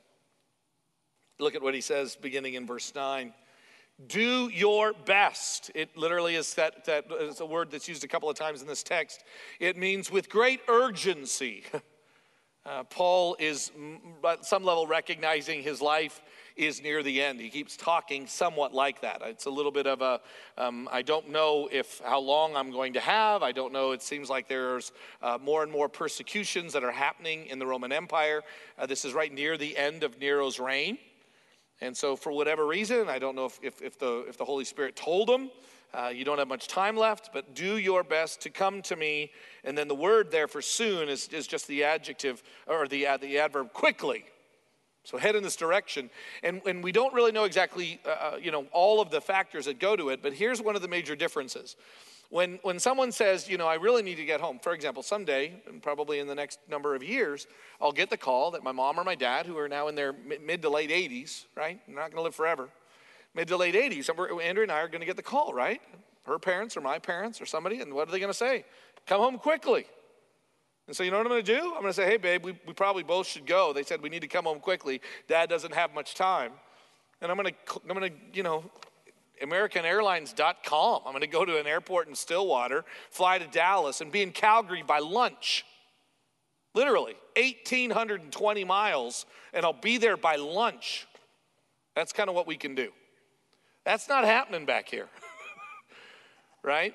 Look 1.39 1.55
at 1.55 1.63
what 1.63 1.75
he 1.75 1.81
says 1.81 2.17
beginning 2.17 2.55
in 2.55 2.67
verse 2.67 2.95
9. 2.95 3.33
Do 4.07 4.49
your 4.49 4.93
best. 4.93 5.71
It 5.75 5.97
literally 5.97 6.35
is 6.35 6.55
that, 6.55 6.85
that 6.85 7.07
is 7.21 7.41
a 7.41 7.47
word 7.47 7.71
that's 7.71 7.89
used 7.89 8.05
a 8.05 8.09
couple 8.09 8.29
of 8.29 8.37
times 8.37 8.61
in 8.61 8.69
this 8.69 8.83
text. 8.83 9.25
It 9.59 9.77
means 9.77 10.11
with 10.11 10.29
great 10.29 10.61
urgency. 10.69 11.65
Uh, 12.67 12.83
Paul 12.83 13.37
is, 13.39 13.71
at 14.29 14.45
some 14.45 14.65
level, 14.65 14.89
recognizing 14.89 15.63
his 15.63 15.81
life 15.81 16.21
is 16.57 16.83
near 16.83 17.01
the 17.05 17.23
end. 17.23 17.41
He 17.41 17.49
keeps 17.49 17.77
talking 17.77 18.27
somewhat 18.27 18.75
like 18.75 19.03
that. 19.03 19.23
It's 19.25 19.47
a 19.47 19.51
little 19.51 19.71
bit 19.71 19.87
of 19.87 20.03
a. 20.03 20.21
Um, 20.59 20.89
I 20.91 21.03
don't 21.03 21.31
know 21.31 21.69
if 21.71 22.01
how 22.05 22.19
long 22.19 22.57
I'm 22.57 22.73
going 22.73 22.95
to 22.95 23.01
have. 23.01 23.45
I 23.45 23.53
don't 23.53 23.73
know. 23.73 23.93
It 23.93 24.03
seems 24.03 24.29
like 24.29 24.49
there's 24.49 24.91
uh, 25.23 25.39
more 25.41 25.63
and 25.63 25.71
more 25.71 25.89
persecutions 25.89 26.73
that 26.73 26.83
are 26.83 26.91
happening 26.91 27.47
in 27.47 27.61
the 27.61 27.67
Roman 27.67 27.93
Empire. 27.93 28.43
Uh, 28.77 28.87
this 28.87 29.05
is 29.05 29.15
right 29.15 29.33
near 29.33 29.57
the 29.57 29.77
end 29.77 30.03
of 30.03 30.19
Nero's 30.19 30.59
reign. 30.59 30.99
And 31.81 31.97
so, 31.97 32.17
for 32.17 32.33
whatever 32.33 32.67
reason, 32.67 33.09
I 33.09 33.19
don't 33.19 33.37
know 33.37 33.47
if, 33.47 33.59
if, 33.63 33.83
if 33.83 33.99
the, 33.99 34.25
if 34.29 34.39
the 34.39 34.45
Holy 34.45 34.65
Spirit 34.65 34.97
told 34.97 35.29
him, 35.29 35.51
uh, 35.93 36.09
you 36.09 36.25
don't 36.25 36.39
have 36.39 36.49
much 36.49 36.69
time 36.69 36.97
left, 36.97 37.31
but 37.33 37.55
do 37.55 37.79
your 37.79 38.03
best 38.03 38.41
to 38.43 38.51
come 38.51 38.83
to 38.83 38.97
me. 38.97 39.31
And 39.65 39.77
then 39.77 39.89
the 39.89 39.95
word 39.95 40.31
there 40.31 40.49
for 40.49 40.61
soon 40.61 41.09
is, 41.09 41.29
is 41.29 41.47
just 41.47 41.67
the 41.69 41.85
adjective 41.85 42.43
or 42.67 42.89
the, 42.89 43.07
uh, 43.07 43.17
the 43.19 43.39
adverb 43.39 43.73
quickly. 43.73 44.25
So 45.05 45.17
head 45.17 45.37
in 45.37 45.43
this 45.43 45.57
direction. 45.57 46.11
And, 46.43 46.61
and 46.67 46.83
we 46.83 46.93
don't 46.93 47.15
really 47.15 47.33
know 47.33 47.45
exactly, 47.45 48.01
uh, 48.05 48.09
uh 48.09 48.37
you 48.43 48.51
know, 48.51 48.67
all 48.73 49.01
of 49.01 49.11
the 49.11 49.21
factors 49.21 49.67
that 49.67 49.79
go 49.79 49.97
to 49.97 50.09
it, 50.09 50.23
but 50.23 50.33
here's 50.33 50.61
one 50.61 50.77
of 50.77 50.83
the 50.83 50.89
major 50.89 51.15
differences. 51.15 51.77
When, 52.31 52.59
when 52.63 52.79
someone 52.79 53.13
says, 53.13 53.49
you 53.49 53.57
know, 53.57 53.67
I 53.67 53.75
really 53.75 54.03
need 54.03 54.17
to 54.17 54.25
get 54.25 54.41
home, 54.41 54.59
for 54.61 54.73
example, 54.73 55.03
someday, 55.03 55.63
and 55.69 55.83
probably 55.83 56.19
in 56.19 56.27
the 56.27 56.35
next 56.35 56.59
number 56.69 56.95
of 56.95 57.03
years, 57.03 57.47
I'll 57.81 57.93
get 57.93 58.11
the 58.11 58.17
call 58.17 58.51
that 58.53 58.65
my 58.65 58.73
mom 58.73 58.99
or 58.99 59.05
my 59.05 59.15
dad, 59.15 59.47
who 59.47 59.57
are 59.59 59.69
now 59.69 59.89
in 59.89 59.95
their 59.95 60.13
mid 60.13 60.63
to 60.63 60.71
late 60.71 60.91
80s, 60.91 61.45
right? 61.57 61.81
They're 61.87 61.95
not 61.95 62.11
going 62.11 62.17
to 62.17 62.23
live 62.23 62.35
forever. 62.35 62.69
Mid 63.35 63.49
to 63.49 63.57
late 63.57 63.75
80s, 63.75 64.09
Andrew 64.43 64.63
and 64.63 64.73
I 64.73 64.81
are 64.81 64.89
going 64.89 65.01
to 65.01 65.07
get 65.07 65.17
the 65.17 65.23
call, 65.23 65.53
right? 65.53 65.81
Her 66.25 66.39
parents 66.39 66.77
or 66.77 66.81
my 66.81 66.99
parents 66.99 67.41
or 67.41 67.47
somebody, 67.47 67.81
and 67.81 67.95
what 67.95 68.09
are 68.09 68.13
they 68.13 68.19
going 68.19 68.33
to 68.33 68.35
say? 68.35 68.65
Come 69.07 69.21
home 69.21 69.39
quickly. 69.39 69.87
And 70.87 70.95
so, 70.95 71.03
you 71.03 71.11
know 71.11 71.19
what 71.19 71.27
I'm 71.27 71.33
going 71.33 71.45
to 71.45 71.55
do? 71.55 71.65
I'm 71.75 71.81
going 71.81 71.87
to 71.87 71.93
say, 71.93 72.07
hey, 72.07 72.17
babe, 72.17 72.45
we, 72.45 72.59
we 72.67 72.73
probably 72.73 73.03
both 73.03 73.27
should 73.27 73.47
go. 73.47 73.73
They 73.73 73.83
said 73.83 74.03
we 74.03 74.09
need 74.09 74.23
to 74.23 74.29
come 74.29 74.45
home 74.45 74.61
quickly. 74.61 75.01
Dad 75.29 75.49
doesn't 75.49 75.75
have 75.75 75.93
much 75.95 76.15
time. 76.15 76.53
And 77.21 77.31
I'm 77.31 77.37
going 77.37 77.53
to, 77.53 77.81
I'm 77.89 77.97
going 77.97 78.11
to, 78.11 78.17
you 78.33 78.43
know, 78.43 78.65
AmericanAirlines.com. 79.43 81.03
I'm 81.05 81.13
going 81.13 81.21
to 81.21 81.27
go 81.27 81.45
to 81.45 81.59
an 81.59 81.67
airport 81.67 82.09
in 82.09 82.15
Stillwater, 82.15 82.85
fly 83.11 83.39
to 83.39 83.47
Dallas, 83.47 84.01
and 84.01 84.11
be 84.11 84.23
in 84.23 84.33
Calgary 84.33 84.83
by 84.83 84.99
lunch. 84.99 85.65
Literally, 86.75 87.15
1,820 87.37 88.65
miles, 88.65 89.27
and 89.53 89.65
I'll 89.65 89.73
be 89.73 89.99
there 89.99 90.17
by 90.17 90.37
lunch. 90.37 91.07
That's 91.95 92.13
kind 92.13 92.29
of 92.29 92.35
what 92.35 92.47
we 92.47 92.57
can 92.57 92.75
do. 92.75 92.91
That's 93.85 94.09
not 94.09 94.25
happening 94.25 94.67
back 94.67 94.89
here, 94.89 95.09
right? 96.63 96.95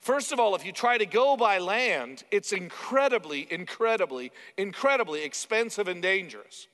First 0.00 0.32
of 0.32 0.40
all, 0.40 0.54
if 0.56 0.66
you 0.66 0.72
try 0.72 0.98
to 0.98 1.06
go 1.06 1.36
by 1.36 1.58
land, 1.58 2.24
it's 2.30 2.52
incredibly, 2.52 3.46
incredibly, 3.50 4.32
incredibly 4.58 5.24
expensive 5.24 5.88
and 5.88 6.02
dangerous. 6.02 6.66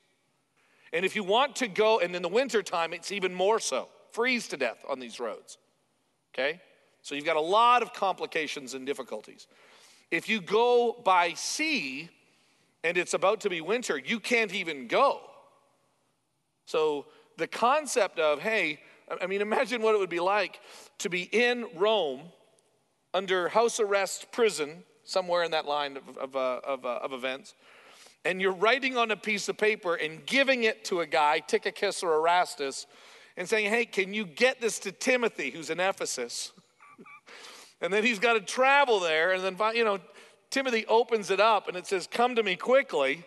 And 0.92 1.04
if 1.04 1.14
you 1.14 1.22
want 1.22 1.57
to 1.57 1.68
go, 1.68 2.00
and 2.00 2.16
in 2.16 2.22
the 2.22 2.28
wintertime, 2.28 2.94
it's 2.94 3.12
even 3.12 3.35
more 3.35 3.61
so 3.61 3.88
freeze 4.12 4.49
to 4.49 4.57
death 4.57 4.85
on 4.88 4.99
these 4.99 5.21
roads. 5.21 5.59
Okay? 6.35 6.61
So 7.03 7.14
you've 7.14 7.25
got 7.25 7.37
a 7.37 7.40
lot 7.40 7.83
of 7.83 7.92
complications 7.92 8.75
and 8.75 8.87
difficulties. 8.87 9.47
If 10.11 10.29
you 10.29 10.40
go 10.40 11.01
by 11.05 11.35
sea, 11.35 12.09
and 12.85 12.97
it's 12.97 13.14
about 13.14 13.40
to 13.42 13.51
be 13.51 13.61
winter, 13.61 13.99
you 13.99 14.21
can't 14.21 14.55
even 14.55 14.87
go. 14.87 15.21
So 16.66 17.07
the 17.37 17.47
concept 17.47 18.18
of, 18.18 18.40
hey, 18.40 18.81
I 19.21 19.27
mean, 19.27 19.40
imagine 19.40 19.81
what 19.83 19.94
it 19.94 19.99
would 19.99 20.11
be 20.11 20.21
like 20.21 20.61
to 20.99 21.09
be 21.09 21.23
in 21.23 21.66
Rome 21.75 22.23
under 23.14 23.49
house 23.49 23.81
arrest 23.81 24.31
prison, 24.33 24.85
somewhere 25.05 25.42
in 25.42 25.51
that 25.53 25.66
line 25.66 25.97
of, 25.97 26.18
of, 26.18 26.37
uh, 26.37 26.61
of, 26.64 26.85
uh, 26.85 26.99
of 27.03 27.12
events, 27.12 27.55
and 28.25 28.40
you're 28.40 28.53
writing 28.53 28.97
on 28.97 29.11
a 29.11 29.16
piece 29.16 29.49
of 29.49 29.57
paper 29.57 29.94
and 29.94 30.27
giving 30.27 30.64
it 30.64 30.85
to 30.85 31.01
a 31.01 31.07
guy, 31.07 31.40
Tychicus 31.40 32.03
or 32.03 32.16
Erastus, 32.16 32.87
and 33.38 33.48
saying, 33.48 33.70
hey, 33.70 33.87
can 33.87 34.12
you 34.12 34.27
get 34.27 34.61
this 34.61 34.81
to 34.81 34.92
Timothy, 34.92 35.51
who's 35.51 35.70
in 35.70 35.79
Ephesus? 35.79 36.53
and 37.81 37.92
then 37.92 38.05
he's 38.05 38.18
got 38.18 38.35
to 38.35 38.40
travel 38.40 38.98
there, 38.98 39.33
and 39.33 39.42
then, 39.42 39.57
you 39.74 39.85
know, 39.85 40.01
Timothy 40.51 40.85
opens 40.87 41.31
it 41.31 41.40
up 41.40 41.68
and 41.68 41.77
it 41.77 41.87
says, 41.87 42.09
Come 42.11 42.35
to 42.35 42.42
me 42.42 42.57
quickly. 42.57 43.24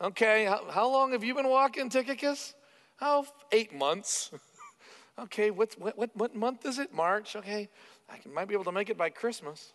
Okay, 0.00 0.44
how, 0.44 0.64
how 0.70 0.88
long 0.88 1.12
have 1.12 1.24
you 1.24 1.34
been 1.34 1.48
walking, 1.48 1.88
Tychicus? 1.88 2.54
Oh, 3.00 3.26
eight 3.50 3.74
months. 3.74 4.30
okay, 5.18 5.50
what, 5.50 5.74
what, 5.80 6.14
what 6.14 6.36
month 6.36 6.64
is 6.66 6.78
it? 6.78 6.94
March. 6.94 7.34
Okay, 7.34 7.68
I 8.08 8.18
can, 8.18 8.32
might 8.32 8.46
be 8.46 8.54
able 8.54 8.64
to 8.64 8.72
make 8.72 8.90
it 8.90 8.96
by 8.96 9.10
Christmas. 9.10 9.72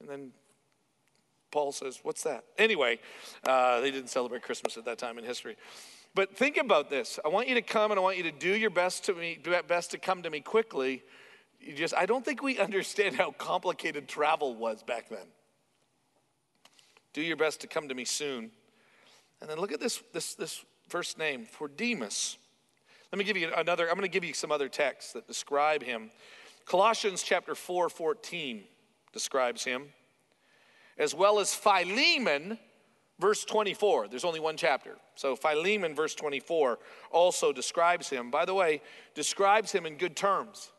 And 0.00 0.08
then 0.08 0.30
Paul 1.50 1.72
says, 1.72 2.00
What's 2.02 2.22
that? 2.22 2.44
Anyway, 2.56 3.00
uh, 3.46 3.80
they 3.80 3.90
didn't 3.90 4.10
celebrate 4.10 4.42
Christmas 4.42 4.78
at 4.78 4.84
that 4.84 4.98
time 4.98 5.18
in 5.18 5.24
history. 5.24 5.56
But 6.14 6.36
think 6.36 6.56
about 6.56 6.90
this. 6.90 7.18
I 7.24 7.28
want 7.28 7.48
you 7.48 7.54
to 7.56 7.62
come 7.62 7.90
and 7.90 7.98
I 7.98 8.02
want 8.02 8.16
you 8.16 8.22
to 8.24 8.32
do 8.32 8.54
your 8.54 8.70
best 8.70 9.04
to 9.04 9.14
me, 9.14 9.38
do 9.42 9.54
best 9.66 9.90
to 9.92 9.98
come 9.98 10.22
to 10.22 10.30
me 10.30 10.40
quickly 10.40 11.02
you 11.64 11.72
just, 11.72 11.94
I 11.94 12.06
don't 12.06 12.24
think 12.24 12.42
we 12.42 12.58
understand 12.60 13.16
how 13.16 13.32
complicated 13.32 14.08
travel 14.08 14.54
was 14.54 14.82
back 14.82 15.08
then. 15.08 15.26
Do 17.12 17.22
your 17.22 17.36
best 17.36 17.60
to 17.60 17.66
come 17.66 17.88
to 17.88 17.94
me 17.94 18.04
soon. 18.04 18.50
And 19.40 19.48
then 19.48 19.58
look 19.58 19.72
at 19.72 19.80
this, 19.80 20.02
this, 20.12 20.34
this 20.34 20.64
first 20.88 21.18
name 21.18 21.46
for 21.46 21.68
Demas. 21.68 22.38
Let 23.12 23.18
me 23.18 23.24
give 23.24 23.36
you 23.36 23.52
another, 23.56 23.88
I'm 23.88 23.94
going 23.94 24.02
to 24.02 24.12
give 24.12 24.24
you 24.24 24.34
some 24.34 24.50
other 24.50 24.68
texts 24.68 25.12
that 25.12 25.26
describe 25.26 25.82
him. 25.82 26.10
Colossians 26.66 27.22
chapter 27.22 27.54
4, 27.54 27.88
14 27.88 28.64
describes 29.12 29.64
him, 29.64 29.90
as 30.98 31.14
well 31.14 31.38
as 31.38 31.54
Philemon, 31.54 32.58
verse 33.18 33.44
24. 33.44 34.08
There's 34.08 34.24
only 34.24 34.40
one 34.40 34.56
chapter. 34.56 34.96
So 35.14 35.36
Philemon, 35.36 35.94
verse 35.94 36.14
24, 36.14 36.78
also 37.10 37.52
describes 37.52 38.08
him. 38.08 38.30
By 38.30 38.44
the 38.44 38.54
way, 38.54 38.82
describes 39.14 39.72
him 39.72 39.86
in 39.86 39.96
good 39.96 40.16
terms. 40.16 40.72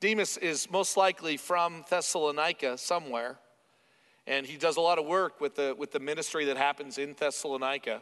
Demas 0.00 0.36
is 0.36 0.70
most 0.70 0.96
likely 0.96 1.36
from 1.36 1.84
Thessalonica 1.88 2.76
somewhere, 2.76 3.38
and 4.26 4.46
he 4.46 4.56
does 4.56 4.76
a 4.76 4.80
lot 4.80 4.98
of 4.98 5.06
work 5.06 5.40
with 5.40 5.54
the, 5.54 5.74
with 5.78 5.92
the 5.92 6.00
ministry 6.00 6.44
that 6.46 6.56
happens 6.56 6.98
in 6.98 7.14
Thessalonica. 7.14 8.00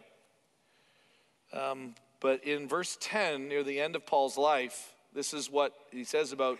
Um, 1.52 1.94
but 2.20 2.44
in 2.44 2.66
verse 2.66 2.96
10, 3.00 3.48
near 3.48 3.62
the 3.62 3.78
end 3.78 3.94
of 3.94 4.06
Paul's 4.06 4.38
life, 4.38 4.94
this 5.14 5.34
is 5.34 5.50
what 5.50 5.74
he 5.90 6.04
says 6.04 6.32
about 6.32 6.58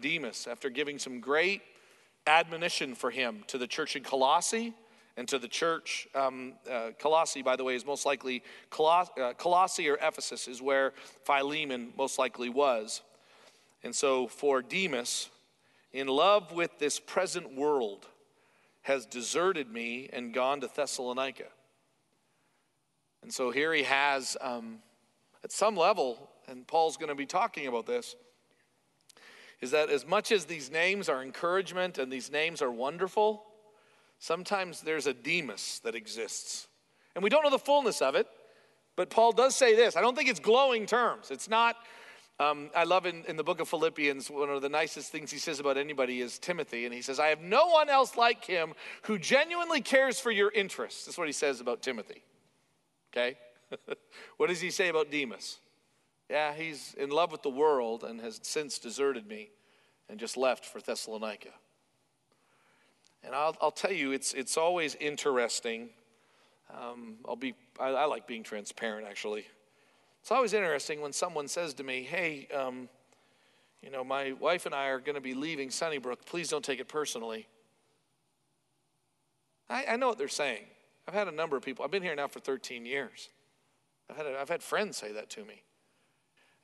Demas 0.00 0.46
after 0.48 0.70
giving 0.70 0.98
some 0.98 1.20
great 1.20 1.62
admonition 2.26 2.94
for 2.94 3.10
him 3.10 3.42
to 3.48 3.58
the 3.58 3.66
church 3.66 3.96
in 3.96 4.02
Colossae 4.04 4.74
and 5.18 5.26
to 5.26 5.38
the 5.38 5.48
church. 5.48 6.06
Um, 6.14 6.52
uh, 6.70 6.90
Colossae, 6.96 7.42
by 7.42 7.56
the 7.56 7.64
way, 7.64 7.74
is 7.74 7.84
most 7.84 8.06
likely 8.06 8.44
Coloss- 8.70 9.18
uh, 9.18 9.34
Colossae 9.34 9.88
or 9.88 9.98
Ephesus, 10.00 10.46
is 10.46 10.62
where 10.62 10.92
Philemon 11.24 11.92
most 11.98 12.20
likely 12.20 12.48
was. 12.48 13.02
And 13.82 13.94
so 13.94 14.28
for 14.28 14.62
Demas, 14.62 15.28
in 15.92 16.06
love 16.06 16.52
with 16.52 16.78
this 16.78 17.00
present 17.00 17.56
world, 17.56 18.06
has 18.82 19.06
deserted 19.06 19.68
me 19.72 20.08
and 20.12 20.32
gone 20.32 20.60
to 20.60 20.68
Thessalonica. 20.68 21.48
And 23.20 23.34
so 23.34 23.50
here 23.50 23.74
he 23.74 23.82
has, 23.82 24.36
um, 24.40 24.78
at 25.42 25.50
some 25.50 25.76
level, 25.76 26.30
and 26.46 26.64
Paul's 26.64 26.96
going 26.96 27.08
to 27.08 27.16
be 27.16 27.26
talking 27.26 27.66
about 27.66 27.86
this, 27.86 28.14
is 29.60 29.72
that 29.72 29.90
as 29.90 30.06
much 30.06 30.30
as 30.30 30.44
these 30.44 30.70
names 30.70 31.08
are 31.08 31.24
encouragement 31.24 31.98
and 31.98 32.12
these 32.12 32.30
names 32.30 32.62
are 32.62 32.70
wonderful, 32.70 33.47
sometimes 34.18 34.80
there's 34.80 35.06
a 35.06 35.14
Demas 35.14 35.80
that 35.84 35.94
exists. 35.94 36.68
And 37.14 37.22
we 37.22 37.30
don't 37.30 37.42
know 37.42 37.50
the 37.50 37.58
fullness 37.58 38.02
of 38.02 38.14
it, 38.14 38.26
but 38.96 39.10
Paul 39.10 39.32
does 39.32 39.56
say 39.56 39.74
this. 39.74 39.96
I 39.96 40.00
don't 40.00 40.16
think 40.16 40.28
it's 40.28 40.40
glowing 40.40 40.86
terms. 40.86 41.30
It's 41.30 41.48
not 41.48 41.76
um, 42.40 42.70
I 42.74 42.84
love 42.84 43.04
in, 43.04 43.24
in 43.26 43.36
the 43.36 43.42
book 43.42 43.58
of 43.60 43.68
Philippians, 43.68 44.30
one 44.30 44.48
of 44.48 44.62
the 44.62 44.68
nicest 44.68 45.10
things 45.10 45.32
he 45.32 45.38
says 45.38 45.58
about 45.58 45.76
anybody 45.76 46.20
is 46.20 46.38
Timothy. 46.38 46.84
And 46.84 46.94
he 46.94 47.02
says, 47.02 47.18
I 47.18 47.28
have 47.28 47.40
no 47.40 47.66
one 47.66 47.88
else 47.88 48.16
like 48.16 48.44
him 48.44 48.74
who 49.02 49.18
genuinely 49.18 49.80
cares 49.80 50.20
for 50.20 50.30
your 50.30 50.52
interests. 50.52 51.04
That's 51.04 51.18
what 51.18 51.26
he 51.26 51.32
says 51.32 51.60
about 51.60 51.82
Timothy. 51.82 52.22
Okay? 53.12 53.36
what 54.36 54.48
does 54.48 54.60
he 54.60 54.70
say 54.70 54.88
about 54.88 55.10
Demas? 55.10 55.58
Yeah, 56.30 56.54
he's 56.54 56.94
in 56.96 57.10
love 57.10 57.32
with 57.32 57.42
the 57.42 57.50
world 57.50 58.04
and 58.04 58.20
has 58.20 58.38
since 58.44 58.78
deserted 58.78 59.26
me 59.26 59.50
and 60.08 60.20
just 60.20 60.36
left 60.36 60.64
for 60.64 60.80
Thessalonica. 60.80 61.50
And 63.24 63.34
I'll, 63.34 63.56
I'll 63.60 63.70
tell 63.70 63.92
you, 63.92 64.12
it's, 64.12 64.32
it's 64.34 64.56
always 64.56 64.94
interesting. 64.96 65.90
Um, 66.72 67.16
I'll 67.26 67.36
be, 67.36 67.54
I, 67.80 67.88
I 67.88 68.04
like 68.04 68.26
being 68.26 68.42
transparent, 68.42 69.06
actually. 69.08 69.46
It's 70.20 70.30
always 70.30 70.52
interesting 70.52 71.00
when 71.00 71.12
someone 71.12 71.48
says 71.48 71.74
to 71.74 71.84
me, 71.84 72.02
hey, 72.02 72.48
um, 72.54 72.88
you 73.82 73.90
know, 73.90 74.02
my 74.02 74.32
wife 74.32 74.66
and 74.66 74.74
I 74.74 74.88
are 74.88 75.00
going 75.00 75.14
to 75.14 75.20
be 75.20 75.34
leaving 75.34 75.70
Sunnybrook. 75.70 76.26
Please 76.26 76.48
don't 76.48 76.64
take 76.64 76.80
it 76.80 76.88
personally. 76.88 77.46
I, 79.70 79.84
I, 79.90 79.96
know 79.96 80.08
what 80.08 80.18
they're 80.18 80.28
saying. 80.28 80.64
I've 81.06 81.14
had 81.14 81.28
a 81.28 81.32
number 81.32 81.56
of 81.56 81.62
people, 81.62 81.84
I've 81.84 81.90
been 81.90 82.02
here 82.02 82.14
now 82.14 82.28
for 82.28 82.40
13 82.40 82.84
years. 82.86 83.28
I've 84.10 84.16
had, 84.16 84.26
a, 84.26 84.40
I've 84.40 84.48
had 84.48 84.62
friends 84.62 84.96
say 84.96 85.12
that 85.12 85.30
to 85.30 85.44
me. 85.44 85.62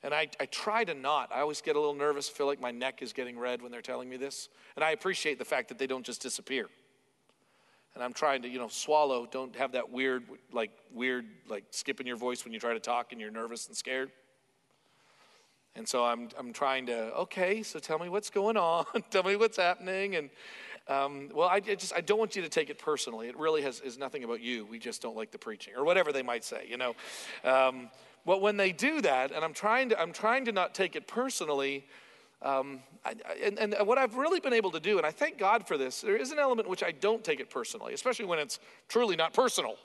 And 0.05 0.13
I, 0.13 0.29
I 0.39 0.45
try 0.45 0.85
to 0.85 0.93
not. 0.93 1.31
I 1.33 1.41
always 1.41 1.59
get 1.61 1.75
a 1.75 1.79
little 1.79 1.95
nervous, 1.95 2.29
feel 2.29 2.45
like 2.45 2.61
my 2.61 2.71
neck 2.71 3.01
is 3.01 3.11
getting 3.11 3.37
red 3.37 3.61
when 3.61 3.71
they're 3.71 3.81
telling 3.81 4.07
me 4.07 4.15
this. 4.15 4.47
And 4.77 4.85
I 4.85 4.91
appreciate 4.91 5.39
the 5.39 5.45
fact 5.45 5.67
that 5.67 5.79
they 5.79 5.87
don't 5.87 6.05
just 6.05 6.21
disappear 6.21 6.69
and 7.95 8.03
I'm 8.03 8.13
trying 8.13 8.41
to, 8.41 8.49
you 8.49 8.59
know, 8.59 8.67
swallow. 8.67 9.25
Don't 9.25 9.55
have 9.55 9.71
that 9.71 9.89
weird, 9.89 10.25
like, 10.51 10.71
weird, 10.93 11.25
like, 11.47 11.63
skip 11.71 12.01
in 12.01 12.05
your 12.05 12.17
voice 12.17 12.43
when 12.43 12.53
you 12.53 12.59
try 12.59 12.73
to 12.73 12.79
talk 12.79 13.13
and 13.13 13.21
you're 13.21 13.31
nervous 13.31 13.67
and 13.67 13.75
scared. 13.75 14.11
And 15.77 15.87
so 15.87 16.03
I'm, 16.03 16.29
I'm 16.37 16.51
trying 16.53 16.85
to, 16.87 17.13
okay, 17.15 17.63
so 17.63 17.79
tell 17.79 17.97
me 17.97 18.09
what's 18.09 18.29
going 18.29 18.57
on. 18.57 18.85
tell 19.09 19.23
me 19.23 19.37
what's 19.37 19.57
happening. 19.57 20.15
And, 20.15 20.29
um, 20.89 21.29
well, 21.33 21.47
I, 21.47 21.55
I, 21.55 21.75
just, 21.75 21.93
I 21.95 22.01
don't 22.01 22.19
want 22.19 22.35
you 22.35 22.41
to 22.41 22.49
take 22.49 22.69
it 22.69 22.79
personally. 22.79 23.27
It 23.29 23.37
really 23.37 23.61
has, 23.61 23.79
is 23.79 23.97
nothing 23.97 24.25
about 24.25 24.41
you. 24.41 24.65
We 24.65 24.77
just 24.77 25.01
don't 25.01 25.15
like 25.15 25.31
the 25.31 25.39
preaching 25.39 25.73
or 25.75 25.85
whatever 25.85 26.11
they 26.11 26.21
might 26.21 26.43
say, 26.43 26.65
you 26.69 26.77
know. 26.77 26.95
Um, 27.45 27.89
but 28.25 28.41
when 28.41 28.57
they 28.57 28.71
do 28.71 29.01
that, 29.01 29.31
and 29.31 29.43
I'm 29.43 29.53
trying 29.53 29.89
to, 29.89 30.01
I'm 30.01 30.11
trying 30.11 30.45
to 30.45 30.51
not 30.51 30.73
take 30.73 30.95
it 30.95 31.07
personally, 31.07 31.85
um, 32.41 32.79
I, 33.03 33.15
and, 33.43 33.59
and 33.59 33.87
what 33.87 33.97
I've 33.97 34.15
really 34.15 34.39
been 34.39 34.53
able 34.53 34.71
to 34.71 34.79
do, 34.79 34.97
and 34.97 35.05
I 35.05 35.11
thank 35.11 35.37
God 35.37 35.67
for 35.67 35.77
this, 35.77 36.01
there 36.01 36.15
is 36.17 36.31
an 36.31 36.39
element 36.39 36.67
which 36.67 36.83
I 36.83 36.91
don't 36.91 37.23
take 37.23 37.39
it 37.39 37.49
personally, 37.49 37.93
especially 37.93 38.25
when 38.25 38.39
it's 38.39 38.59
truly 38.87 39.15
not 39.15 39.33
personal. 39.33 39.75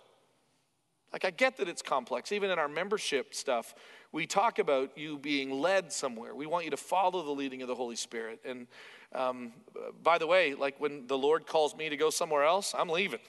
Like, 1.13 1.25
I 1.25 1.31
get 1.31 1.57
that 1.57 1.69
it's 1.69 1.83
complex. 1.83 2.31
Even 2.31 2.51
in 2.51 2.59
our 2.59 2.69
membership 2.69 3.35
stuff, 3.35 3.75
we 4.13 4.27
talk 4.27 4.59
about 4.59 4.97
you 4.97 5.19
being 5.19 5.51
led 5.51 5.93
somewhere. 5.93 6.35
We 6.35 6.47
want 6.47 6.65
you 6.65 6.71
to 6.71 6.77
follow 6.77 7.23
the 7.23 7.33
leading 7.33 7.63
of 7.63 7.69
the 7.69 7.75
Holy 7.75 7.97
Spirit. 7.97 8.41
And 8.45 8.69
um, 9.13 9.53
by 10.03 10.19
the 10.19 10.27
way, 10.27 10.55
like 10.55 10.81
when 10.81 11.09
the 11.09 11.19
Lord 11.19 11.47
calls 11.47 11.77
me 11.77 11.89
to 11.89 11.97
go 11.97 12.11
somewhere 12.11 12.45
else, 12.45 12.75
I'm 12.79 12.89
leaving, 12.89 13.21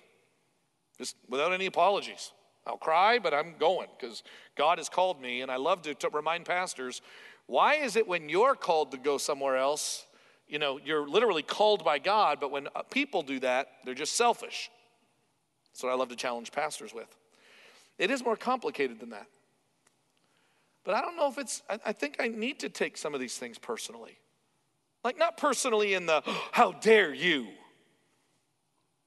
just 1.00 1.16
without 1.28 1.54
any 1.54 1.66
apologies. 1.66 2.32
I'll 2.66 2.78
cry, 2.78 3.20
but 3.20 3.34
I'm 3.34 3.56
going 3.60 3.88
because 4.00 4.24
God 4.56 4.78
has 4.78 4.90
called 4.90 5.22
me. 5.22 5.42
And 5.42 5.52
I 5.52 5.58
love 5.58 5.82
to, 5.84 5.96
to 5.96 6.10
remind 6.10 6.46
pastors 6.46 7.02
why 7.48 7.76
is 7.76 7.96
it 7.96 8.08
when 8.08 8.30
you're 8.30 8.56
called 8.56 8.92
to 8.92 8.98
go 8.98 9.18
somewhere 9.18 9.58
else, 9.58 10.06
you 10.48 10.60
know, 10.60 10.80
you're 10.84 11.08
literally 11.08 11.44
called 11.44 11.84
by 11.84 12.00
God, 12.00 12.40
but 12.40 12.52
when 12.52 12.68
uh, 12.76 12.84
people 12.84 13.24
do 13.24 13.40
that, 13.40 13.68
they're 13.84 13.94
just 13.94 14.16
selfish? 14.16 14.70
That's 15.72 15.84
what 15.84 15.92
I 15.92 15.96
love 15.96 16.10
to 16.10 16.16
challenge 16.16 16.52
pastors 16.52 16.94
with. 16.94 17.08
It 17.98 18.12
is 18.12 18.24
more 18.24 18.38
complicated 18.38 19.00
than 19.00 19.10
that. 19.10 19.28
But 20.84 20.96
I 20.96 21.02
don't 21.02 21.16
know 21.16 21.28
if 21.28 21.38
it's, 21.38 21.62
I, 21.70 21.80
I 21.88 21.92
think 21.94 22.18
I 22.20 22.28
need 22.28 22.60
to 22.60 22.70
take 22.70 22.98
some 22.98 23.14
of 23.14 23.20
these 23.20 23.38
things 23.38 23.58
personally. 23.58 24.18
Like, 25.04 25.18
not 25.18 25.38
personally 25.38 25.94
in 25.94 26.06
the, 26.06 26.22
oh, 26.26 26.48
how 26.52 26.72
dare 26.74 27.14
you, 27.14 27.48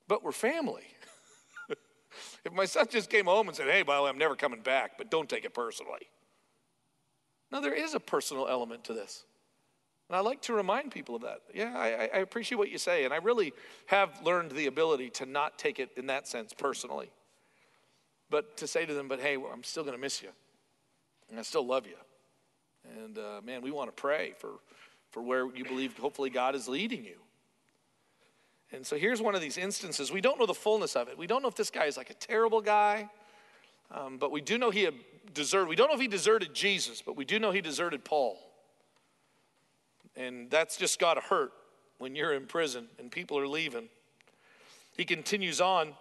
but 0.08 0.22
we're 0.22 0.32
family. 0.32 0.84
If 2.44 2.52
my 2.52 2.64
son 2.64 2.86
just 2.90 3.10
came 3.10 3.26
home 3.26 3.48
and 3.48 3.56
said, 3.56 3.68
hey, 3.68 3.82
by 3.82 3.96
the 3.96 4.02
way, 4.02 4.10
I'm 4.10 4.18
never 4.18 4.36
coming 4.36 4.60
back, 4.60 4.98
but 4.98 5.10
don't 5.10 5.28
take 5.28 5.44
it 5.44 5.54
personally. 5.54 6.08
No, 7.50 7.60
there 7.60 7.74
is 7.74 7.94
a 7.94 8.00
personal 8.00 8.48
element 8.48 8.84
to 8.84 8.94
this. 8.94 9.24
And 10.08 10.16
I 10.16 10.20
like 10.20 10.42
to 10.42 10.52
remind 10.52 10.90
people 10.90 11.16
of 11.16 11.22
that. 11.22 11.40
Yeah, 11.54 11.72
I, 11.76 12.10
I, 12.14 12.18
appreciate 12.18 12.58
what 12.58 12.70
you 12.70 12.76
say. 12.78 13.04
And 13.04 13.14
I 13.14 13.18
really 13.18 13.52
have 13.86 14.10
learned 14.22 14.50
the 14.50 14.66
ability 14.66 15.08
to 15.10 15.26
not 15.26 15.58
take 15.58 15.78
it 15.78 15.90
in 15.96 16.06
that 16.08 16.28
sense 16.28 16.52
personally. 16.52 17.10
But 18.28 18.56
to 18.58 18.66
say 18.66 18.84
to 18.84 18.92
them, 18.92 19.08
but 19.08 19.20
hey, 19.20 19.36
I'm 19.36 19.62
still 19.62 19.82
going 19.82 19.96
to 19.96 20.00
miss 20.00 20.22
you. 20.22 20.28
And 21.30 21.38
I 21.38 21.42
still 21.42 21.66
love 21.66 21.86
you. 21.86 21.96
And 23.02 23.16
uh, 23.16 23.40
man, 23.44 23.62
we 23.62 23.70
want 23.70 23.88
to 23.88 24.00
pray 24.00 24.34
for, 24.38 24.50
for 25.10 25.22
where 25.22 25.46
you 25.54 25.64
believe 25.64 25.96
hopefully 25.96 26.28
God 26.30 26.54
is 26.54 26.68
leading 26.68 27.04
you. 27.04 27.16
And 28.74 28.84
so 28.84 28.96
here's 28.96 29.22
one 29.22 29.34
of 29.34 29.40
these 29.40 29.56
instances. 29.56 30.10
We 30.10 30.20
don't 30.20 30.38
know 30.38 30.46
the 30.46 30.54
fullness 30.54 30.96
of 30.96 31.08
it. 31.08 31.16
We 31.16 31.28
don't 31.28 31.42
know 31.42 31.48
if 31.48 31.54
this 31.54 31.70
guy 31.70 31.84
is 31.84 31.96
like 31.96 32.10
a 32.10 32.14
terrible 32.14 32.60
guy, 32.60 33.08
um, 33.92 34.18
but 34.18 34.32
we 34.32 34.40
do 34.40 34.58
know 34.58 34.70
he 34.70 34.88
deserted. 35.32 35.68
We 35.68 35.76
don't 35.76 35.88
know 35.88 35.94
if 35.94 36.00
he 36.00 36.08
deserted 36.08 36.54
Jesus, 36.54 37.00
but 37.00 37.16
we 37.16 37.24
do 37.24 37.38
know 37.38 37.52
he 37.52 37.60
deserted 37.60 38.04
Paul. 38.04 38.38
And 40.16 40.50
that's 40.50 40.76
just 40.76 40.98
got 40.98 41.14
to 41.14 41.20
hurt 41.20 41.52
when 41.98 42.16
you're 42.16 42.34
in 42.34 42.46
prison 42.46 42.88
and 42.98 43.10
people 43.10 43.38
are 43.38 43.46
leaving. 43.46 43.88
He 44.96 45.04
continues 45.04 45.60
on. 45.60 45.94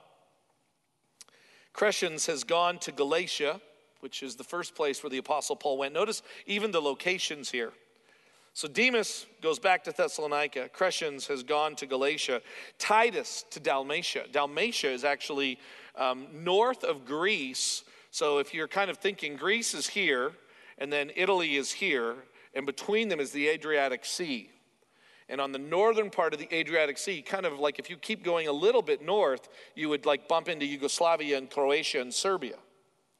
Crescens 1.73 2.27
has 2.27 2.43
gone 2.43 2.79
to 2.79 2.91
Galatia, 2.91 3.61
which 3.99 4.21
is 4.23 4.35
the 4.35 4.43
first 4.43 4.75
place 4.75 5.03
where 5.03 5.09
the 5.09 5.17
Apostle 5.17 5.55
Paul 5.55 5.77
went. 5.77 5.93
Notice 5.93 6.23
even 6.45 6.71
the 6.71 6.81
locations 6.81 7.51
here. 7.51 7.71
So 8.53 8.67
Demas 8.67 9.25
goes 9.41 9.57
back 9.57 9.83
to 9.85 9.91
Thessalonica. 9.91 10.69
Crescens 10.69 11.27
has 11.27 11.41
gone 11.41 11.75
to 11.77 11.87
Galatia. 11.87 12.41
Titus 12.77 13.45
to 13.49 13.59
Dalmatia. 13.59 14.25
Dalmatia 14.31 14.91
is 14.91 15.03
actually 15.03 15.57
um, 15.95 16.27
north 16.31 16.83
of 16.83 17.03
Greece. 17.03 17.83
So 18.11 18.37
if 18.37 18.53
you're 18.53 18.67
kind 18.67 18.91
of 18.91 18.97
thinking 18.97 19.37
Greece 19.37 19.73
is 19.73 19.87
here, 19.87 20.33
and 20.77 20.93
then 20.93 21.11
Italy 21.15 21.55
is 21.55 21.71
here, 21.71 22.15
and 22.53 22.67
between 22.67 23.09
them 23.09 23.19
is 23.19 23.31
the 23.31 23.47
Adriatic 23.47 24.05
Sea. 24.05 24.51
And 25.29 25.41
on 25.41 25.51
the 25.51 25.57
northern 25.57 26.11
part 26.11 26.33
of 26.33 26.39
the 26.39 26.53
Adriatic 26.53 26.99
Sea, 26.99 27.23
kind 27.23 27.47
of 27.47 27.57
like 27.59 27.79
if 27.79 27.89
you 27.89 27.97
keep 27.97 28.23
going 28.23 28.47
a 28.47 28.51
little 28.51 28.83
bit 28.83 29.01
north, 29.01 29.49
you 29.73 29.89
would 29.89 30.05
like 30.05 30.27
bump 30.27 30.47
into 30.47 30.65
Yugoslavia 30.65 31.39
and 31.39 31.49
Croatia 31.49 32.01
and 32.01 32.13
Serbia. 32.13 32.57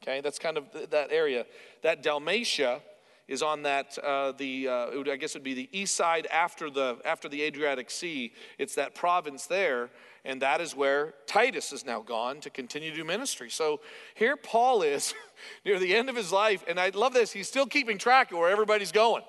Okay, 0.04 0.22
that's 0.22 0.38
kind 0.38 0.58
of 0.58 0.66
that 0.92 1.12
area. 1.12 1.46
That 1.82 2.04
Dalmatia 2.04 2.82
is 3.28 3.42
on 3.42 3.64
that 3.64 3.98
uh, 4.00 4.34
the 4.34 4.68
uh, 4.68 4.88
would, 4.98 5.10
I 5.10 5.16
guess 5.16 5.36
it 5.36 5.40
would 5.40 5.44
be 5.44 5.54
the 5.54 5.70
east 5.72 5.96
side 5.96 6.28
after 6.28 6.70
the 6.70 6.98
after 7.06 7.30
the 7.30 7.42
Adriatic 7.44 7.90
Sea. 7.90 8.34
It's 8.58 8.76
that 8.76 8.96
province 8.96 9.46
there, 9.46 9.90
and 10.26 10.42
that 10.42 10.62
is 10.62 10.76
where 10.76 11.14
Titus 11.26 11.72
is 11.72 11.86
now 11.86 12.02
gone 12.02 12.42
to 12.42 12.50
continue 12.50 12.92
to 12.92 12.98
do 12.98 13.04
ministry. 13.04 13.50
So 13.50 13.80
here 14.16 14.36
Paul 14.36 14.82
is 14.82 15.14
near 15.66 15.80
the 15.80 15.96
end 15.96 16.10
of 16.10 16.16
his 16.16 16.32
life, 16.32 16.64
and 16.68 16.80
I 16.80 16.90
love 16.90 17.14
this. 17.14 17.32
He's 17.32 17.48
still 17.48 17.66
keeping 17.66 17.98
track 17.98 18.32
of 18.32 18.38
where 18.38 18.50
everybody's 18.50 18.92
going. 18.92 19.24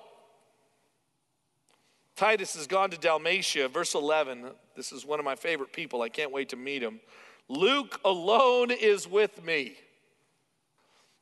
Titus 2.15 2.55
has 2.55 2.65
gone 2.65 2.91
to 2.91 2.97
Dalmatia, 2.97 3.67
verse 3.67 3.93
11. 3.93 4.45
This 4.75 4.93
is 4.93 5.05
one 5.05 5.19
of 5.19 5.25
my 5.25 5.35
favorite 5.35 5.73
people. 5.73 6.01
I 6.01 6.07
can't 6.07 6.31
wait 6.31 6.49
to 6.49 6.55
meet 6.55 6.81
him. 6.81 7.01
Luke 7.49 7.99
alone 8.05 8.71
is 8.71 9.07
with 9.07 9.43
me. 9.43 9.75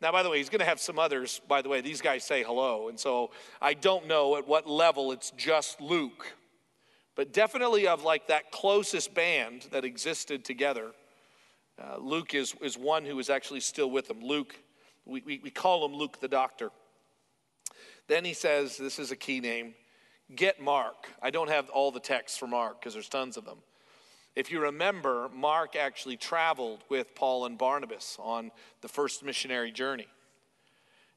Now, 0.03 0.11
by 0.11 0.21
the 0.21 0.29
way, 0.29 0.37
he's 0.37 0.49
going 0.49 0.59
to 0.59 0.65
have 0.65 0.81
some 0.81 0.99
others. 0.99 1.39
By 1.47 1.61
the 1.61 1.69
way, 1.69 1.79
these 1.79 2.01
guys 2.01 2.25
say 2.25 2.43
hello. 2.43 2.89
And 2.89 2.99
so 2.99 3.31
I 3.61 3.73
don't 3.73 4.05
know 4.05 4.35
at 4.35 4.45
what 4.45 4.67
level 4.67 5.13
it's 5.13 5.31
just 5.37 5.79
Luke, 5.79 6.35
but 7.15 7.31
definitely 7.31 7.87
of 7.87 8.03
like 8.03 8.27
that 8.27 8.51
closest 8.51 9.15
band 9.15 9.69
that 9.71 9.85
existed 9.85 10.43
together. 10.43 10.91
Uh, 11.81 11.99
Luke 11.99 12.35
is, 12.35 12.53
is 12.61 12.77
one 12.77 13.05
who 13.05 13.17
is 13.17 13.29
actually 13.29 13.61
still 13.61 13.89
with 13.89 14.09
them. 14.09 14.19
Luke, 14.21 14.53
we, 15.05 15.21
we, 15.25 15.39
we 15.41 15.49
call 15.49 15.85
him 15.85 15.93
Luke 15.93 16.19
the 16.19 16.27
doctor. 16.27 16.69
Then 18.09 18.25
he 18.25 18.33
says, 18.33 18.75
this 18.75 18.99
is 18.99 19.11
a 19.11 19.15
key 19.15 19.39
name 19.39 19.73
get 20.35 20.61
Mark. 20.61 21.07
I 21.21 21.29
don't 21.29 21.49
have 21.49 21.69
all 21.69 21.91
the 21.91 21.99
texts 21.99 22.37
for 22.37 22.47
Mark 22.47 22.79
because 22.79 22.93
there's 22.93 23.07
tons 23.07 23.37
of 23.37 23.45
them. 23.45 23.59
If 24.35 24.51
you 24.51 24.61
remember, 24.61 25.29
Mark 25.33 25.75
actually 25.75 26.17
traveled 26.17 26.83
with 26.89 27.13
Paul 27.13 27.45
and 27.45 27.57
Barnabas 27.57 28.17
on 28.19 28.51
the 28.81 28.87
first 28.87 29.23
missionary 29.23 29.71
journey. 29.71 30.07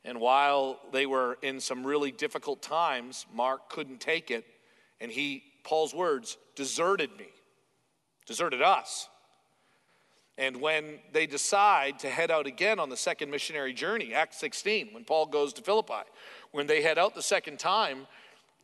And 0.04 0.20
while 0.20 0.78
they 0.92 1.06
were 1.06 1.38
in 1.42 1.58
some 1.58 1.84
really 1.84 2.12
difficult 2.12 2.62
times, 2.62 3.26
Mark 3.34 3.70
couldn't 3.70 4.00
take 4.00 4.30
it, 4.30 4.44
and 5.00 5.10
he, 5.10 5.42
Paul's 5.64 5.94
words, 5.94 6.36
deserted 6.54 7.10
me, 7.18 7.26
deserted 8.26 8.62
us. 8.62 9.08
And 10.38 10.60
when 10.60 10.98
they 11.12 11.26
decide 11.26 11.98
to 12.00 12.10
head 12.10 12.30
out 12.30 12.46
again 12.46 12.78
on 12.78 12.90
the 12.90 12.96
second 12.96 13.30
missionary 13.30 13.72
journey, 13.72 14.12
Acts 14.12 14.38
16, 14.38 14.90
when 14.92 15.04
Paul 15.04 15.26
goes 15.26 15.54
to 15.54 15.62
Philippi, 15.62 16.04
when 16.52 16.66
they 16.66 16.82
head 16.82 16.98
out 16.98 17.14
the 17.14 17.22
second 17.22 17.58
time, 17.58 18.06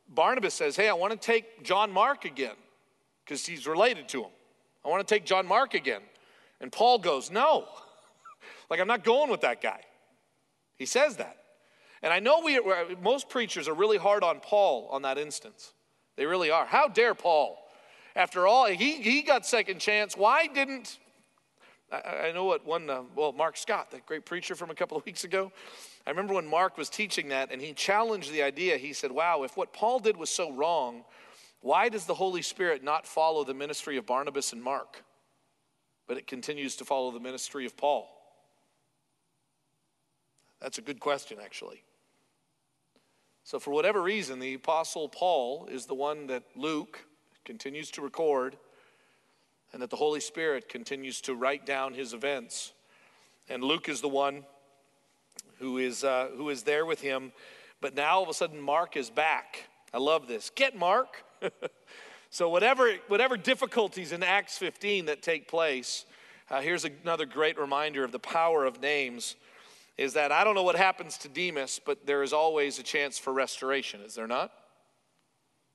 Barnabas 0.08 0.52
says, 0.52 0.76
Hey, 0.76 0.90
I 0.90 0.92
want 0.92 1.12
to 1.12 1.18
take 1.18 1.64
John 1.64 1.90
Mark 1.90 2.26
again 2.26 2.56
because 3.24 3.46
he's 3.46 3.66
related 3.66 4.08
to 4.10 4.24
him. 4.24 4.30
I 4.84 4.88
want 4.88 5.06
to 5.06 5.14
take 5.14 5.24
John 5.24 5.46
Mark 5.46 5.74
again. 5.74 6.02
And 6.60 6.70
Paul 6.70 6.98
goes, 6.98 7.30
No. 7.30 7.66
like, 8.70 8.80
I'm 8.80 8.88
not 8.88 9.04
going 9.04 9.30
with 9.30 9.42
that 9.42 9.60
guy. 9.62 9.80
He 10.76 10.86
says 10.86 11.16
that. 11.16 11.36
And 12.02 12.12
I 12.12 12.18
know 12.18 12.40
we, 12.44 12.60
most 13.00 13.28
preachers 13.28 13.68
are 13.68 13.74
really 13.74 13.98
hard 13.98 14.24
on 14.24 14.40
Paul 14.40 14.88
on 14.90 15.02
that 15.02 15.18
instance. 15.18 15.72
They 16.16 16.26
really 16.26 16.50
are. 16.50 16.66
How 16.66 16.88
dare 16.88 17.14
Paul? 17.14 17.58
After 18.16 18.46
all, 18.46 18.66
he, 18.66 19.00
he 19.00 19.22
got 19.22 19.46
second 19.46 19.78
chance. 19.78 20.16
Why 20.16 20.46
didn't, 20.46 20.98
I, 21.90 22.28
I 22.28 22.32
know 22.32 22.44
what 22.44 22.66
one, 22.66 22.90
uh, 22.90 23.02
well, 23.14 23.32
Mark 23.32 23.56
Scott, 23.56 23.92
that 23.92 24.04
great 24.04 24.26
preacher 24.26 24.54
from 24.54 24.70
a 24.70 24.74
couple 24.74 24.96
of 24.96 25.04
weeks 25.06 25.24
ago, 25.24 25.52
I 26.06 26.10
remember 26.10 26.34
when 26.34 26.46
Mark 26.46 26.76
was 26.76 26.90
teaching 26.90 27.28
that 27.28 27.52
and 27.52 27.62
he 27.62 27.72
challenged 27.72 28.32
the 28.32 28.42
idea. 28.42 28.76
He 28.76 28.92
said, 28.92 29.12
Wow, 29.12 29.44
if 29.44 29.56
what 29.56 29.72
Paul 29.72 30.00
did 30.00 30.16
was 30.16 30.28
so 30.28 30.52
wrong, 30.52 31.04
why 31.62 31.88
does 31.88 32.06
the 32.06 32.14
Holy 32.14 32.42
Spirit 32.42 32.82
not 32.82 33.06
follow 33.06 33.44
the 33.44 33.54
ministry 33.54 33.96
of 33.96 34.04
Barnabas 34.04 34.52
and 34.52 34.62
Mark, 34.62 35.04
but 36.06 36.18
it 36.18 36.26
continues 36.26 36.76
to 36.76 36.84
follow 36.84 37.12
the 37.12 37.20
ministry 37.20 37.64
of 37.64 37.76
Paul? 37.76 38.08
That's 40.60 40.78
a 40.78 40.82
good 40.82 41.00
question, 41.00 41.38
actually. 41.42 41.82
So, 43.44 43.58
for 43.58 43.70
whatever 43.70 44.02
reason, 44.02 44.38
the 44.38 44.54
Apostle 44.54 45.08
Paul 45.08 45.66
is 45.70 45.86
the 45.86 45.94
one 45.94 46.26
that 46.28 46.42
Luke 46.54 47.04
continues 47.44 47.90
to 47.92 48.02
record, 48.02 48.56
and 49.72 49.82
that 49.82 49.90
the 49.90 49.96
Holy 49.96 50.20
Spirit 50.20 50.68
continues 50.68 51.20
to 51.22 51.34
write 51.34 51.64
down 51.64 51.94
his 51.94 52.12
events. 52.12 52.72
And 53.48 53.64
Luke 53.64 53.88
is 53.88 54.00
the 54.00 54.08
one 54.08 54.44
who 55.58 55.78
is, 55.78 56.04
uh, 56.04 56.28
who 56.36 56.50
is 56.50 56.62
there 56.62 56.86
with 56.86 57.00
him. 57.00 57.32
But 57.80 57.94
now 57.94 58.16
all 58.16 58.22
of 58.22 58.28
a 58.28 58.34
sudden, 58.34 58.60
Mark 58.60 58.96
is 58.96 59.10
back. 59.10 59.68
I 59.92 59.98
love 59.98 60.28
this. 60.28 60.50
Get 60.50 60.76
Mark. 60.76 61.24
so, 62.30 62.48
whatever, 62.48 62.94
whatever 63.08 63.36
difficulties 63.36 64.12
in 64.12 64.22
Acts 64.22 64.58
15 64.58 65.06
that 65.06 65.22
take 65.22 65.48
place, 65.48 66.04
uh, 66.50 66.60
here's 66.60 66.84
another 66.84 67.26
great 67.26 67.58
reminder 67.58 68.04
of 68.04 68.12
the 68.12 68.18
power 68.18 68.64
of 68.64 68.80
names 68.80 69.36
is 69.98 70.14
that 70.14 70.32
I 70.32 70.42
don't 70.42 70.54
know 70.54 70.62
what 70.62 70.76
happens 70.76 71.18
to 71.18 71.28
Demas, 71.28 71.80
but 71.84 72.06
there 72.06 72.22
is 72.22 72.32
always 72.32 72.78
a 72.78 72.82
chance 72.82 73.18
for 73.18 73.32
restoration, 73.32 74.00
is 74.00 74.14
there 74.14 74.26
not? 74.26 74.50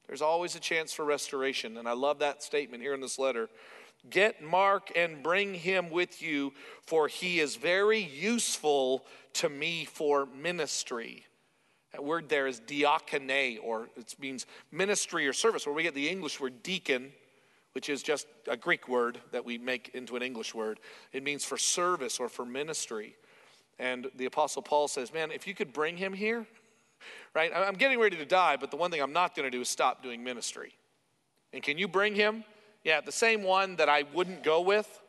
There's 0.08 0.22
always 0.22 0.56
a 0.56 0.60
chance 0.60 0.94
for 0.94 1.06
restoration. 1.06 1.78
And 1.78 1.88
I 1.88 1.94
love 1.94 2.20
that 2.20 2.42
statement 2.42 2.82
here 2.82 2.94
in 2.94 3.02
this 3.02 3.20
letter. 3.20 3.50
Get 4.10 4.42
Mark 4.42 4.92
and 4.96 5.22
bring 5.22 5.54
him 5.54 5.90
with 5.90 6.22
you, 6.22 6.54
for 6.86 7.08
he 7.08 7.40
is 7.40 7.58
very 7.58 8.00
useful 8.00 9.06
to 9.34 9.50
me 9.50 9.86
for 9.86 10.26
ministry. 10.26 11.26
That 11.94 12.04
word 12.04 12.30
there 12.30 12.48
is 12.48 12.60
diakone, 12.62 13.60
or 13.64 13.90
it 13.96 14.16
means 14.20 14.46
ministry 14.72 15.28
or 15.28 15.34
service, 15.34 15.66
where 15.66 15.76
we 15.76 15.84
get 15.84 15.96
the 15.96 16.10
English 16.10 16.40
word 16.40 16.62
deacon, 16.64 17.12
which 17.72 17.90
is 17.90 18.04
just 18.04 18.28
a 18.48 18.58
Greek 18.58 18.88
word 18.88 19.20
that 19.32 19.46
we 19.46 19.58
make 19.58 19.92
into 19.94 20.16
an 20.16 20.22
English 20.22 20.54
word. 20.54 20.80
It 21.14 21.24
means 21.24 21.46
for 21.46 21.58
service 21.58 22.20
or 22.20 22.30
for 22.30 22.46
ministry. 22.46 23.16
And 23.80 24.10
the 24.16 24.26
Apostle 24.26 24.62
Paul 24.62 24.88
says, 24.88 25.14
Man, 25.14 25.32
if 25.32 25.48
you 25.48 25.54
could 25.54 25.72
bring 25.72 25.98
him 25.98 26.14
here, 26.14 26.46
right? 27.34 27.52
I'm 27.56 27.76
getting 27.76 28.00
ready 28.00 28.18
to 28.18 28.26
die, 28.26 28.58
but 28.58 28.72
the 28.72 28.78
one 28.78 28.92
thing 28.92 29.02
I'm 29.02 29.14
not 29.14 29.36
going 29.36 29.46
to 29.46 29.56
do 29.56 29.62
is 29.62 29.70
stop 29.70 30.02
doing 30.02 30.24
ministry. 30.24 30.74
And 31.54 31.64
can 31.64 31.78
you 31.78 31.88
bring 31.88 32.16
him? 32.16 32.44
Yeah, 32.84 33.02
the 33.02 33.12
same 33.12 33.44
one 33.44 33.76
that 33.78 33.90
I 33.90 34.04
wouldn't 34.14 34.44
go 34.44 34.62
with. 34.62 35.02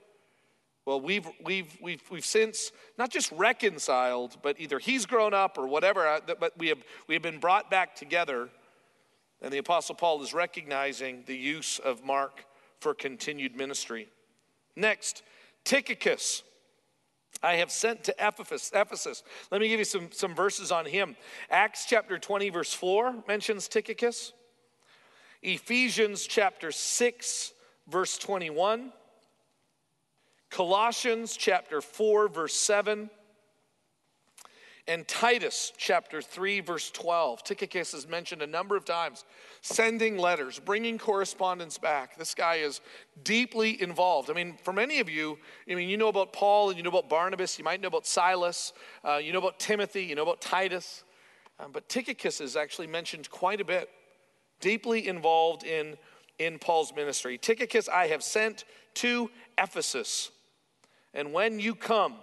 Well, 0.88 1.02
we've, 1.02 1.28
we've, 1.44 1.76
we've, 1.82 2.02
we've 2.10 2.24
since 2.24 2.72
not 2.96 3.10
just 3.10 3.30
reconciled, 3.32 4.38
but 4.40 4.58
either 4.58 4.78
he's 4.78 5.04
grown 5.04 5.34
up 5.34 5.58
or 5.58 5.66
whatever, 5.66 6.08
uh, 6.08 6.20
but 6.40 6.56
we 6.56 6.68
have, 6.68 6.78
we 7.06 7.14
have 7.14 7.20
been 7.20 7.40
brought 7.40 7.70
back 7.70 7.94
together. 7.94 8.48
And 9.42 9.52
the 9.52 9.58
Apostle 9.58 9.96
Paul 9.96 10.22
is 10.22 10.32
recognizing 10.32 11.24
the 11.26 11.36
use 11.36 11.78
of 11.78 12.06
Mark 12.06 12.46
for 12.80 12.94
continued 12.94 13.54
ministry. 13.54 14.08
Next, 14.76 15.22
Tychicus. 15.62 16.42
I 17.42 17.56
have 17.56 17.70
sent 17.70 18.04
to 18.04 18.14
Ephesus. 18.18 18.72
Ephesus. 18.74 19.24
Let 19.50 19.60
me 19.60 19.68
give 19.68 19.80
you 19.80 19.84
some, 19.84 20.10
some 20.10 20.34
verses 20.34 20.72
on 20.72 20.86
him. 20.86 21.16
Acts 21.50 21.84
chapter 21.84 22.18
20, 22.18 22.48
verse 22.48 22.72
4 22.72 23.24
mentions 23.28 23.68
Tychicus. 23.68 24.32
Ephesians 25.42 26.26
chapter 26.26 26.72
6, 26.72 27.52
verse 27.88 28.16
21. 28.16 28.90
Colossians 30.50 31.36
chapter 31.36 31.80
4, 31.80 32.28
verse 32.28 32.54
7, 32.54 33.10
and 34.86 35.06
Titus 35.06 35.72
chapter 35.76 36.22
3, 36.22 36.60
verse 36.60 36.90
12. 36.90 37.44
Tychicus 37.44 37.92
is 37.92 38.08
mentioned 38.08 38.40
a 38.40 38.46
number 38.46 38.74
of 38.74 38.86
times, 38.86 39.24
sending 39.60 40.16
letters, 40.16 40.58
bringing 40.58 40.96
correspondence 40.96 41.76
back. 41.76 42.16
This 42.16 42.34
guy 42.34 42.56
is 42.56 42.80
deeply 43.22 43.80
involved. 43.82 44.30
I 44.30 44.32
mean, 44.32 44.56
for 44.64 44.72
many 44.72 45.00
of 45.00 45.10
you, 45.10 45.38
I 45.70 45.74
mean, 45.74 45.90
you 45.90 45.98
know 45.98 46.08
about 46.08 46.32
Paul 46.32 46.70
and 46.70 46.78
you 46.78 46.82
know 46.82 46.88
about 46.88 47.10
Barnabas, 47.10 47.58
you 47.58 47.64
might 47.64 47.82
know 47.82 47.88
about 47.88 48.06
Silas, 48.06 48.72
uh, 49.04 49.16
you 49.16 49.34
know 49.34 49.38
about 49.40 49.58
Timothy, 49.58 50.04
you 50.04 50.14
know 50.14 50.22
about 50.22 50.40
Titus, 50.40 51.04
um, 51.60 51.70
but 51.70 51.90
Tychicus 51.90 52.40
is 52.40 52.56
actually 52.56 52.86
mentioned 52.86 53.28
quite 53.30 53.60
a 53.60 53.64
bit, 53.64 53.90
deeply 54.60 55.06
involved 55.06 55.64
in 55.64 55.98
in 56.38 56.58
Paul's 56.58 56.94
ministry. 56.94 57.36
Tychicus 57.36 57.88
I 57.88 58.06
have 58.06 58.22
sent 58.22 58.64
to 58.94 59.30
Ephesus. 59.58 60.30
And 61.14 61.32
when 61.32 61.60
you 61.60 61.74
come, 61.74 62.14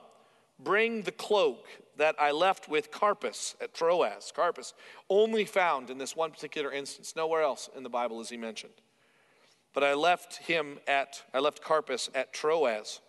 bring 0.60 1.02
the 1.02 1.12
cloak 1.12 1.66
that 1.98 2.16
I 2.20 2.32
left 2.32 2.70
with 2.70 2.92
Carpus 2.92 3.56
at 3.62 3.74
Troas. 3.74 4.32
Carpus, 4.36 4.74
only 5.10 5.46
found 5.46 5.90
in 5.90 5.98
this 5.98 6.16
one 6.16 6.32
particular 6.32 6.72
instance. 6.72 7.14
Nowhere 7.16 7.42
else 7.42 7.70
in 7.76 7.84
the 7.84 7.90
Bible 7.90 8.20
is 8.22 8.30
he 8.30 8.38
mentioned. 8.38 8.74
But 9.74 9.84
I 9.84 9.94
left 9.94 10.38
him 10.38 10.80
at, 10.88 11.22
I 11.34 11.40
left 11.40 11.62
Carpus 11.62 12.10
at 12.16 12.34
Troas. 12.34 13.02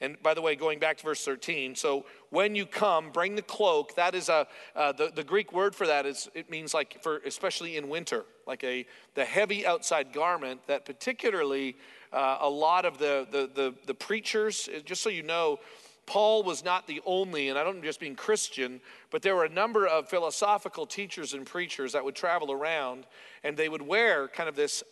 And 0.00 0.20
by 0.22 0.34
the 0.34 0.42
way, 0.42 0.56
going 0.56 0.78
back 0.78 0.98
to 0.98 1.04
verse 1.04 1.24
13, 1.24 1.74
so 1.76 2.04
when 2.30 2.54
you 2.54 2.66
come, 2.66 3.10
bring 3.10 3.36
the 3.36 3.42
cloak. 3.42 3.94
That 3.94 4.14
is 4.14 4.28
a, 4.28 4.46
uh, 4.74 4.92
the, 4.92 5.12
the 5.14 5.22
Greek 5.24 5.52
word 5.52 5.74
for 5.74 5.86
that 5.86 6.04
is, 6.04 6.28
it 6.34 6.50
means 6.50 6.74
like 6.74 7.02
for, 7.02 7.18
especially 7.18 7.76
in 7.76 7.88
winter, 7.88 8.24
like 8.46 8.64
a, 8.64 8.86
the 9.14 9.24
heavy 9.24 9.66
outside 9.66 10.12
garment 10.12 10.60
that 10.66 10.84
particularly 10.84 11.76
uh, 12.14 12.38
a 12.40 12.48
lot 12.48 12.84
of 12.84 12.98
the, 12.98 13.26
the, 13.30 13.50
the, 13.52 13.74
the 13.86 13.94
preachers, 13.94 14.68
just 14.84 15.02
so 15.02 15.08
you 15.10 15.22
know, 15.22 15.58
Paul 16.06 16.42
was 16.42 16.64
not 16.64 16.86
the 16.86 17.00
only, 17.04 17.48
and 17.48 17.58
I 17.58 17.64
don't 17.64 17.82
just 17.82 18.00
mean 18.00 18.14
Christian, 18.14 18.80
but 19.10 19.22
there 19.22 19.34
were 19.34 19.44
a 19.44 19.50
number 19.50 19.86
of 19.86 20.08
philosophical 20.08 20.86
teachers 20.86 21.34
and 21.34 21.46
preachers 21.46 21.92
that 21.92 22.04
would 22.04 22.14
travel 22.14 22.52
around 22.52 23.06
and 23.42 23.56
they 23.56 23.68
would 23.68 23.82
wear 23.82 24.28
kind 24.28 24.48
of 24.48 24.54
this, 24.54 24.82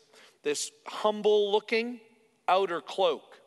this 0.43 0.71
humble 0.87 1.53
looking 1.53 2.01
outer 2.49 2.81
cloak. 2.81 3.41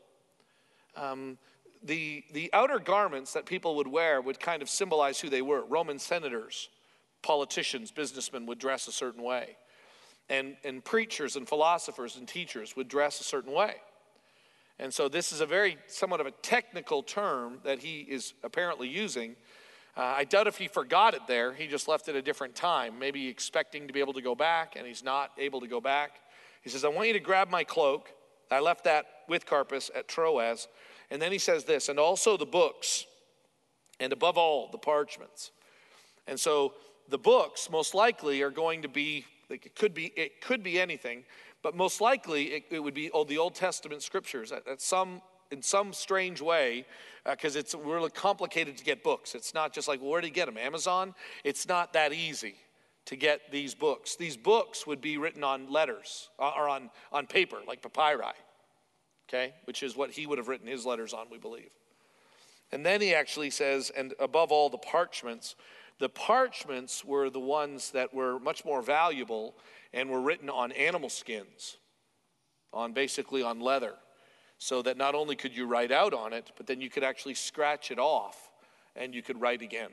Um, 0.96 1.38
the, 1.84 2.24
the 2.34 2.50
outer 2.54 2.80
garments 2.80 3.34
that 3.34 3.46
people 3.46 3.76
would 3.76 3.88
wear 3.88 4.22
would 4.22 4.40
kind 4.40 4.62
of 4.62 4.70
symbolize 4.70 5.20
who 5.20 5.30
they 5.30 5.42
were. 5.42 5.66
Roman 5.66 6.00
senators, 6.00 6.70
politicians, 7.22 7.92
businessmen 7.92 8.46
would 8.46 8.60
dress 8.60 8.88
a 8.88 8.92
certain 8.92 9.22
way. 9.22 9.58
And, 10.30 10.58
and 10.64 10.84
preachers 10.84 11.36
and 11.36 11.48
philosophers 11.48 12.16
and 12.16 12.28
teachers 12.28 12.76
would 12.76 12.88
dress 12.88 13.22
a 13.22 13.24
certain 13.24 13.54
way. 13.54 13.76
And 14.80 14.94
so 14.94 15.08
this 15.08 15.32
is 15.32 15.40
a 15.40 15.46
very 15.46 15.78
somewhat 15.88 16.20
of 16.20 16.26
a 16.26 16.32
technical 16.32 17.04
term 17.04 17.60
that 17.64 17.80
he 17.80 18.00
is 18.02 18.34
apparently 18.44 18.88
using. 18.88 19.36
Uh, 19.96 20.02
I 20.02 20.24
doubt 20.26 20.48
if 20.48 20.58
he 20.58 20.68
forgot 20.68 21.14
it 21.14 21.22
there. 21.28 21.54
He 21.54 21.68
just 21.68 21.88
left 21.88 22.10
it 22.10 22.16
a 22.16 22.22
different 22.22 22.56
time, 22.56 23.00
maybe 23.00 23.28
expecting 23.28 23.88
to 23.88 23.94
be 23.94 24.02
able 24.02 24.14
to 24.14 24.22
go 24.22 24.36
back, 24.36 24.76
and 24.76 24.86
he's 24.86 25.04
not 25.04 25.32
able 25.38 25.62
to 25.62 25.68
go 25.68 25.80
back. 25.80 26.20
He 26.62 26.70
says, 26.70 26.84
I 26.84 26.90
want 26.90 27.08
you 27.08 27.14
to 27.14 27.20
grab 27.20 27.50
my 27.50 27.64
cloak. 27.64 28.10
I 28.52 28.60
left 28.60 28.84
that 28.84 29.06
with 29.30 29.46
Carpus 29.46 29.90
at 29.96 30.08
Troas. 30.08 30.68
And 31.10 31.22
then 31.22 31.32
he 31.32 31.38
says 31.38 31.64
this, 31.64 31.88
and 31.88 32.00
also 32.00 32.36
the 32.36 32.46
books, 32.46 33.06
and 34.00 34.12
above 34.12 34.38
all, 34.38 34.70
the 34.72 34.78
parchments. 34.78 35.52
And 36.28 36.40
so 36.40 36.74
the 37.08 37.18
books 37.18 37.70
most 37.70 37.94
likely 37.94 38.42
are 38.42 38.50
going 38.50 38.82
to 38.82 38.90
be, 38.90 39.26
it 39.50 39.76
could 39.76 39.94
be, 39.94 40.14
it 40.16 40.42
could 40.42 40.64
be 40.64 40.80
anything, 40.80 41.24
but 41.62 41.76
most 41.76 42.02
likely 42.02 42.46
it, 42.46 42.66
it 42.72 42.80
would 42.80 42.94
be 42.94 43.10
oh, 43.12 43.24
the 43.24 43.38
Old 43.38 43.56
Testament 43.56 44.02
scriptures 44.04 44.52
at, 44.52 44.68
at 44.68 44.82
some, 44.82 45.22
in 45.52 45.62
some 45.62 45.94
strange 45.94 46.42
way, 46.42 46.86
because 47.30 47.56
uh, 47.56 47.60
it's 47.60 47.76
really 47.76 48.10
complicated 48.10 48.78
to 48.78 48.84
get 48.84 49.04
books. 49.04 49.36
It's 49.36 49.54
not 49.54 49.74
just 49.74 49.88
like, 49.88 50.02
well, 50.02 50.12
where 50.12 50.22
do 50.22 50.28
you 50.28 50.34
get 50.34 50.46
them? 50.46 50.58
Amazon? 50.58 51.14
It's 51.44 51.68
not 51.68 51.94
that 51.94 52.14
easy 52.14 52.56
to 53.06 53.16
get 53.16 53.52
these 53.52 53.76
books. 53.76 54.16
These 54.16 54.38
books 54.38 54.88
would 54.88 55.02
be 55.02 55.18
written 55.18 55.44
on 55.44 55.72
letters 55.72 56.30
uh, 56.40 56.52
or 56.58 56.68
on, 56.68 56.90
on 57.12 57.28
paper, 57.28 57.58
like 57.68 57.82
papyri 57.82 58.34
okay, 59.28 59.54
which 59.66 59.84
is 59.84 59.96
what 59.96 60.12
he 60.12 60.28
would 60.28 60.38
have 60.38 60.48
written 60.48 60.68
his 60.68 60.86
letters 60.86 61.14
on, 61.14 61.28
we 61.32 61.38
believe. 61.38 61.72
And 62.72 62.86
then 62.86 63.02
he 63.02 63.14
actually 63.14 63.50
says, 63.50 63.92
and 63.96 64.14
above 64.20 64.52
all, 64.52 64.70
the 64.70 64.78
parchments. 64.78 65.56
The 66.00 66.10
parchments 66.10 67.06
were 67.06 67.30
the 67.30 67.40
ones 67.40 67.92
that 67.92 68.14
were 68.14 68.40
much 68.40 68.66
more 68.66 68.82
valuable 68.82 69.56
and 69.94 70.10
were 70.10 70.22
written 70.22 70.50
on 70.50 70.72
animal 70.74 71.10
skins, 71.10 71.78
on 72.74 72.92
basically 72.92 73.42
on 73.42 73.62
leather, 73.62 73.94
so 74.58 74.82
that 74.82 74.98
not 74.98 75.16
only 75.16 75.36
could 75.36 75.56
you 75.56 75.66
write 75.66 75.92
out 75.92 76.14
on 76.14 76.34
it, 76.34 76.52
but 76.58 76.68
then 76.68 76.82
you 76.82 76.90
could 76.90 77.04
actually 77.04 77.34
scratch 77.34 77.92
it 77.92 78.00
off 78.00 78.52
and 78.96 79.14
you 79.14 79.22
could 79.22 79.40
write 79.40 79.62
again. 79.62 79.92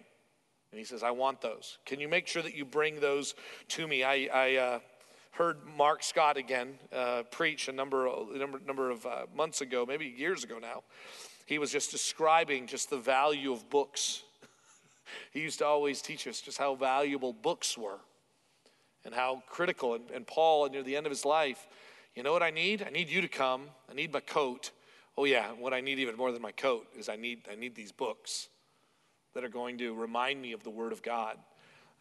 And 0.73 0.79
he 0.79 0.85
says, 0.85 1.03
I 1.03 1.11
want 1.11 1.41
those. 1.41 1.79
Can 1.85 2.01
you 2.01 2.09
make 2.09 2.27
sure 2.27 2.43
that 2.43 2.55
you 2.55 2.65
bring 2.65 2.99
those 2.99 3.35
to 3.69 3.87
me? 3.87 4.03
I, 4.03 4.29
I 4.33 4.57
uh, 4.57 4.79
heard 5.33 5.59
Mark 5.77 6.03
Scott 6.03 6.37
again 6.37 6.79
uh, 6.93 7.25
preach 7.31 7.69
a 7.69 7.73
number, 7.73 8.09
number, 8.35 8.59
number 8.67 8.91
of 8.91 9.05
uh, 9.05 9.27
months 9.37 9.61
ago, 9.61 9.85
maybe 9.87 10.07
years 10.07 10.45
ago 10.45 10.59
now. 10.59 10.83
He 11.47 11.59
was 11.59 11.71
just 11.71 11.91
describing 11.91 12.67
just 12.67 12.89
the 12.89 12.99
value 12.99 13.53
of 13.53 13.69
books. 13.69 14.23
He 15.33 15.41
used 15.41 15.59
to 15.59 15.67
always 15.67 16.03
teach 16.03 16.27
us 16.27 16.41
just 16.41 16.59
how 16.59 16.75
valuable 16.75 17.33
books 17.33 17.77
were 17.77 17.99
and 19.05 19.15
how 19.15 19.43
critical. 19.49 19.95
And, 19.95 20.11
and 20.11 20.27
Paul, 20.27 20.69
near 20.69 20.83
the 20.83 20.97
end 20.97 21.07
of 21.07 21.11
his 21.11 21.25
life, 21.25 21.67
you 22.15 22.23
know 22.23 22.33
what 22.33 22.43
I 22.43 22.51
need? 22.51 22.85
I 22.87 22.91
need 22.91 23.09
you 23.09 23.21
to 23.21 23.29
come. 23.29 23.63
I 23.91 23.95
need 23.95 24.13
my 24.13 24.21
coat. 24.21 24.71
Oh 25.17 25.25
yeah, 25.25 25.49
what 25.53 25.73
I 25.73 25.81
need 25.81 25.99
even 25.99 26.17
more 26.17 26.33
than 26.33 26.43
my 26.43 26.53
coat 26.53 26.87
is 26.99 27.09
I 27.09 27.17
need 27.17 27.41
I 27.51 27.55
need 27.55 27.75
these 27.75 27.93
books 27.93 28.49
that 29.35 29.45
are 29.45 29.49
going 29.49 29.79
to 29.79 29.95
remind 29.95 30.41
me 30.41 30.53
of 30.53 30.63
the 30.63 30.71
Word 30.71 30.93
of 30.93 31.03
God. 31.03 31.37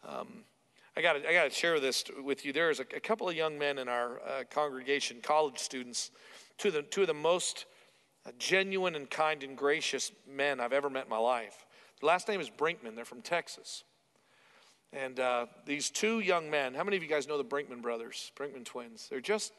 Um, 0.06 0.44
I 0.96 1.00
got 1.00 1.16
I 1.16 1.48
to 1.48 1.50
share 1.50 1.80
this 1.80 2.04
with 2.22 2.44
you. 2.44 2.52
There's 2.52 2.80
a, 2.80 2.86
a 2.94 3.00
couple 3.00 3.28
of 3.28 3.34
young 3.34 3.58
men 3.58 3.78
in 3.78 3.88
our 3.88 4.20
uh, 4.20 4.44
congregation, 4.50 5.18
college 5.22 5.58
students, 5.58 6.10
two 6.58 6.68
of 6.68 6.74
the, 6.74 6.82
two 6.82 7.02
of 7.02 7.06
the 7.06 7.14
most 7.14 7.64
uh, 8.26 8.30
genuine 8.38 8.94
and 8.94 9.08
kind 9.08 9.42
and 9.42 9.56
gracious 9.56 10.12
men 10.30 10.60
I've 10.60 10.74
ever 10.74 10.90
met 10.90 11.04
in 11.04 11.10
my 11.10 11.18
life. 11.18 11.64
The 12.02 12.06
last 12.06 12.28
name 12.28 12.40
is 12.42 12.50
Brinkman. 12.50 12.94
They're 12.94 13.06
from 13.06 13.22
Texas. 13.22 13.84
And 14.92 15.18
uh, 15.18 15.46
these 15.64 15.88
two 15.88 16.20
young 16.20 16.50
men, 16.50 16.74
how 16.74 16.84
many 16.84 16.98
of 16.98 17.02
you 17.02 17.08
guys 17.08 17.26
know 17.26 17.38
the 17.38 17.44
Brinkman 17.44 17.80
brothers, 17.80 18.30
Brinkman 18.36 18.66
twins? 18.66 19.06
They're 19.08 19.22
just, 19.22 19.54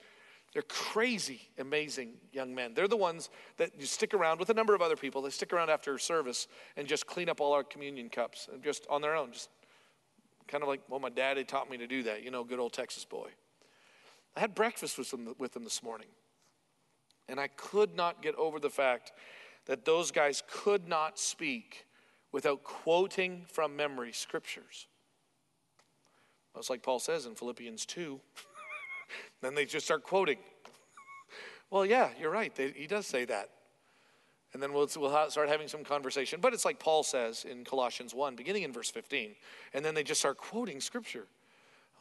they're 0.54 0.62
crazy, 0.62 1.42
amazing 1.58 2.12
young 2.32 2.54
men. 2.54 2.76
They're 2.76 2.88
the 2.88 2.96
ones 2.96 3.32
that 3.58 3.72
you 3.80 3.88
stick 3.88 4.14
around 4.14 4.40
with 4.40 4.52
a 4.52 4.54
number 4.54 4.76
of 4.76 4.84
other 4.84 4.96
people. 4.96 5.24
They 5.24 5.32
stick 5.32 5.54
around 5.54 5.72
after 5.72 5.98
service 5.98 6.48
and 6.78 6.88
just 6.88 7.08
clean 7.08 7.30
up 7.30 7.42
all 7.42 7.54
our 7.54 7.64
communion 7.64 8.10
cups, 8.10 8.48
and 8.54 8.62
just 8.62 8.86
on 8.92 9.02
their 9.02 9.16
own, 9.16 9.32
just 9.32 9.50
Kind 10.48 10.62
of 10.62 10.68
like, 10.68 10.82
well, 10.90 11.00
my 11.00 11.10
daddy 11.10 11.44
taught 11.44 11.70
me 11.70 11.78
to 11.78 11.88
do 11.88 12.04
that, 12.04 12.24
you 12.24 12.32
know, 12.32 12.44
good 12.44 12.60
old 12.60 12.74
Texas 12.74 13.06
boy. 13.06 13.30
I 14.36 14.40
had 14.40 14.54
breakfast 14.54 14.98
with 14.98 15.10
them, 15.12 15.36
with 15.38 15.54
them 15.54 15.64
this 15.64 15.82
morning, 15.82 16.08
and 17.30 17.40
I 17.40 17.48
could 17.48 17.96
not 17.96 18.22
get 18.22 18.36
over 18.36 18.60
the 18.60 18.70
fact 18.70 19.14
that 19.66 19.86
those 19.86 20.12
guys 20.12 20.44
could 20.50 20.88
not 20.88 21.18
speak 21.18 21.86
without 22.34 22.64
quoting 22.64 23.46
from 23.48 23.78
memory 23.78 24.12
scriptures. 24.12 24.88
That's 26.54 26.70
like 26.70 26.84
Paul 26.84 27.00
says 27.00 27.26
in 27.26 27.36
Philippians 27.36 27.86
2. 27.86 28.20
then 29.42 29.56
they 29.56 29.66
just 29.66 29.86
start 29.86 30.04
quoting. 30.04 30.40
well, 31.72 31.86
yeah, 31.86 32.10
you're 32.20 32.30
right. 32.30 32.54
They, 32.54 32.72
he 32.72 32.88
does 32.88 33.08
say 33.08 33.24
that 33.26 33.50
and 34.54 34.62
then 34.62 34.72
we'll, 34.72 34.88
we'll 34.98 35.30
start 35.30 35.50
having 35.50 35.68
some 35.68 35.84
conversation. 35.84 36.40
But 36.40 36.54
it's 36.54 36.64
like 36.64 36.80
Paul 36.80 37.04
says 37.04 37.44
in 37.44 37.66
Colossians 37.66 38.14
1, 38.14 38.36
beginning 38.36 38.64
in 38.64 38.72
verse 38.72 38.90
15. 38.90 39.36
And 39.74 39.84
then 39.84 39.96
they 39.96 40.04
just 40.04 40.20
start 40.20 40.38
quoting 40.38 40.80
scripture. 40.80 41.26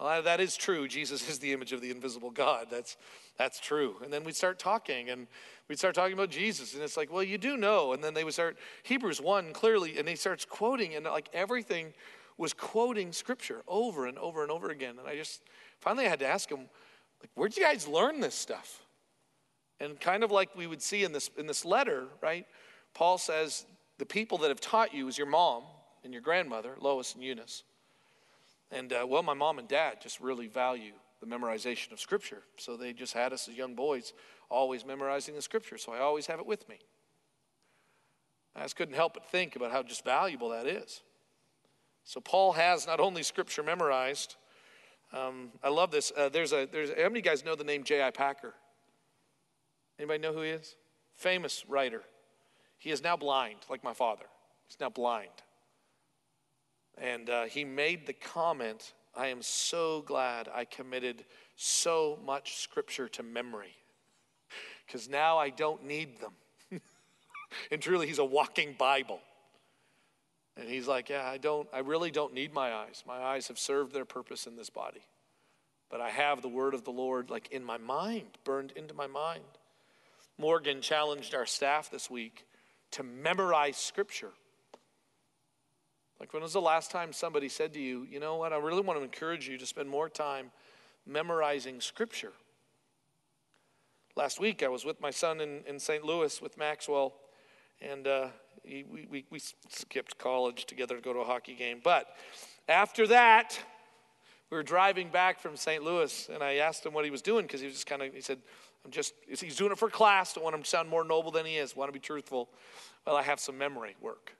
Well, 0.02 0.20
that 0.22 0.40
is 0.40 0.56
true. 0.56 0.88
Jesus 0.88 1.28
is 1.28 1.38
the 1.38 1.52
image 1.52 1.72
of 1.72 1.80
the 1.80 1.92
invisible 1.92 2.32
God. 2.32 2.66
That's, 2.68 2.96
that's 3.38 3.60
true. 3.60 3.96
And 4.02 4.12
then 4.12 4.24
we'd 4.24 4.34
start 4.34 4.58
talking, 4.58 5.10
and 5.10 5.28
we'd 5.68 5.78
start 5.78 5.94
talking 5.94 6.14
about 6.14 6.28
Jesus. 6.28 6.74
And 6.74 6.82
it's 6.82 6.96
like, 6.96 7.12
well, 7.12 7.22
you 7.22 7.38
do 7.38 7.56
know. 7.56 7.92
And 7.92 8.02
then 8.02 8.12
they 8.12 8.24
would 8.24 8.32
start, 8.32 8.56
Hebrews 8.82 9.20
1 9.20 9.52
clearly, 9.52 9.98
and 9.98 10.08
he 10.08 10.16
starts 10.16 10.44
quoting, 10.44 10.96
and 10.96 11.04
like 11.04 11.28
everything 11.32 11.94
was 12.36 12.52
quoting 12.52 13.12
scripture 13.12 13.62
over 13.68 14.06
and 14.06 14.18
over 14.18 14.42
and 14.42 14.50
over 14.50 14.70
again. 14.70 14.96
And 14.98 15.06
I 15.06 15.14
just, 15.14 15.42
finally, 15.80 16.06
I 16.06 16.08
had 16.08 16.18
to 16.18 16.26
ask 16.26 16.50
him, 16.50 16.68
like, 17.20 17.30
where'd 17.36 17.56
you 17.56 17.62
guys 17.62 17.86
learn 17.86 18.18
this 18.18 18.34
stuff? 18.34 18.82
And 19.78 20.00
kind 20.00 20.24
of 20.24 20.32
like 20.32 20.56
we 20.56 20.66
would 20.66 20.82
see 20.82 21.04
in 21.04 21.12
this, 21.12 21.30
in 21.38 21.46
this 21.46 21.64
letter, 21.64 22.06
right? 22.20 22.44
Paul 22.92 23.18
says, 23.18 23.66
the 23.98 24.06
people 24.06 24.38
that 24.38 24.48
have 24.48 24.60
taught 24.60 24.92
you 24.92 25.06
is 25.06 25.16
your 25.16 25.28
mom 25.28 25.62
and 26.02 26.12
your 26.12 26.22
grandmother, 26.22 26.74
Lois 26.80 27.14
and 27.14 27.22
Eunice. 27.22 27.62
And 28.72 28.92
uh, 28.92 29.06
well, 29.06 29.22
my 29.22 29.34
mom 29.34 29.58
and 29.58 29.68
dad 29.68 30.00
just 30.02 30.18
really 30.18 30.48
value 30.48 30.94
the 31.20 31.26
memorization 31.26 31.92
of 31.92 32.00
Scripture. 32.00 32.42
So 32.56 32.76
they 32.76 32.92
just 32.92 33.12
had 33.12 33.32
us 33.32 33.46
as 33.46 33.54
young 33.54 33.74
boys 33.74 34.14
always 34.48 34.84
memorizing 34.84 35.34
the 35.34 35.42
Scripture. 35.42 35.78
So 35.78 35.92
I 35.92 35.98
always 35.98 36.26
have 36.26 36.40
it 36.40 36.46
with 36.46 36.68
me. 36.68 36.78
I 38.56 38.62
just 38.62 38.76
couldn't 38.76 38.94
help 38.94 39.14
but 39.14 39.24
think 39.30 39.54
about 39.54 39.70
how 39.70 39.82
just 39.82 40.04
valuable 40.04 40.48
that 40.48 40.66
is. 40.66 41.02
So 42.04 42.20
Paul 42.20 42.52
has 42.52 42.86
not 42.86 42.98
only 42.98 43.22
Scripture 43.22 43.62
memorized. 43.62 44.36
Um, 45.12 45.50
I 45.62 45.68
love 45.68 45.90
this. 45.90 46.10
Uh, 46.16 46.30
there's 46.30 46.52
a 46.52 46.66
there's 46.70 46.90
how 46.90 47.08
many 47.08 47.20
guys 47.20 47.44
know 47.44 47.54
the 47.54 47.64
name 47.64 47.84
J.I. 47.84 48.10
Packer? 48.10 48.54
Anybody 49.98 50.18
know 50.20 50.32
who 50.32 50.40
he 50.40 50.50
is? 50.50 50.74
Famous 51.14 51.64
writer. 51.68 52.02
He 52.78 52.90
is 52.90 53.02
now 53.02 53.16
blind, 53.16 53.58
like 53.70 53.84
my 53.84 53.92
father. 53.92 54.24
He's 54.66 54.80
now 54.80 54.88
blind. 54.88 55.30
And 56.98 57.30
uh, 57.30 57.44
he 57.44 57.64
made 57.64 58.06
the 58.06 58.12
comment 58.12 58.92
I 59.14 59.28
am 59.28 59.42
so 59.42 60.02
glad 60.02 60.48
I 60.52 60.64
committed 60.64 61.24
so 61.56 62.18
much 62.24 62.56
scripture 62.56 63.08
to 63.08 63.22
memory 63.22 63.76
because 64.86 65.08
now 65.08 65.38
I 65.38 65.50
don't 65.50 65.84
need 65.84 66.18
them. 66.20 66.32
and 67.70 67.80
truly, 67.80 68.06
he's 68.06 68.18
a 68.18 68.24
walking 68.24 68.74
Bible. 68.78 69.20
And 70.56 70.68
he's 70.68 70.88
like, 70.88 71.08
Yeah, 71.08 71.26
I 71.26 71.38
don't, 71.38 71.68
I 71.72 71.80
really 71.80 72.10
don't 72.10 72.34
need 72.34 72.52
my 72.52 72.72
eyes. 72.72 73.04
My 73.06 73.18
eyes 73.18 73.48
have 73.48 73.58
served 73.58 73.92
their 73.92 74.04
purpose 74.04 74.46
in 74.46 74.56
this 74.56 74.70
body. 74.70 75.02
but 75.90 76.00
I 76.00 76.10
have 76.10 76.40
the 76.40 76.48
word 76.48 76.72
of 76.72 76.84
the 76.84 76.90
Lord 76.90 77.28
like 77.28 77.52
in 77.52 77.64
my 77.64 77.78
mind, 77.78 78.38
burned 78.44 78.72
into 78.72 78.94
my 78.94 79.06
mind. 79.06 79.44
Morgan 80.38 80.80
challenged 80.80 81.34
our 81.34 81.46
staff 81.46 81.90
this 81.90 82.10
week 82.10 82.46
to 82.92 83.02
memorize 83.02 83.76
scripture. 83.76 84.32
Like, 86.22 86.32
when 86.32 86.44
was 86.44 86.52
the 86.52 86.60
last 86.60 86.92
time 86.92 87.12
somebody 87.12 87.48
said 87.48 87.72
to 87.74 87.80
you, 87.80 88.06
you 88.08 88.20
know 88.20 88.36
what, 88.36 88.52
I 88.52 88.56
really 88.58 88.80
want 88.80 88.96
to 88.96 89.02
encourage 89.02 89.48
you 89.48 89.58
to 89.58 89.66
spend 89.66 89.88
more 89.88 90.08
time 90.08 90.52
memorizing 91.04 91.80
scripture? 91.80 92.30
Last 94.14 94.38
week, 94.38 94.62
I 94.62 94.68
was 94.68 94.84
with 94.84 95.00
my 95.00 95.10
son 95.10 95.40
in, 95.40 95.62
in 95.66 95.80
St. 95.80 96.04
Louis 96.04 96.40
with 96.40 96.56
Maxwell, 96.56 97.14
and 97.80 98.06
uh, 98.06 98.28
he, 98.62 98.84
we, 98.88 99.08
we, 99.10 99.24
we 99.30 99.40
skipped 99.68 100.16
college 100.16 100.64
together 100.64 100.94
to 100.94 101.00
go 101.02 101.12
to 101.12 101.18
a 101.18 101.24
hockey 101.24 101.54
game. 101.54 101.80
But 101.82 102.06
after 102.68 103.08
that, 103.08 103.58
we 104.48 104.56
were 104.56 104.62
driving 104.62 105.08
back 105.08 105.40
from 105.40 105.56
St. 105.56 105.82
Louis, 105.82 106.30
and 106.32 106.40
I 106.40 106.54
asked 106.58 106.86
him 106.86 106.92
what 106.92 107.04
he 107.04 107.10
was 107.10 107.22
doing 107.22 107.46
because 107.46 107.58
he 107.58 107.66
was 107.66 107.74
just 107.74 107.88
kind 107.88 108.00
of, 108.00 108.14
he 108.14 108.20
said, 108.20 108.38
I'm 108.84 108.92
just, 108.92 109.14
he's 109.26 109.56
doing 109.56 109.72
it 109.72 109.78
for 109.78 109.90
class. 109.90 110.34
Don't 110.34 110.44
want 110.44 110.54
him 110.54 110.62
to 110.62 110.68
sound 110.68 110.88
more 110.88 111.02
noble 111.02 111.32
than 111.32 111.46
he 111.46 111.56
is. 111.56 111.74
Want 111.74 111.88
to 111.88 111.92
be 111.92 111.98
truthful. 111.98 112.48
Well, 113.04 113.16
I 113.16 113.22
have 113.22 113.40
some 113.40 113.58
memory 113.58 113.96
work. 114.00 114.36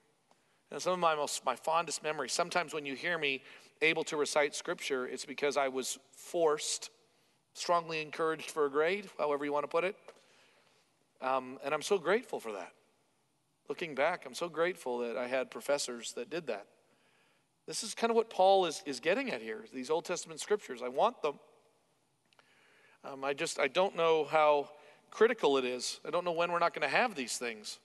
And 0.73 0.81
some 0.81 0.93
of 0.93 0.99
my 0.99 1.13
most, 1.13 1.45
my 1.45 1.55
fondest 1.55 2.01
memories, 2.01 2.33
sometimes 2.33 2.73
when 2.73 2.83
you 2.83 2.95
hear 2.95 3.19
me 3.19 3.43
able 3.83 4.03
to 4.05 4.17
recite 4.17 4.55
scripture, 4.55 5.05
it's 5.05 5.23
because 5.23 5.55
I 5.55 5.67
was 5.67 5.99
forced, 6.13 6.89
strongly 7.53 8.01
encouraged 8.01 8.49
for 8.49 8.65
a 8.65 8.71
grade, 8.71 9.07
however 9.19 9.45
you 9.45 9.53
want 9.53 9.65
to 9.65 9.67
put 9.67 9.83
it. 9.83 9.95
Um, 11.21 11.59
and 11.63 11.75
I'm 11.75 11.83
so 11.83 11.99
grateful 11.99 12.39
for 12.39 12.51
that. 12.53 12.71
Looking 13.69 13.93
back, 13.93 14.25
I'm 14.25 14.33
so 14.33 14.49
grateful 14.49 14.97
that 14.97 15.15
I 15.15 15.27
had 15.27 15.51
professors 15.51 16.13
that 16.13 16.31
did 16.31 16.47
that. 16.47 16.65
This 17.67 17.83
is 17.83 17.93
kind 17.93 18.09
of 18.09 18.15
what 18.15 18.31
Paul 18.31 18.65
is, 18.65 18.81
is 18.87 18.99
getting 18.99 19.29
at 19.29 19.43
here, 19.43 19.65
these 19.71 19.91
Old 19.91 20.05
Testament 20.05 20.39
scriptures. 20.39 20.81
I 20.83 20.89
want 20.89 21.21
them. 21.21 21.35
Um, 23.05 23.23
I 23.23 23.35
just, 23.35 23.59
I 23.59 23.67
don't 23.67 23.95
know 23.95 24.25
how 24.25 24.69
critical 25.11 25.59
it 25.59 25.65
is. 25.65 25.99
I 26.03 26.09
don't 26.09 26.25
know 26.25 26.31
when 26.31 26.51
we're 26.51 26.57
not 26.57 26.73
going 26.73 26.89
to 26.89 26.97
have 26.97 27.13
these 27.13 27.37
things. 27.37 27.77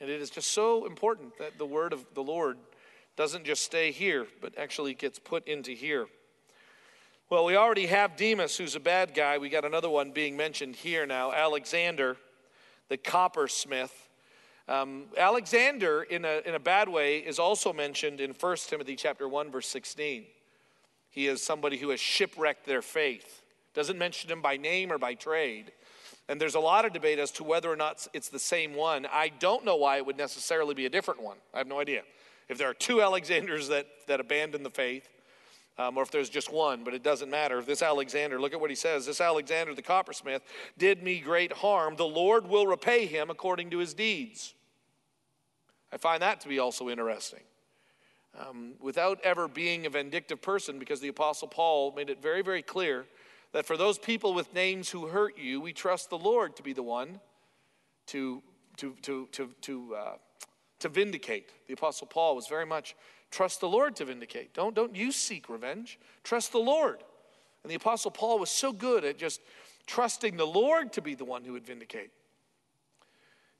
And 0.00 0.10
it 0.10 0.20
is 0.20 0.30
just 0.30 0.50
so 0.50 0.86
important 0.86 1.38
that 1.38 1.58
the 1.58 1.66
word 1.66 1.92
of 1.92 2.04
the 2.14 2.22
Lord 2.22 2.58
doesn't 3.16 3.44
just 3.44 3.62
stay 3.62 3.92
here, 3.92 4.26
but 4.40 4.58
actually 4.58 4.94
gets 4.94 5.18
put 5.18 5.46
into 5.46 5.72
here. 5.72 6.06
Well, 7.30 7.44
we 7.44 7.56
already 7.56 7.86
have 7.86 8.16
Demas, 8.16 8.56
who's 8.56 8.74
a 8.74 8.80
bad 8.80 9.14
guy. 9.14 9.38
We 9.38 9.48
got 9.48 9.64
another 9.64 9.88
one 9.88 10.10
being 10.10 10.36
mentioned 10.36 10.76
here 10.76 11.06
now 11.06 11.32
Alexander, 11.32 12.16
the 12.88 12.98
coppersmith. 12.98 13.92
Um, 14.66 15.04
Alexander, 15.16 16.02
in 16.02 16.24
a, 16.24 16.40
in 16.46 16.54
a 16.54 16.58
bad 16.58 16.88
way, 16.88 17.18
is 17.18 17.38
also 17.38 17.72
mentioned 17.72 18.20
in 18.20 18.32
1 18.32 18.56
Timothy 18.68 18.96
chapter 18.96 19.28
1, 19.28 19.50
verse 19.50 19.68
16. 19.68 20.24
He 21.10 21.26
is 21.26 21.42
somebody 21.42 21.76
who 21.76 21.90
has 21.90 22.00
shipwrecked 22.00 22.66
their 22.66 22.82
faith. 22.82 23.42
Doesn't 23.74 23.98
mention 23.98 24.30
him 24.30 24.42
by 24.42 24.56
name 24.56 24.90
or 24.90 24.98
by 24.98 25.14
trade. 25.14 25.72
And 26.28 26.40
there's 26.40 26.54
a 26.54 26.60
lot 26.60 26.84
of 26.84 26.92
debate 26.92 27.18
as 27.18 27.30
to 27.32 27.44
whether 27.44 27.70
or 27.70 27.76
not 27.76 28.06
it's 28.14 28.28
the 28.28 28.38
same 28.38 28.74
one. 28.74 29.06
I 29.12 29.28
don't 29.28 29.64
know 29.64 29.76
why 29.76 29.98
it 29.98 30.06
would 30.06 30.16
necessarily 30.16 30.74
be 30.74 30.86
a 30.86 30.90
different 30.90 31.22
one. 31.22 31.36
I 31.52 31.58
have 31.58 31.66
no 31.66 31.80
idea. 31.80 32.02
If 32.48 32.58
there 32.58 32.68
are 32.68 32.74
two 32.74 33.02
Alexanders 33.02 33.68
that, 33.68 33.86
that 34.06 34.20
abandon 34.20 34.62
the 34.62 34.70
faith, 34.70 35.08
um, 35.76 35.98
or 35.98 36.02
if 36.02 36.10
there's 36.10 36.30
just 36.30 36.52
one, 36.52 36.84
but 36.84 36.94
it 36.94 37.02
doesn't 37.02 37.30
matter. 37.30 37.58
If 37.58 37.66
this 37.66 37.82
Alexander, 37.82 38.40
look 38.40 38.52
at 38.52 38.60
what 38.60 38.70
he 38.70 38.76
says 38.76 39.06
this 39.06 39.20
Alexander 39.20 39.74
the 39.74 39.82
coppersmith 39.82 40.42
did 40.78 41.02
me 41.02 41.18
great 41.18 41.52
harm. 41.52 41.96
The 41.96 42.06
Lord 42.06 42.46
will 42.46 42.66
repay 42.66 43.06
him 43.06 43.28
according 43.28 43.70
to 43.70 43.78
his 43.78 43.92
deeds. 43.92 44.54
I 45.92 45.96
find 45.96 46.22
that 46.22 46.40
to 46.40 46.48
be 46.48 46.58
also 46.58 46.88
interesting. 46.88 47.40
Um, 48.38 48.72
without 48.80 49.20
ever 49.22 49.46
being 49.46 49.86
a 49.86 49.90
vindictive 49.90 50.42
person, 50.42 50.80
because 50.80 51.00
the 51.00 51.08
Apostle 51.08 51.46
Paul 51.46 51.92
made 51.92 52.10
it 52.10 52.20
very, 52.20 52.42
very 52.42 52.62
clear 52.62 53.06
that 53.54 53.64
for 53.64 53.78
those 53.78 53.98
people 53.98 54.34
with 54.34 54.52
names 54.52 54.90
who 54.90 55.06
hurt 55.06 55.38
you, 55.38 55.60
we 55.60 55.72
trust 55.72 56.10
the 56.10 56.18
Lord 56.18 56.56
to 56.56 56.62
be 56.62 56.74
the 56.74 56.82
one 56.82 57.20
to, 58.08 58.42
to, 58.76 58.94
to, 59.00 59.26
to, 59.32 59.48
to, 59.62 59.94
uh, 59.94 60.14
to 60.80 60.88
vindicate. 60.90 61.50
The 61.66 61.72
Apostle 61.72 62.06
Paul 62.06 62.36
was 62.36 62.46
very 62.46 62.66
much 62.66 62.94
Trust 63.34 63.58
the 63.58 63.68
Lord 63.68 63.96
to 63.96 64.04
vindicate. 64.04 64.54
Don't, 64.54 64.76
don't 64.76 64.94
you 64.94 65.10
seek 65.10 65.48
revenge. 65.48 65.98
Trust 66.22 66.52
the 66.52 66.58
Lord. 66.58 67.02
And 67.64 67.70
the 67.70 67.74
Apostle 67.74 68.12
Paul 68.12 68.38
was 68.38 68.48
so 68.48 68.72
good 68.72 69.04
at 69.04 69.18
just 69.18 69.40
trusting 69.88 70.36
the 70.36 70.46
Lord 70.46 70.92
to 70.92 71.02
be 71.02 71.16
the 71.16 71.24
one 71.24 71.42
who 71.42 71.54
would 71.54 71.66
vindicate. 71.66 72.12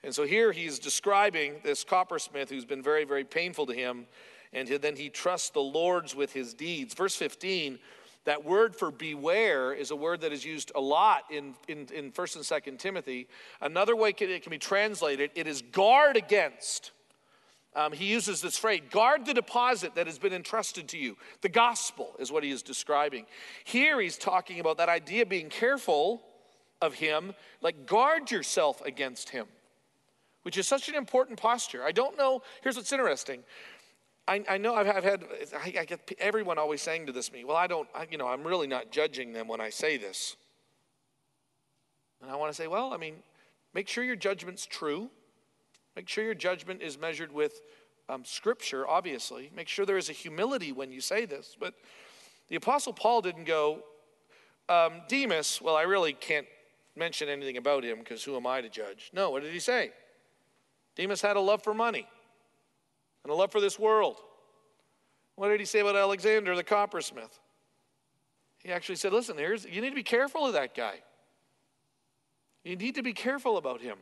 And 0.05 0.14
so 0.14 0.22
here 0.22 0.53
he's 0.53 0.78
describing 0.78 1.55
this 1.64 1.82
coppersmith 1.82 2.51
who's 2.51 2.64
been 2.64 2.84
very, 2.84 3.05
very 3.05 3.24
painful 3.24 3.66
to 3.66 3.74
him, 3.74 4.07
and 4.53 4.68
then 4.68 4.95
he 4.95 5.09
trusts 5.09 5.51
the 5.51 5.59
Lord's 5.59 6.14
with 6.14 6.32
his 6.32 6.55
deeds. 6.55 6.95
Verse 6.95 7.16
15, 7.16 7.80
that 8.25 8.45
word 8.45 8.75
for 8.75 8.91
beware 8.91 9.72
is 9.72 9.91
a 9.91 9.97
word 9.97 10.22
that 10.22 10.33
is 10.33 10.45
used 10.45 10.72
a 10.75 10.81
lot 10.81 11.25
in, 11.31 11.55
in, 11.68 11.89
in 11.95 12.12
1st 12.12 12.37
and 12.37 12.77
2nd 12.77 12.79
Timothy. 12.79 13.29
Another 13.61 13.95
way 13.95 14.11
it 14.11 14.43
can 14.43 14.51
be 14.51 14.59
translated, 14.59 15.31
it 15.35 15.47
is 15.47 15.62
guard 15.62 16.16
against 16.16 16.93
um, 17.77 17.93
he 17.93 18.05
uses 18.05 18.41
this 18.41 18.57
phrase 18.57 18.83
guard 18.91 19.27
the 19.27 19.35
deposit 19.35 19.97
that 19.97 20.07
has 20.07 20.18
been 20.18 20.33
entrusted 20.33 20.89
to 20.89 20.99
you. 20.99 21.16
The 21.41 21.49
gospel 21.49 22.14
is 22.18 22.31
what 22.31 22.45
he 22.45 22.51
is 22.51 22.62
describing. 22.62 23.27
Here 23.64 24.01
he's 24.01 24.16
talking 24.16 24.61
about 24.61 24.79
that 24.79 24.89
idea 24.89 25.22
of 25.22 25.29
being 25.29 25.49
careful 25.49 26.22
of 26.81 26.95
him, 26.95 27.35
like 27.61 27.87
guard 27.87 28.31
yourself 28.31 28.81
against 28.83 29.31
him, 29.31 29.47
which 30.43 30.57
is 30.57 30.68
such 30.68 30.89
an 30.89 30.95
important 30.95 31.41
posture. 31.41 31.83
I 31.83 31.91
don't 31.91 32.16
know, 32.16 32.43
here's 32.62 32.77
what's 32.77 32.93
interesting. 32.93 33.43
I, 34.27 34.43
I 34.49 34.59
know 34.59 34.75
I've, 34.75 34.89
I've 34.89 35.05
had, 35.05 35.25
I, 35.55 35.75
I, 35.81 35.85
get 35.85 36.11
everyone 36.18 36.59
always 36.59 36.81
saying 36.81 37.07
to 37.07 37.12
this 37.12 37.31
me, 37.31 37.45
well, 37.45 37.57
I 37.57 37.66
don't, 37.66 37.89
I, 37.95 38.07
you 38.11 38.16
know, 38.16 38.29
I'm 38.29 38.43
really 38.43 38.66
not 38.66 38.91
judging 38.91 39.33
them 39.33 39.49
when 39.49 39.61
I 39.61 39.68
say 39.70 39.99
this. 39.99 40.37
And 42.22 42.31
I 42.31 42.37
want 42.37 42.51
to 42.51 42.55
say, 42.55 42.66
well, 42.66 42.95
I 42.95 42.97
mean, 42.97 43.16
make 43.75 43.87
sure 43.87 44.03
your 44.03 44.16
judgment's 44.16 44.64
true. 44.64 45.11
Make 45.95 46.09
sure 46.09 46.25
your 46.25 46.35
judgment 46.35 46.81
is 46.81 46.99
measured 46.99 47.33
with 47.33 47.61
um, 48.09 48.25
Scripture, 48.25 48.89
obviously. 48.89 49.51
Make 49.55 49.68
sure 49.68 49.85
there 49.85 49.99
is 49.99 50.09
a 50.09 50.14
humility 50.14 50.72
when 50.72 50.91
you 50.91 51.03
say 51.03 51.27
this. 51.27 51.55
But 51.59 51.75
the 52.49 52.57
Apostle 52.57 52.95
Paul 52.95 53.20
didn't 53.20 53.45
go, 53.45 53.83
um, 54.70 55.03
Demas, 55.07 55.61
well, 55.61 55.77
I 55.77 55.83
really 55.83 56.14
can't 56.14 56.47
mention 56.97 57.29
anything 57.29 57.59
about 57.59 57.85
him 57.85 57.99
because 57.99 58.25
who 58.25 58.37
am 58.37 58.47
I 58.47 58.62
to 58.62 58.70
judge? 58.70 59.11
No, 59.12 59.31
what 59.31 59.43
did 59.43 59.53
he 59.53 59.61
say? 59.61 59.91
Demas 60.97 61.20
had 61.20 61.37
a 61.37 61.41
love 61.41 61.62
for 61.62 61.75
money 61.75 62.07
and 63.25 63.33
a 63.33 63.35
love 63.35 63.51
for 63.51 63.61
this 63.61 63.79
world. 63.79 64.16
What 65.35 65.49
did 65.49 65.59
he 65.59 65.66
say 65.66 65.81
about 65.81 65.97
Alexander 65.97 66.55
the 66.55 66.62
coppersmith? 66.62 67.41
He 68.59 68.70
actually 68.70 68.97
said, 68.97 69.12
Listen, 69.12 69.37
here's, 69.37 69.64
you 69.64 69.81
need 69.81 69.91
to 69.91 69.97
be 69.97 70.05
careful 70.05 70.47
of 70.47 70.53
that 70.53 70.75
guy. 70.75 71.01
You 72.62 72.77
need 72.77 72.95
to 72.95 73.03
be 73.03 73.12
careful 73.12 73.57
about 73.57 73.81
him. 73.81 73.99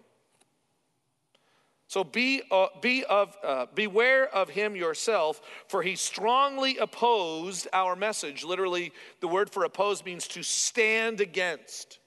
So 1.89 2.05
be, 2.05 2.43
uh, 2.51 2.69
be 2.81 3.05
of, 3.05 3.37
uh, 3.45 3.67
beware 3.75 4.27
of 4.35 4.49
him 4.49 4.75
yourself, 4.77 5.43
for 5.69 5.83
he 5.83 5.95
strongly 5.95 6.79
opposed 6.79 7.69
our 7.73 7.97
message. 7.97 8.45
Literally, 8.45 8.93
the 9.21 9.29
word 9.29 9.51
for 9.51 9.65
oppose 9.65 10.03
means 10.05 10.27
to 10.29 10.43
stand 10.43 11.21
against. 11.21 11.99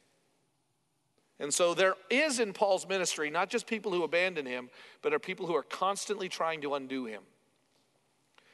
And 1.40 1.54
so 1.54 1.74
there 1.74 1.96
is 2.10 2.40
in 2.40 2.54
Paul's 2.54 2.88
ministry 2.88 3.30
not 3.30 3.50
just 3.50 3.68
people 3.68 3.92
who 3.92 4.04
abandon 4.04 4.46
him, 4.46 4.70
but 5.02 5.14
are 5.14 5.20
people 5.20 5.46
who 5.46 5.56
are 5.56 5.64
constantly 5.64 6.30
trying 6.30 6.62
to 6.62 6.76
undo 6.76 7.06
him. 7.06 7.24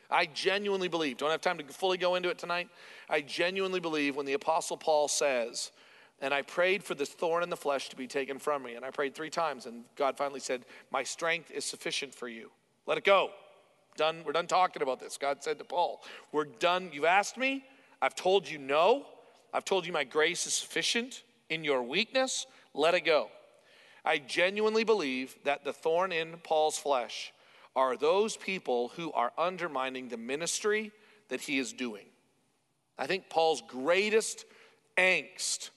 I 0.10 0.26
genuinely 0.26 0.90
believe, 0.90 1.18
don't 1.18 1.32
have 1.32 1.42
time 1.42 1.58
to 1.60 1.64
fully 1.66 1.98
go 1.98 2.16
into 2.16 2.30
it 2.30 2.38
tonight. 2.38 2.70
I 3.10 3.22
genuinely 3.22 3.80
believe 3.80 4.16
when 4.16 4.26
the 4.26 4.34
Apostle 4.34 4.76
Paul 4.76 5.08
says, 5.08 5.72
and 6.22 6.34
I 6.34 6.44
prayed 6.44 6.84
for 6.84 6.94
this 6.94 7.10
thorn 7.10 7.42
in 7.42 7.50
the 7.50 7.58
flesh 7.58 7.90
to 7.90 7.96
be 7.96 8.08
taken 8.08 8.38
from 8.38 8.62
me. 8.62 8.76
And 8.76 8.86
I 8.86 8.92
prayed 8.92 9.16
three 9.16 9.32
times, 9.32 9.66
and 9.66 9.84
God 9.96 10.18
finally 10.18 10.40
said, 10.40 10.66
My 10.92 11.02
strength 11.04 11.50
is 11.50 11.66
sufficient 11.66 12.14
for 12.14 12.28
you. 12.28 12.52
Let 12.86 13.00
it 13.00 13.04
go. 13.04 13.32
Done. 13.98 14.22
We're 14.24 14.32
done 14.32 14.48
talking 14.48 14.84
about 14.84 15.00
this. 15.00 15.18
God 15.18 15.44
said 15.44 15.58
to 15.58 15.64
Paul, 15.64 16.04
We're 16.32 16.46
done. 16.46 16.92
You've 16.94 17.06
asked 17.06 17.38
me. 17.38 17.66
I've 18.04 18.16
told 18.16 18.48
you 18.48 18.60
no. 18.60 19.06
I've 19.54 19.66
told 19.66 19.86
you 19.86 19.92
my 19.92 20.04
grace 20.04 20.46
is 20.46 20.54
sufficient 20.54 21.24
in 21.50 21.64
your 21.64 21.82
weakness. 21.82 22.46
Let 22.74 22.94
it 22.94 23.02
go. 23.02 23.30
I 24.04 24.18
genuinely 24.18 24.84
believe 24.84 25.36
that 25.44 25.64
the 25.64 25.74
thorn 25.74 26.12
in 26.12 26.38
Paul's 26.44 26.78
flesh 26.78 27.34
are 27.76 27.96
those 27.96 28.36
people 28.36 28.90
who 28.96 29.12
are 29.14 29.32
undermining 29.38 30.10
the 30.10 30.18
ministry 30.18 30.92
that 31.30 31.42
he 31.42 31.60
is 31.60 31.72
doing. 31.74 32.06
I 32.98 33.08
think 33.08 33.30
Paul's 33.30 33.62
greatest 33.68 34.46
angst 34.98 35.70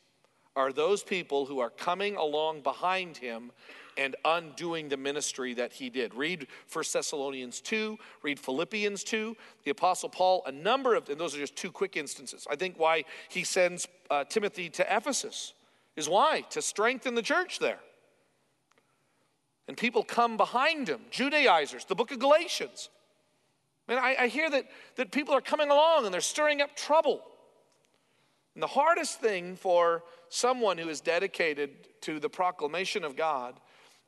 are 0.57 0.73
those 0.73 1.03
people 1.03 1.47
who 1.47 1.61
are 1.61 1.71
coming 1.71 2.17
along 2.17 2.63
behind 2.63 3.17
him 3.17 3.51
and 3.97 4.17
undoing 4.25 4.89
the 4.89 4.97
ministry 4.97 5.55
that 5.55 5.73
he 5.73 5.89
did. 5.89 6.15
Read 6.15 6.49
1 6.73 6.85
Thessalonians 6.93 7.61
2, 7.61 7.97
read 8.23 8.41
Philippians 8.41 9.05
2. 9.05 9.37
The 9.65 9.71
Apostle 9.71 10.09
Paul, 10.09 10.43
a 10.47 10.53
number 10.53 10.95
of, 10.95 11.09
and 11.09 11.19
those 11.19 11.35
are 11.35 11.39
just 11.39 11.57
two 11.57 11.71
quick 11.71 11.97
instances. 11.97 12.47
I 12.51 12.57
think 12.57 12.79
why 12.79 13.05
he 13.29 13.45
sends 13.45 13.87
uh, 14.11 14.25
Timothy 14.25 14.69
to 14.71 14.97
Ephesus 14.97 15.55
is 15.97 16.09
why? 16.09 16.43
To 16.51 16.63
strengthen 16.63 17.15
the 17.15 17.23
church 17.23 17.59
there. 17.59 17.79
And 19.67 19.77
people 19.77 20.03
come 20.03 20.37
behind 20.37 20.89
him, 20.89 21.01
Judaizers, 21.11 21.85
the 21.87 21.95
book 21.95 22.11
of 22.11 22.19
Galatians. 22.19 22.91
Man, 23.89 23.99
I, 23.99 24.17
I 24.21 24.27
hear 24.29 24.51
that, 24.51 24.65
that 24.97 25.13
people 25.13 25.35
are 25.35 25.41
coming 25.41 25.71
along 25.71 26.05
and 26.05 26.13
they're 26.13 26.21
stirring 26.21 26.61
up 26.61 26.77
trouble. 26.77 27.23
And 28.55 28.63
the 28.63 28.69
hardest 28.69 29.21
thing 29.21 29.57
for 29.57 30.05
someone 30.29 30.79
who 30.79 30.89
is 30.89 31.01
dedicated 31.01 31.71
to 32.03 32.21
the 32.21 32.29
proclamation 32.29 33.05
of 33.05 33.17
God 33.17 33.59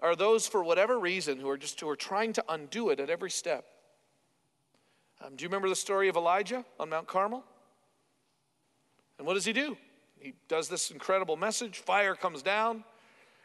are 0.01 0.15
those, 0.15 0.47
for 0.47 0.63
whatever 0.63 0.99
reason, 0.99 1.39
who 1.39 1.49
are 1.49 1.57
just 1.57 1.81
who 1.81 1.89
are 1.89 1.97
trying 1.97 2.33
to 2.35 2.45
undo 2.49 2.91
it 2.91 3.01
at 3.01 3.09
every 3.11 3.31
step. 3.31 3.65
Um, 5.25 5.37
do 5.37 5.43
you 5.43 5.49
remember 5.49 5.69
the 5.69 5.77
story 5.77 6.09
of 6.09 6.17
Elijah 6.17 6.65
on 6.79 6.91
Mount 6.91 7.07
Carmel? 7.07 7.43
And 9.19 9.27
what 9.27 9.35
does 9.35 9.47
he 9.47 9.55
do? 9.55 9.77
He 10.19 10.35
does 10.49 10.69
this 10.69 10.91
incredible 10.91 11.37
message. 11.37 11.79
Fire 11.79 12.15
comes 12.15 12.43
down, 12.43 12.85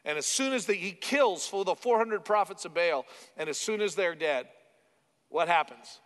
and 0.06 0.18
as 0.18 0.26
soon 0.26 0.54
as 0.54 0.66
the, 0.66 0.74
he 0.74 0.92
kills 0.92 1.48
for 1.48 1.64
the 1.64 1.76
400 1.76 2.26
prophets 2.26 2.66
of 2.66 2.74
Baal, 2.74 3.06
and 3.38 3.50
as 3.50 3.58
soon 3.58 3.82
as 3.82 3.96
they're 3.96 4.16
dead, 4.16 4.48
what 5.30 5.48
happens? 5.48 6.00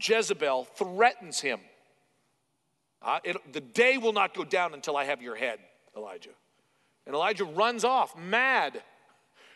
Jezebel 0.00 0.64
threatens 0.64 1.40
him. 1.40 1.60
Uh, 3.02 3.20
it, 3.22 3.36
the 3.52 3.60
day 3.60 3.98
will 3.98 4.12
not 4.12 4.34
go 4.34 4.44
down 4.44 4.72
until 4.72 4.96
I 4.96 5.04
have 5.04 5.20
your 5.20 5.36
head, 5.36 5.58
Elijah. 5.96 6.30
And 7.06 7.14
Elijah 7.14 7.44
runs 7.44 7.84
off, 7.84 8.16
mad. 8.16 8.82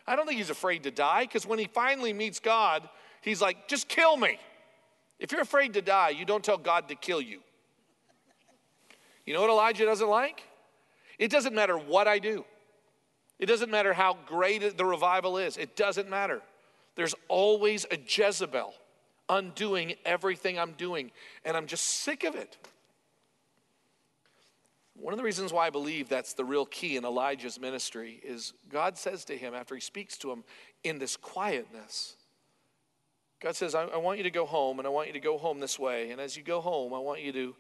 I 0.07 0.17
don't 0.17 0.27
think 0.27 0.39
he's 0.39 0.51
afraid 0.51 0.83
to 0.85 0.91
die 0.91 1.25
because 1.25 1.47
when 1.47 1.59
he 1.59 1.67
finally 1.67 2.13
meets 2.13 2.41
God, 2.41 2.89
he's 3.23 3.41
like, 3.41 3.69
just 3.69 3.89
kill 3.89 4.17
me. 4.17 4.39
If 5.19 5.33
you're 5.33 5.41
afraid 5.41 5.75
to 5.75 5.83
die, 5.83 6.11
you 6.11 6.25
don't 6.25 6.45
tell 6.45 6.59
God 6.59 6.89
to 6.89 6.95
kill 6.95 7.21
you. 7.21 7.41
You 9.29 9.35
know 9.35 9.43
what 9.43 9.51
Elijah 9.51 9.85
doesn't 9.85 10.09
like? 10.09 10.43
It 11.19 11.31
doesn't 11.31 11.55
matter 11.55 11.77
what 11.77 12.09
I 12.09 12.19
do, 12.19 12.47
it 13.39 13.45
doesn't 13.45 13.71
matter 13.71 13.93
how 13.93 14.17
great 14.25 14.79
the 14.79 14.87
revival 14.87 15.37
is, 15.37 15.59
it 15.59 15.77
doesn't 15.77 16.09
matter. 16.09 16.41
There's 16.95 17.15
always 17.29 17.85
a 17.91 17.99
Jezebel 17.99 18.73
undoing 19.29 19.97
everything 20.07 20.59
I'm 20.59 20.73
doing, 20.73 21.11
and 21.45 21.59
I'm 21.59 21.67
just 21.67 21.85
sick 21.85 22.25
of 22.25 22.37
it. 22.37 22.57
One 24.95 25.13
of 25.13 25.19
the 25.19 25.25
reasons 25.25 25.53
why 25.53 25.67
I 25.67 25.71
believe 25.71 26.09
that's 26.09 26.33
the 26.33 26.45
real 26.47 26.65
key 26.65 26.97
in 26.97 27.05
Elijah's 27.05 27.61
ministry 27.61 28.23
is 28.25 28.55
God 28.71 28.97
says 28.97 29.27
to 29.27 29.37
him 29.37 29.55
after 29.55 29.75
he 29.75 29.81
speaks 29.83 30.17
to 30.19 30.33
him 30.33 30.43
in 30.85 30.99
this 30.99 31.19
quietness, 31.19 32.17
God 33.41 33.57
says, 33.57 33.75
I, 33.75 33.85
I, 33.85 33.99
want 33.99 34.17
you 34.17 34.25
to 34.25 34.31
go 34.31 34.47
home, 34.47 34.79
and 34.79 34.87
I 34.87 34.91
want 34.91 35.09
you 35.09 35.13
to 35.13 35.21
go 35.21 35.37
home 35.37 35.61
this 35.61 35.79
way. 35.79 36.13
And 36.13 36.19
as 36.21 36.35
you 36.35 36.43
go 36.43 36.63
home, 36.63 36.95
I 36.95 36.99
want 36.99 37.21
you 37.21 37.33
to 37.33 37.55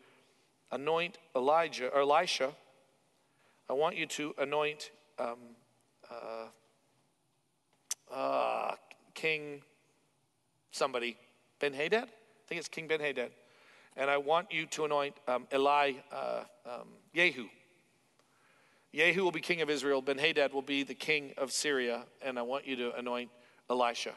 anoint 0.70 1.18
Elijah 1.34 1.88
or 1.88 2.00
Elisha. 2.00 2.52
I 3.68 3.72
want 3.72 3.96
you 3.96 4.06
to 4.06 4.34
anoint 4.38 4.90
um, 5.18 5.36
uh, 6.10 6.46
uh, 8.14 8.74
King 9.14 9.62
somebody, 10.70 11.16
Ben 11.60 11.72
Hadad. 11.74 12.04
I 12.04 12.48
think 12.48 12.58
it's 12.58 12.68
King 12.68 12.86
Ben 12.86 13.00
Hadad 13.00 13.30
and 13.98 14.08
I 14.08 14.16
want 14.16 14.52
you 14.52 14.64
to 14.66 14.84
anoint 14.84 15.14
um, 15.26 15.46
Eli, 15.52 15.92
uh, 16.12 16.44
um, 16.64 16.88
Yehu. 17.14 17.48
Yehu 18.94 19.18
will 19.18 19.32
be 19.32 19.40
king 19.40 19.60
of 19.60 19.68
Israel. 19.68 20.00
Ben 20.00 20.16
Hadad 20.16 20.52
will 20.52 20.62
be 20.62 20.84
the 20.84 20.94
king 20.94 21.34
of 21.36 21.52
Syria, 21.52 22.04
and 22.24 22.38
I 22.38 22.42
want 22.42 22.66
you 22.66 22.76
to 22.76 22.94
anoint 22.94 23.28
Elisha. 23.68 24.12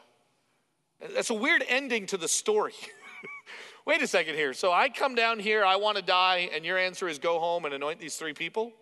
That's 1.14 1.30
a 1.30 1.34
weird 1.34 1.64
ending 1.68 2.06
to 2.06 2.16
the 2.16 2.28
story. 2.28 2.74
Wait 3.86 4.02
a 4.02 4.06
second 4.06 4.34
here. 4.34 4.52
So 4.52 4.72
I 4.72 4.88
come 4.88 5.14
down 5.14 5.38
here, 5.38 5.64
I 5.64 5.76
want 5.76 5.96
to 5.96 6.02
die, 6.02 6.50
and 6.54 6.64
your 6.64 6.78
answer 6.78 7.08
is 7.08 7.18
go 7.18 7.38
home 7.38 7.64
and 7.64 7.74
anoint 7.74 7.98
these 7.98 8.16
three 8.16 8.32
people? 8.32 8.72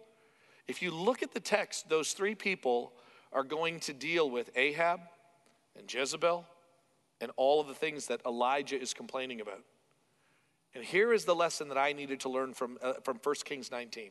If 0.68 0.82
you 0.82 0.90
look 0.90 1.22
at 1.22 1.32
the 1.32 1.40
text, 1.40 1.88
those 1.88 2.12
three 2.12 2.34
people 2.34 2.92
are 3.32 3.44
going 3.44 3.80
to 3.80 3.92
deal 3.92 4.30
with 4.30 4.50
Ahab 4.56 5.00
and 5.78 5.92
Jezebel 5.92 6.46
and 7.20 7.30
all 7.36 7.60
of 7.60 7.68
the 7.68 7.74
things 7.74 8.06
that 8.06 8.20
Elijah 8.26 8.80
is 8.80 8.94
complaining 8.94 9.40
about. 9.40 9.62
And 10.74 10.84
here 10.84 11.12
is 11.12 11.24
the 11.24 11.34
lesson 11.34 11.68
that 11.68 11.78
I 11.78 11.92
needed 11.92 12.20
to 12.20 12.28
learn 12.28 12.54
from, 12.54 12.78
uh, 12.80 12.94
from 13.02 13.18
1 13.22 13.34
Kings 13.44 13.70
19 13.70 14.10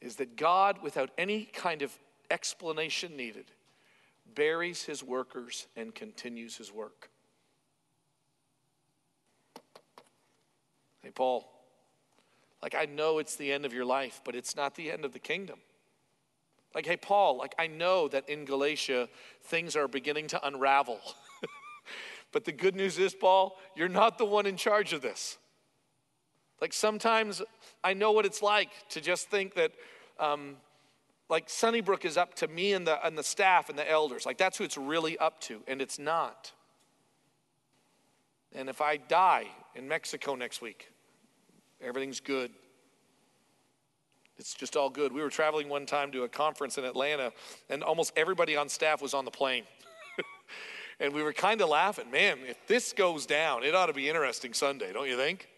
is 0.00 0.16
that 0.16 0.36
God, 0.36 0.82
without 0.82 1.10
any 1.16 1.44
kind 1.44 1.82
of 1.82 1.96
explanation 2.30 3.16
needed, 3.16 3.52
buries 4.34 4.82
his 4.82 5.02
workers 5.02 5.68
and 5.76 5.94
continues 5.94 6.56
his 6.56 6.72
work. 6.72 7.11
Hey, 11.02 11.10
Paul, 11.10 11.48
like 12.62 12.74
I 12.74 12.84
know 12.84 13.18
it's 13.18 13.36
the 13.36 13.52
end 13.52 13.64
of 13.64 13.72
your 13.72 13.84
life, 13.84 14.20
but 14.24 14.34
it's 14.34 14.54
not 14.54 14.74
the 14.74 14.90
end 14.90 15.04
of 15.04 15.12
the 15.12 15.18
kingdom. 15.18 15.58
Like, 16.74 16.86
hey, 16.86 16.96
Paul, 16.96 17.36
like 17.36 17.54
I 17.58 17.66
know 17.66 18.08
that 18.08 18.28
in 18.28 18.44
Galatia 18.44 19.08
things 19.42 19.76
are 19.76 19.88
beginning 19.88 20.28
to 20.28 20.46
unravel. 20.46 21.00
but 22.32 22.44
the 22.44 22.52
good 22.52 22.74
news 22.74 22.98
is, 22.98 23.14
Paul, 23.14 23.58
you're 23.76 23.88
not 23.88 24.16
the 24.16 24.24
one 24.24 24.46
in 24.46 24.56
charge 24.56 24.92
of 24.92 25.02
this. 25.02 25.38
Like 26.60 26.72
sometimes 26.72 27.42
I 27.82 27.94
know 27.94 28.12
what 28.12 28.24
it's 28.24 28.40
like 28.40 28.70
to 28.90 29.00
just 29.00 29.28
think 29.28 29.54
that, 29.54 29.72
um, 30.20 30.56
like 31.28 31.50
Sunnybrook 31.50 32.04
is 32.04 32.16
up 32.16 32.34
to 32.36 32.48
me 32.48 32.72
and 32.72 32.86
the, 32.86 33.04
and 33.04 33.18
the 33.18 33.22
staff 33.22 33.68
and 33.68 33.78
the 33.78 33.90
elders. 33.90 34.24
Like 34.24 34.38
that's 34.38 34.58
who 34.58 34.64
it's 34.64 34.78
really 34.78 35.18
up 35.18 35.40
to, 35.42 35.62
and 35.66 35.82
it's 35.82 35.98
not. 35.98 36.52
And 38.54 38.68
if 38.68 38.80
I 38.80 38.96
die 38.96 39.46
in 39.74 39.88
Mexico 39.88 40.34
next 40.34 40.60
week, 40.60 40.90
everything's 41.80 42.20
good. 42.20 42.50
It's 44.38 44.54
just 44.54 44.76
all 44.76 44.90
good. 44.90 45.12
We 45.12 45.22
were 45.22 45.30
traveling 45.30 45.68
one 45.68 45.86
time 45.86 46.10
to 46.12 46.24
a 46.24 46.28
conference 46.28 46.78
in 46.78 46.84
Atlanta, 46.84 47.32
and 47.68 47.82
almost 47.82 48.12
everybody 48.16 48.56
on 48.56 48.68
staff 48.68 49.00
was 49.00 49.14
on 49.14 49.24
the 49.24 49.30
plane. 49.30 49.64
and 51.00 51.12
we 51.12 51.22
were 51.22 51.32
kind 51.32 51.60
of 51.60 51.68
laughing. 51.68 52.10
Man, 52.10 52.38
if 52.48 52.66
this 52.66 52.92
goes 52.92 53.26
down, 53.26 53.62
it 53.62 53.74
ought 53.74 53.86
to 53.86 53.92
be 53.92 54.08
interesting 54.08 54.52
Sunday, 54.52 54.92
don't 54.92 55.08
you 55.08 55.16
think? 55.16 55.48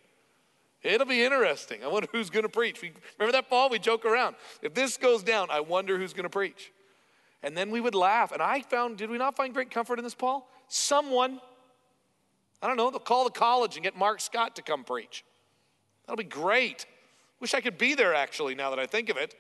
It'll 0.83 1.07
be 1.07 1.25
interesting. 1.25 1.83
I 1.83 1.89
wonder 1.89 2.09
who's 2.13 2.29
going 2.29 2.43
to 2.43 2.51
preach. 2.51 2.83
remember 2.83 3.33
that, 3.33 3.49
Paul? 3.49 3.71
We 3.71 3.79
joke 3.79 4.05
around. 4.05 4.37
If 4.61 4.75
this 4.75 4.99
goes 4.99 5.23
down, 5.23 5.49
I 5.51 5.61
wonder 5.61 5.97
who's 5.97 6.13
going 6.13 6.25
to 6.25 6.31
preach. 6.31 6.73
And 7.43 7.57
then 7.57 7.71
we 7.71 7.81
would 7.81 7.95
laugh. 7.95 8.33
And 8.33 8.43
I 8.43 8.61
found, 8.61 8.99
did 8.99 9.09
we 9.09 9.17
not 9.17 9.35
find 9.35 9.55
great 9.55 9.71
comfort 9.71 9.99
in 9.99 10.05
this, 10.05 10.15
Paul? 10.15 10.47
Someone, 10.69 11.41
I 12.65 12.67
don't 12.67 12.79
know, 12.79 12.91
they'll 12.91 12.99
call 12.99 13.25
the 13.25 13.31
college 13.31 13.77
and 13.77 13.85
get 13.85 13.95
Mark 13.95 14.23
Scott 14.23 14.57
to 14.57 14.63
come 14.63 14.85
preach. 14.85 15.23
That'll 16.07 16.17
be 16.17 16.25
great. 16.25 16.87
Wish 17.39 17.53
I 17.53 17.61
could 17.61 17.77
be 17.77 17.95
there 17.95 18.15
actually, 18.15 18.55
now 18.55 18.71
that 18.71 18.79
I 18.79 18.87
think 18.87 19.11
of 19.11 19.19
it. 19.19 19.35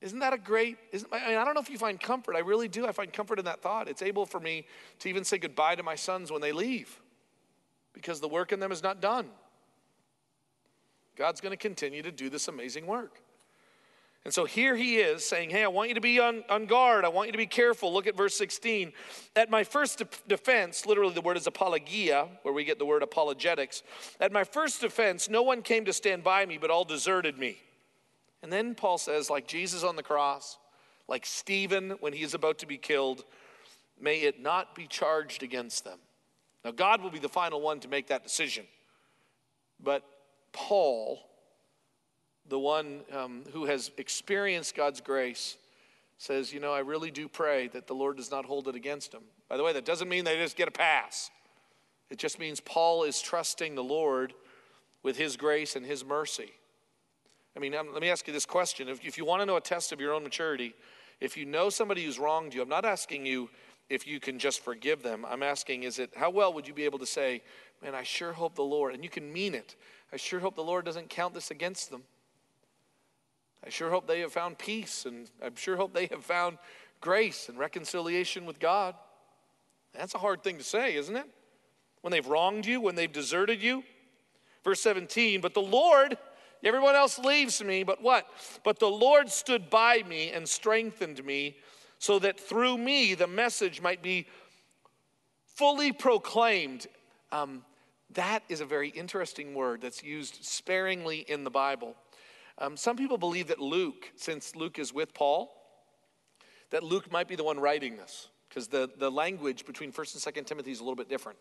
Isn't 0.00 0.20
that 0.20 0.32
a 0.32 0.38
great? 0.38 0.78
Isn't, 0.92 1.12
I, 1.12 1.30
mean, 1.30 1.38
I 1.38 1.44
don't 1.44 1.54
know 1.54 1.60
if 1.60 1.70
you 1.70 1.76
find 1.76 1.98
comfort. 1.98 2.36
I 2.36 2.38
really 2.38 2.68
do. 2.68 2.86
I 2.86 2.92
find 2.92 3.12
comfort 3.12 3.40
in 3.40 3.46
that 3.46 3.62
thought. 3.62 3.88
It's 3.88 4.00
able 4.00 4.26
for 4.26 4.38
me 4.38 4.64
to 5.00 5.08
even 5.08 5.24
say 5.24 5.38
goodbye 5.38 5.74
to 5.74 5.82
my 5.82 5.96
sons 5.96 6.30
when 6.30 6.40
they 6.40 6.52
leave 6.52 7.00
because 7.94 8.20
the 8.20 8.28
work 8.28 8.52
in 8.52 8.60
them 8.60 8.70
is 8.70 8.80
not 8.80 9.00
done. 9.00 9.26
God's 11.16 11.40
going 11.40 11.50
to 11.50 11.56
continue 11.56 12.00
to 12.00 12.12
do 12.12 12.30
this 12.30 12.46
amazing 12.46 12.86
work. 12.86 13.20
And 14.24 14.34
so 14.34 14.44
here 14.44 14.76
he 14.76 14.96
is 14.96 15.24
saying, 15.24 15.50
Hey, 15.50 15.64
I 15.64 15.68
want 15.68 15.88
you 15.88 15.94
to 15.94 16.00
be 16.00 16.20
on, 16.20 16.44
on 16.50 16.66
guard. 16.66 17.04
I 17.04 17.08
want 17.08 17.28
you 17.28 17.32
to 17.32 17.38
be 17.38 17.46
careful. 17.46 17.92
Look 17.92 18.06
at 18.06 18.16
verse 18.16 18.36
16. 18.36 18.92
At 19.36 19.48
my 19.48 19.64
first 19.64 19.98
de- 19.98 20.08
defense, 20.26 20.84
literally 20.86 21.14
the 21.14 21.20
word 21.20 21.36
is 21.36 21.46
apologia, 21.46 22.28
where 22.42 22.52
we 22.52 22.64
get 22.64 22.78
the 22.78 22.84
word 22.84 23.02
apologetics. 23.02 23.82
At 24.20 24.32
my 24.32 24.44
first 24.44 24.80
defense, 24.80 25.30
no 25.30 25.42
one 25.42 25.62
came 25.62 25.84
to 25.86 25.92
stand 25.92 26.24
by 26.24 26.44
me, 26.44 26.58
but 26.58 26.70
all 26.70 26.84
deserted 26.84 27.38
me. 27.38 27.58
And 28.42 28.52
then 28.52 28.74
Paul 28.74 28.98
says, 28.98 29.30
like 29.30 29.48
Jesus 29.48 29.82
on 29.82 29.96
the 29.96 30.02
cross, 30.02 30.58
like 31.08 31.24
Stephen 31.24 31.92
when 32.00 32.12
he 32.12 32.22
is 32.22 32.34
about 32.34 32.58
to 32.58 32.66
be 32.66 32.76
killed, 32.76 33.24
may 34.00 34.20
it 34.20 34.40
not 34.40 34.74
be 34.74 34.86
charged 34.86 35.42
against 35.42 35.84
them. 35.84 35.98
Now, 36.64 36.72
God 36.72 37.02
will 37.02 37.10
be 37.10 37.18
the 37.18 37.28
final 37.28 37.60
one 37.60 37.80
to 37.80 37.88
make 37.88 38.08
that 38.08 38.24
decision. 38.24 38.66
But 39.82 40.02
Paul, 40.52 41.20
the 42.48 42.58
one 42.58 43.00
um, 43.12 43.42
who 43.52 43.66
has 43.66 43.90
experienced 43.96 44.74
God's 44.74 45.00
grace, 45.00 45.56
says, 46.18 46.52
You 46.52 46.60
know, 46.60 46.72
I 46.72 46.80
really 46.80 47.10
do 47.10 47.28
pray 47.28 47.68
that 47.68 47.86
the 47.86 47.94
Lord 47.94 48.16
does 48.16 48.30
not 48.30 48.44
hold 48.44 48.68
it 48.68 48.74
against 48.74 49.12
him. 49.12 49.22
By 49.48 49.56
the 49.56 49.62
way, 49.62 49.72
that 49.72 49.84
doesn't 49.84 50.08
mean 50.08 50.24
they 50.24 50.36
just 50.36 50.56
get 50.56 50.68
a 50.68 50.72
pass. 50.72 51.30
It 52.10 52.18
just 52.18 52.38
means 52.38 52.60
Paul 52.60 53.04
is 53.04 53.20
trusting 53.20 53.74
the 53.74 53.84
Lord 53.84 54.34
with 55.02 55.16
his 55.16 55.36
grace 55.36 55.76
and 55.76 55.84
his 55.84 56.04
mercy. 56.04 56.52
I 57.56 57.60
mean, 57.60 57.74
um, 57.74 57.92
let 57.92 58.02
me 58.02 58.10
ask 58.10 58.26
you 58.26 58.32
this 58.32 58.46
question. 58.46 58.88
If, 58.88 59.04
if 59.04 59.18
you 59.18 59.24
want 59.24 59.42
to 59.42 59.46
know 59.46 59.56
a 59.56 59.60
test 59.60 59.92
of 59.92 60.00
your 60.00 60.12
own 60.12 60.22
maturity, 60.22 60.74
if 61.20 61.36
you 61.36 61.44
know 61.44 61.70
somebody 61.70 62.04
who's 62.04 62.18
wronged 62.18 62.54
you, 62.54 62.62
I'm 62.62 62.68
not 62.68 62.84
asking 62.84 63.26
you 63.26 63.50
if 63.90 64.06
you 64.06 64.20
can 64.20 64.38
just 64.38 64.60
forgive 64.60 65.02
them. 65.02 65.24
I'm 65.28 65.42
asking, 65.42 65.82
is 65.82 65.98
it 65.98 66.12
how 66.16 66.30
well 66.30 66.52
would 66.52 66.68
you 66.68 66.74
be 66.74 66.84
able 66.84 66.98
to 66.98 67.06
say, 67.06 67.42
man, 67.82 67.94
I 67.94 68.02
sure 68.02 68.32
hope 68.32 68.54
the 68.54 68.62
Lord, 68.62 68.94
and 68.94 69.02
you 69.02 69.10
can 69.10 69.32
mean 69.32 69.54
it, 69.54 69.76
I 70.12 70.16
sure 70.16 70.40
hope 70.40 70.54
the 70.54 70.62
Lord 70.62 70.84
doesn't 70.84 71.10
count 71.10 71.34
this 71.34 71.50
against 71.50 71.90
them. 71.90 72.02
I 73.68 73.70
sure 73.70 73.90
hope 73.90 74.06
they 74.06 74.20
have 74.20 74.32
found 74.32 74.56
peace, 74.56 75.04
and 75.04 75.28
I 75.44 75.50
sure 75.54 75.76
hope 75.76 75.92
they 75.92 76.06
have 76.06 76.24
found 76.24 76.56
grace 77.02 77.50
and 77.50 77.58
reconciliation 77.58 78.46
with 78.46 78.58
God. 78.58 78.94
That's 79.92 80.14
a 80.14 80.18
hard 80.18 80.42
thing 80.42 80.56
to 80.56 80.64
say, 80.64 80.94
isn't 80.94 81.14
it? 81.14 81.26
When 82.00 82.10
they've 82.10 82.26
wronged 82.26 82.64
you, 82.64 82.80
when 82.80 82.94
they've 82.94 83.12
deserted 83.12 83.62
you. 83.62 83.84
Verse 84.64 84.80
17, 84.80 85.42
but 85.42 85.52
the 85.52 85.60
Lord, 85.60 86.16
everyone 86.64 86.94
else 86.94 87.18
leaves 87.18 87.62
me, 87.62 87.82
but 87.82 88.02
what? 88.02 88.26
But 88.64 88.78
the 88.78 88.88
Lord 88.88 89.28
stood 89.28 89.68
by 89.68 90.02
me 90.08 90.30
and 90.30 90.48
strengthened 90.48 91.22
me 91.22 91.58
so 91.98 92.18
that 92.20 92.40
through 92.40 92.78
me 92.78 93.12
the 93.12 93.26
message 93.26 93.82
might 93.82 94.02
be 94.02 94.28
fully 95.44 95.92
proclaimed. 95.92 96.86
Um, 97.32 97.66
That 98.14 98.44
is 98.48 98.62
a 98.62 98.64
very 98.64 98.88
interesting 98.88 99.54
word 99.54 99.82
that's 99.82 100.02
used 100.02 100.42
sparingly 100.42 101.18
in 101.28 101.44
the 101.44 101.50
Bible. 101.50 101.96
Um, 102.60 102.76
some 102.76 102.96
people 102.96 103.18
believe 103.18 103.48
that 103.48 103.60
Luke, 103.60 104.10
since 104.16 104.56
Luke 104.56 104.78
is 104.78 104.92
with 104.92 105.14
Paul, 105.14 105.52
that 106.70 106.82
Luke 106.82 107.10
might 107.10 107.28
be 107.28 107.36
the 107.36 107.44
one 107.44 107.60
writing 107.60 107.96
this 107.96 108.28
because 108.48 108.68
the, 108.68 108.90
the 108.98 109.10
language 109.10 109.64
between 109.64 109.92
1st 109.92 110.26
and 110.26 110.36
2nd 110.36 110.46
Timothy 110.46 110.72
is 110.72 110.80
a 110.80 110.82
little 110.82 110.96
bit 110.96 111.08
different. 111.08 111.38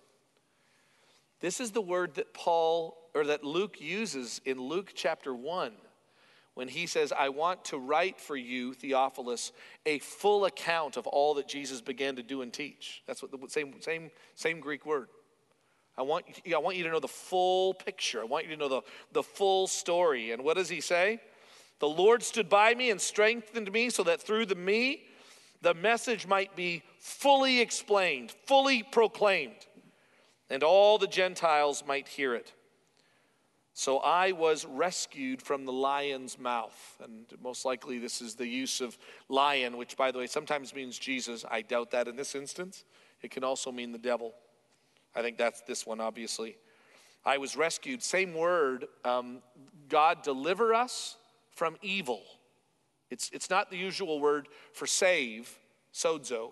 This 1.39 1.59
is 1.59 1.71
the 1.71 1.81
word 1.81 2.15
that 2.15 2.33
Paul 2.33 2.97
or 3.13 3.25
that 3.25 3.43
Luke 3.43 3.79
uses 3.79 4.41
in 4.45 4.59
Luke 4.59 4.91
chapter 4.95 5.33
1 5.33 5.71
when 6.53 6.67
he 6.67 6.87
says, 6.87 7.13
I 7.17 7.29
want 7.29 7.65
to 7.65 7.77
write 7.77 8.19
for 8.19 8.35
you, 8.35 8.73
Theophilus, 8.73 9.51
a 9.85 9.99
full 9.99 10.45
account 10.45 10.97
of 10.97 11.05
all 11.05 11.35
that 11.35 11.47
Jesus 11.47 11.81
began 11.81 12.15
to 12.15 12.23
do 12.23 12.41
and 12.41 12.51
teach. 12.51 13.03
That's 13.05 13.21
what 13.21 13.31
the 13.31 13.37
same, 13.47 13.79
same, 13.81 14.09
same 14.33 14.59
Greek 14.59 14.85
word. 14.85 15.09
I 15.97 16.03
want, 16.03 16.25
I 16.53 16.57
want 16.59 16.77
you 16.77 16.83
to 16.83 16.91
know 16.91 16.99
the 16.99 17.07
full 17.07 17.73
picture. 17.73 18.21
I 18.21 18.25
want 18.25 18.45
you 18.45 18.51
to 18.51 18.57
know 18.57 18.69
the, 18.69 18.81
the 19.13 19.23
full 19.23 19.67
story. 19.67 20.31
And 20.31 20.43
what 20.43 20.55
does 20.55 20.69
he 20.69 20.79
say? 20.79 21.19
The 21.79 21.87
Lord 21.87 22.23
stood 22.23 22.49
by 22.49 22.73
me 22.75 22.89
and 22.91 22.99
strengthened 23.01 23.71
me 23.71 23.89
so 23.89 24.03
that 24.03 24.21
through 24.21 24.47
the 24.47 24.55
me, 24.55 25.03
the 25.61 25.73
message 25.73 26.27
might 26.27 26.55
be 26.55 26.83
fully 26.99 27.61
explained, 27.61 28.31
fully 28.45 28.83
proclaimed, 28.83 29.65
and 30.49 30.63
all 30.63 30.97
the 30.97 31.07
Gentiles 31.07 31.83
might 31.87 32.07
hear 32.07 32.35
it. 32.35 32.53
So 33.73 33.99
I 33.99 34.31
was 34.31 34.65
rescued 34.65 35.39
from 35.39 35.65
the 35.65 35.71
lion's 35.71 36.39
mouth. 36.39 36.97
And 37.03 37.25
most 37.43 37.63
likely, 37.63 37.99
this 37.99 38.21
is 38.21 38.33
the 38.33 38.47
use 38.47 38.81
of 38.81 38.97
lion, 39.29 39.77
which, 39.77 39.95
by 39.95 40.11
the 40.11 40.17
way, 40.17 40.25
sometimes 40.25 40.73
means 40.73 40.97
Jesus. 40.97 41.45
I 41.49 41.61
doubt 41.61 41.91
that 41.91 42.07
in 42.07 42.15
this 42.15 42.33
instance. 42.33 42.85
It 43.21 43.29
can 43.29 43.43
also 43.43 43.71
mean 43.71 43.91
the 43.91 43.99
devil. 43.99 44.33
I 45.17 45.23
think 45.23 45.37
that's 45.37 45.61
this 45.61 45.85
one, 45.85 45.99
obviously. 45.99 46.57
I 47.25 47.39
was 47.39 47.57
rescued. 47.57 48.03
Same 48.03 48.35
word. 48.35 48.85
Um, 49.03 49.39
God 49.89 50.21
deliver 50.21 50.75
us 50.75 51.17
from 51.55 51.75
evil. 51.81 52.21
It's, 53.09 53.31
it's 53.33 53.49
not 53.49 53.71
the 53.71 53.77
usual 53.77 54.19
word 54.19 54.47
for 54.73 54.85
save, 54.85 55.57
sozo. 55.91 56.51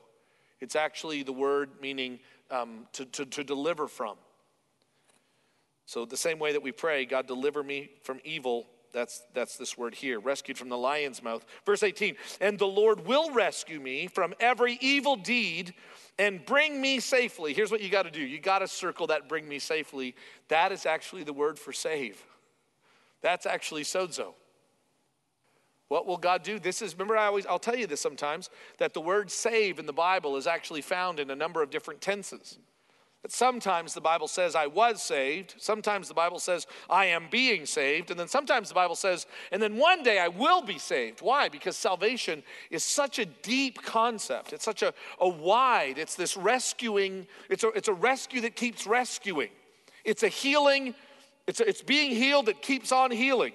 It's 0.60 0.76
actually 0.76 1.22
the 1.22 1.32
word 1.32 1.70
meaning 1.80 2.20
um, 2.50 2.88
to, 2.94 3.06
to, 3.06 3.26
to 3.26 3.44
deliver 3.44 3.88
from. 3.88 4.16
So, 5.86 6.04
the 6.04 6.18
same 6.18 6.40
way 6.40 6.52
that 6.54 6.64
we 6.64 6.72
pray, 6.72 7.06
God, 7.06 7.28
deliver 7.28 7.62
me 7.62 7.92
from 8.02 8.20
evil, 8.24 8.66
that's, 8.96 9.24
that's 9.34 9.58
this 9.58 9.78
word 9.78 9.94
here, 9.94 10.22
rescued 10.22 10.58
from 10.58 10.70
the 10.70 10.78
lion's 10.78 11.22
mouth. 11.22 11.46
Verse 11.66 11.84
18, 11.84 12.16
and 12.40 12.58
the 12.58 12.66
Lord 12.66 13.06
will 13.06 13.30
rescue 13.32 13.82
me 13.82 14.08
from 14.08 14.34
every 14.40 14.78
evil 14.80 15.18
deed 15.18 15.74
and 16.18 16.46
bring 16.46 16.80
me 16.80 17.02
safely. 17.02 17.54
Here's 17.54 17.70
what 17.70 17.82
you 17.82 17.90
got 17.90 18.04
to 18.04 18.12
do 18.12 18.22
you 18.22 18.40
got 18.40 18.60
to 18.60 18.70
circle 18.70 19.08
that 19.08 19.28
bring 19.28 19.50
me 19.50 19.60
safely. 19.60 20.16
That 20.48 20.72
is 20.72 20.86
actually 20.86 21.24
the 21.24 21.34
word 21.34 21.60
for 21.60 21.74
save. 21.74 22.24
That's 23.22 23.46
actually 23.46 23.84
sozo. 23.84 24.34
What 25.90 26.08
will 26.08 26.18
God 26.18 26.42
do? 26.42 26.58
This 26.58 26.82
is, 26.82 26.94
remember, 26.94 27.18
I 27.18 27.26
always, 27.26 27.46
I'll 27.46 27.60
tell 27.60 27.76
you 27.76 27.88
this 27.88 28.00
sometimes, 28.00 28.50
that 28.78 28.94
the 28.94 29.02
word 29.02 29.30
save 29.30 29.78
in 29.78 29.88
the 29.88 29.94
Bible 29.94 30.38
is 30.38 30.48
actually 30.48 30.82
found 30.82 31.20
in 31.20 31.30
a 31.30 31.36
number 31.36 31.62
of 31.62 31.70
different 31.70 32.00
tenses. 32.00 32.60
That 33.26 33.32
sometimes 33.32 33.96
the 33.96 34.02
Bible 34.02 34.28
says, 34.28 34.54
I 34.54 34.68
was 34.68 35.02
saved. 35.02 35.56
Sometimes 35.58 36.08
the 36.08 36.14
Bible 36.14 36.38
says, 36.38 36.68
I 36.88 37.08
am 37.08 37.26
being 37.32 37.66
saved. 37.66 38.12
And 38.12 38.20
then 38.20 38.28
sometimes 38.28 38.70
the 38.70 38.76
Bible 38.76 38.94
says, 38.94 39.26
and 39.52 39.60
then 39.60 39.78
one 39.78 40.04
day 40.04 40.20
I 40.20 40.28
will 40.28 40.62
be 40.62 40.78
saved. 40.78 41.24
Why? 41.24 41.50
Because 41.50 41.76
salvation 41.76 42.44
is 42.70 42.84
such 42.84 43.18
a 43.18 43.26
deep 43.26 43.82
concept. 43.82 44.54
It's 44.54 44.64
such 44.64 44.84
a, 44.84 44.94
a 45.20 45.28
wide, 45.28 45.98
it's 45.98 46.14
this 46.14 46.38
rescuing, 46.38 47.26
it's 47.50 47.64
a, 47.64 47.70
it's 47.70 47.88
a 47.88 47.94
rescue 47.94 48.42
that 48.42 48.56
keeps 48.56 48.86
rescuing. 48.86 49.50
It's 50.04 50.22
a 50.22 50.30
healing, 50.30 50.94
it's, 51.48 51.60
a, 51.60 51.68
it's 51.68 51.82
being 51.82 52.12
healed 52.12 52.46
that 52.46 52.62
keeps 52.62 52.92
on 52.92 53.10
healing. 53.10 53.54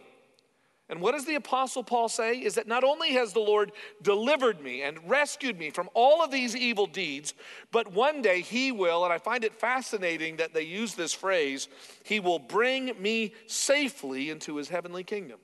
And 0.90 1.00
what 1.00 1.12
does 1.12 1.24
the 1.24 1.36
Apostle 1.36 1.84
Paul 1.84 2.08
say? 2.08 2.40
Is 2.40 2.56
that 2.56 2.66
not 2.66 2.82
only 2.82 3.12
has 3.12 3.32
the 3.32 3.38
Lord 3.38 3.70
delivered 4.02 4.60
me 4.60 4.82
and 4.82 4.98
rescued 5.08 5.56
me 5.56 5.70
from 5.70 5.88
all 5.94 6.20
of 6.20 6.32
these 6.32 6.56
evil 6.56 6.86
deeds, 6.86 7.32
but 7.70 7.92
one 7.92 8.22
day 8.22 8.40
he 8.40 8.72
will, 8.72 9.04
and 9.04 9.12
I 9.12 9.18
find 9.18 9.44
it 9.44 9.54
fascinating 9.54 10.38
that 10.38 10.52
they 10.52 10.62
use 10.62 10.96
this 10.96 11.14
phrase, 11.14 11.68
he 12.02 12.18
will 12.18 12.40
bring 12.40 13.00
me 13.00 13.34
safely 13.46 14.30
into 14.30 14.56
his 14.56 14.68
heavenly 14.68 15.04
kingdom. 15.04 15.38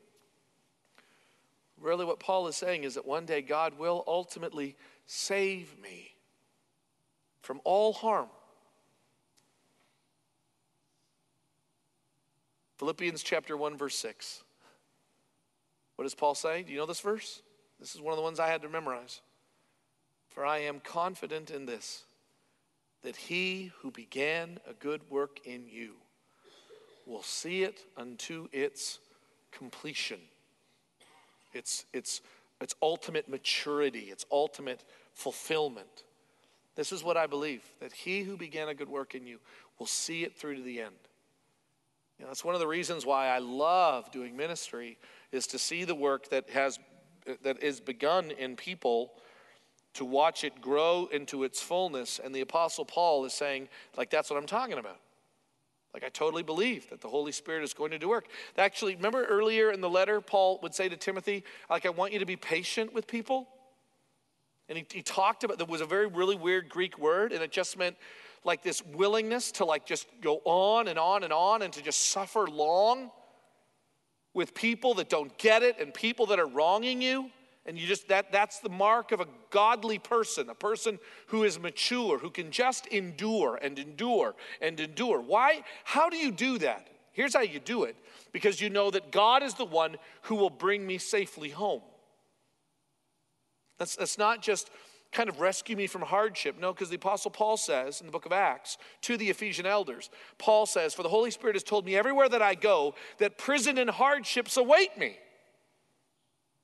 Really, 1.80 2.04
what 2.04 2.18
Paul 2.18 2.48
is 2.48 2.56
saying 2.56 2.82
is 2.82 2.94
that 2.94 3.06
one 3.06 3.24
day 3.24 3.40
God 3.40 3.78
will 3.78 4.02
ultimately 4.08 4.74
save 5.06 5.80
me 5.80 6.16
from 7.42 7.60
all 7.62 7.92
harm. 7.92 8.28
Philippians 12.78 13.22
chapter 13.22 13.56
1, 13.56 13.78
verse 13.78 13.94
6. 13.94 14.42
What 15.96 16.04
does 16.04 16.14
Paul 16.14 16.34
say? 16.34 16.62
Do 16.62 16.72
you 16.72 16.78
know 16.78 16.86
this 16.86 17.00
verse? 17.00 17.42
This 17.80 17.94
is 17.94 18.00
one 18.00 18.12
of 18.12 18.16
the 18.16 18.22
ones 18.22 18.38
I 18.38 18.48
had 18.48 18.62
to 18.62 18.68
memorize. 18.68 19.20
For 20.28 20.44
I 20.44 20.58
am 20.58 20.80
confident 20.80 21.50
in 21.50 21.66
this, 21.66 22.04
that 23.02 23.16
he 23.16 23.72
who 23.80 23.90
began 23.90 24.58
a 24.68 24.74
good 24.74 25.00
work 25.10 25.40
in 25.44 25.64
you 25.66 25.94
will 27.06 27.22
see 27.22 27.62
it 27.62 27.80
unto 27.96 28.48
its 28.52 28.98
completion. 29.50 30.20
Its, 31.54 31.86
its, 31.94 32.20
its 32.60 32.74
ultimate 32.82 33.28
maturity, 33.28 34.10
its 34.10 34.26
ultimate 34.30 34.84
fulfillment. 35.14 36.04
This 36.74 36.92
is 36.92 37.02
what 37.02 37.16
I 37.16 37.26
believe 37.26 37.62
that 37.80 37.92
he 37.92 38.22
who 38.22 38.36
began 38.36 38.68
a 38.68 38.74
good 38.74 38.90
work 38.90 39.14
in 39.14 39.26
you 39.26 39.38
will 39.78 39.86
see 39.86 40.24
it 40.24 40.36
through 40.36 40.56
to 40.56 40.62
the 40.62 40.80
end. 40.82 40.94
You 42.18 42.24
know, 42.24 42.30
that's 42.30 42.44
one 42.44 42.54
of 42.54 42.60
the 42.60 42.66
reasons 42.66 43.06
why 43.06 43.28
I 43.28 43.38
love 43.38 44.10
doing 44.10 44.36
ministry 44.36 44.98
is 45.32 45.46
to 45.48 45.58
see 45.58 45.84
the 45.84 45.94
work 45.94 46.30
that 46.30 46.50
has 46.50 46.78
that 47.42 47.62
is 47.62 47.80
begun 47.80 48.30
in 48.30 48.56
people 48.56 49.12
to 49.94 50.04
watch 50.04 50.44
it 50.44 50.60
grow 50.60 51.08
into 51.10 51.42
its 51.44 51.60
fullness. 51.60 52.20
And 52.22 52.34
the 52.34 52.40
apostle 52.40 52.84
paul 52.84 53.24
is 53.24 53.32
saying 53.32 53.68
like 53.96 54.10
that's 54.10 54.30
what 54.30 54.36
i'm 54.36 54.46
talking 54.46 54.78
about. 54.78 54.98
Like 55.92 56.04
i 56.04 56.08
totally 56.08 56.42
believe 56.42 56.88
that 56.90 57.00
the 57.00 57.08
holy 57.08 57.32
spirit 57.32 57.64
is 57.64 57.74
going 57.74 57.90
to 57.90 57.98
do 57.98 58.08
work. 58.08 58.26
Actually 58.56 58.94
remember 58.94 59.24
earlier 59.24 59.70
in 59.70 59.80
the 59.80 59.90
letter 59.90 60.20
paul 60.20 60.60
would 60.62 60.74
say 60.74 60.88
to 60.88 60.96
timothy 60.96 61.44
like 61.68 61.86
i 61.86 61.90
want 61.90 62.12
you 62.12 62.18
to 62.18 62.26
be 62.26 62.36
patient 62.36 62.92
with 62.92 63.06
people. 63.06 63.48
And 64.68 64.76
he, 64.76 64.84
he 64.90 65.02
talked 65.02 65.44
about 65.44 65.58
there 65.58 65.66
was 65.66 65.80
a 65.80 65.86
very 65.86 66.06
really 66.06 66.36
weird 66.36 66.68
greek 66.68 66.98
word 66.98 67.32
and 67.32 67.42
it 67.42 67.50
just 67.50 67.78
meant 67.78 67.96
like 68.44 68.62
this 68.62 68.84
willingness 68.84 69.50
to 69.52 69.64
like 69.64 69.86
just 69.86 70.06
go 70.20 70.40
on 70.44 70.88
and 70.88 70.98
on 70.98 71.24
and 71.24 71.32
on 71.32 71.62
and 71.62 71.72
to 71.72 71.82
just 71.82 72.10
suffer 72.10 72.46
long 72.46 73.10
with 74.36 74.52
people 74.52 74.92
that 74.92 75.08
don't 75.08 75.36
get 75.38 75.62
it 75.62 75.80
and 75.80 75.94
people 75.94 76.26
that 76.26 76.38
are 76.38 76.46
wronging 76.46 77.00
you 77.00 77.30
and 77.64 77.78
you 77.78 77.86
just 77.86 78.06
that 78.08 78.30
that's 78.30 78.58
the 78.60 78.68
mark 78.68 79.10
of 79.10 79.18
a 79.18 79.26
godly 79.48 79.98
person 79.98 80.50
a 80.50 80.54
person 80.54 80.98
who 81.28 81.42
is 81.42 81.58
mature 81.58 82.18
who 82.18 82.28
can 82.28 82.50
just 82.50 82.86
endure 82.88 83.58
and 83.62 83.78
endure 83.78 84.34
and 84.60 84.78
endure. 84.78 85.22
Why 85.22 85.64
how 85.84 86.10
do 86.10 86.18
you 86.18 86.30
do 86.30 86.58
that? 86.58 86.86
Here's 87.12 87.32
how 87.32 87.40
you 87.40 87.58
do 87.58 87.84
it. 87.84 87.96
Because 88.30 88.60
you 88.60 88.68
know 88.68 88.90
that 88.90 89.10
god 89.10 89.42
is 89.42 89.54
the 89.54 89.64
one 89.64 89.96
who 90.22 90.34
will 90.34 90.50
bring 90.50 90.86
me 90.86 90.98
safely 90.98 91.48
home. 91.48 91.80
That's, 93.78 93.96
that's 93.96 94.18
not 94.18 94.42
just 94.42 94.70
kind 95.16 95.30
of 95.30 95.40
rescue 95.40 95.76
me 95.76 95.86
from 95.86 96.02
hardship. 96.02 96.56
No, 96.60 96.72
because 96.72 96.90
the 96.90 96.96
Apostle 96.96 97.30
Paul 97.30 97.56
says 97.56 98.00
in 98.00 98.06
the 98.06 98.12
book 98.12 98.26
of 98.26 98.32
Acts 98.32 98.76
to 99.02 99.16
the 99.16 99.30
Ephesian 99.30 99.64
elders, 99.64 100.10
Paul 100.36 100.66
says, 100.66 100.92
For 100.92 101.02
the 101.02 101.08
Holy 101.08 101.30
Spirit 101.30 101.56
has 101.56 101.62
told 101.62 101.86
me 101.86 101.96
everywhere 101.96 102.28
that 102.28 102.42
I 102.42 102.54
go 102.54 102.94
that 103.18 103.38
prison 103.38 103.78
and 103.78 103.88
hardships 103.88 104.58
await 104.58 104.98
me. 104.98 105.16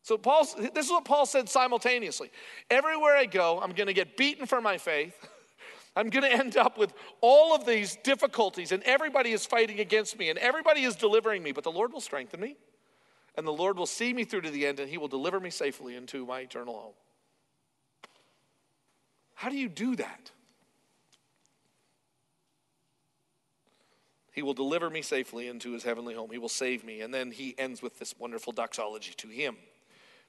So 0.03 0.19
Paul, 0.19 0.47
this 0.75 0.85
is 0.85 0.91
what 0.91 1.07
Paul 1.07 1.25
said 1.25 1.49
simultaneously. 1.49 2.31
Everywhere 2.71 3.17
I 3.17 3.25
go, 3.25 3.59
I'm 3.61 3.73
going 3.73 3.87
to 3.87 3.95
get 3.95 4.17
beaten 4.17 4.47
for 4.47 4.61
my 4.61 4.77
faith. 4.77 5.15
I'm 5.97 6.11
going 6.11 6.25
to 6.25 6.33
end 6.33 6.57
up 6.57 6.77
with 6.77 6.93
all 7.21 7.55
of 7.55 7.65
these 7.65 7.97
difficulties, 8.03 8.73
and 8.73 8.83
everybody 8.83 9.33
is 9.33 9.47
fighting 9.47 9.81
against 9.81 10.19
me, 10.19 10.29
and 10.29 10.39
everybody 10.39 10.83
is 10.83 10.97
delivering 10.97 11.43
me, 11.43 11.53
but 11.53 11.65
the 11.65 11.73
Lord 11.73 11.93
will 11.93 12.01
strengthen 12.01 12.41
me, 12.41 12.57
and 13.37 13.47
the 13.47 13.53
Lord 13.53 13.77
will 13.77 13.87
see 13.87 14.13
me 14.13 14.25
through 14.25 14.41
to 14.43 14.51
the 14.51 14.67
end, 14.67 14.81
and 14.81 14.91
He 14.91 14.99
will 14.99 15.09
deliver 15.09 15.39
me 15.39 15.51
safely 15.51 15.95
into 15.95 16.27
my 16.27 16.41
eternal 16.41 16.75
home. 16.75 16.95
How 19.43 19.49
do 19.49 19.57
you 19.57 19.69
do 19.69 19.97
that? 19.97 20.31
He 24.33 24.41
will 24.41 24.55
deliver 24.55 24.89
me 24.89 25.03
safely 25.03 25.49
into 25.49 25.73
his 25.73 25.83
heavenly 25.83 26.15
home. 26.15 26.31
He 26.31 26.39
will 26.39 26.49
save 26.49 26.85
me. 26.85 27.01
And 27.01 27.13
then 27.13 27.33
he 27.33 27.57
ends 27.59 27.83
with 27.83 27.99
this 27.99 28.15
wonderful 28.21 28.53
doxology 28.53 29.15
to 29.17 29.27
him 29.27 29.57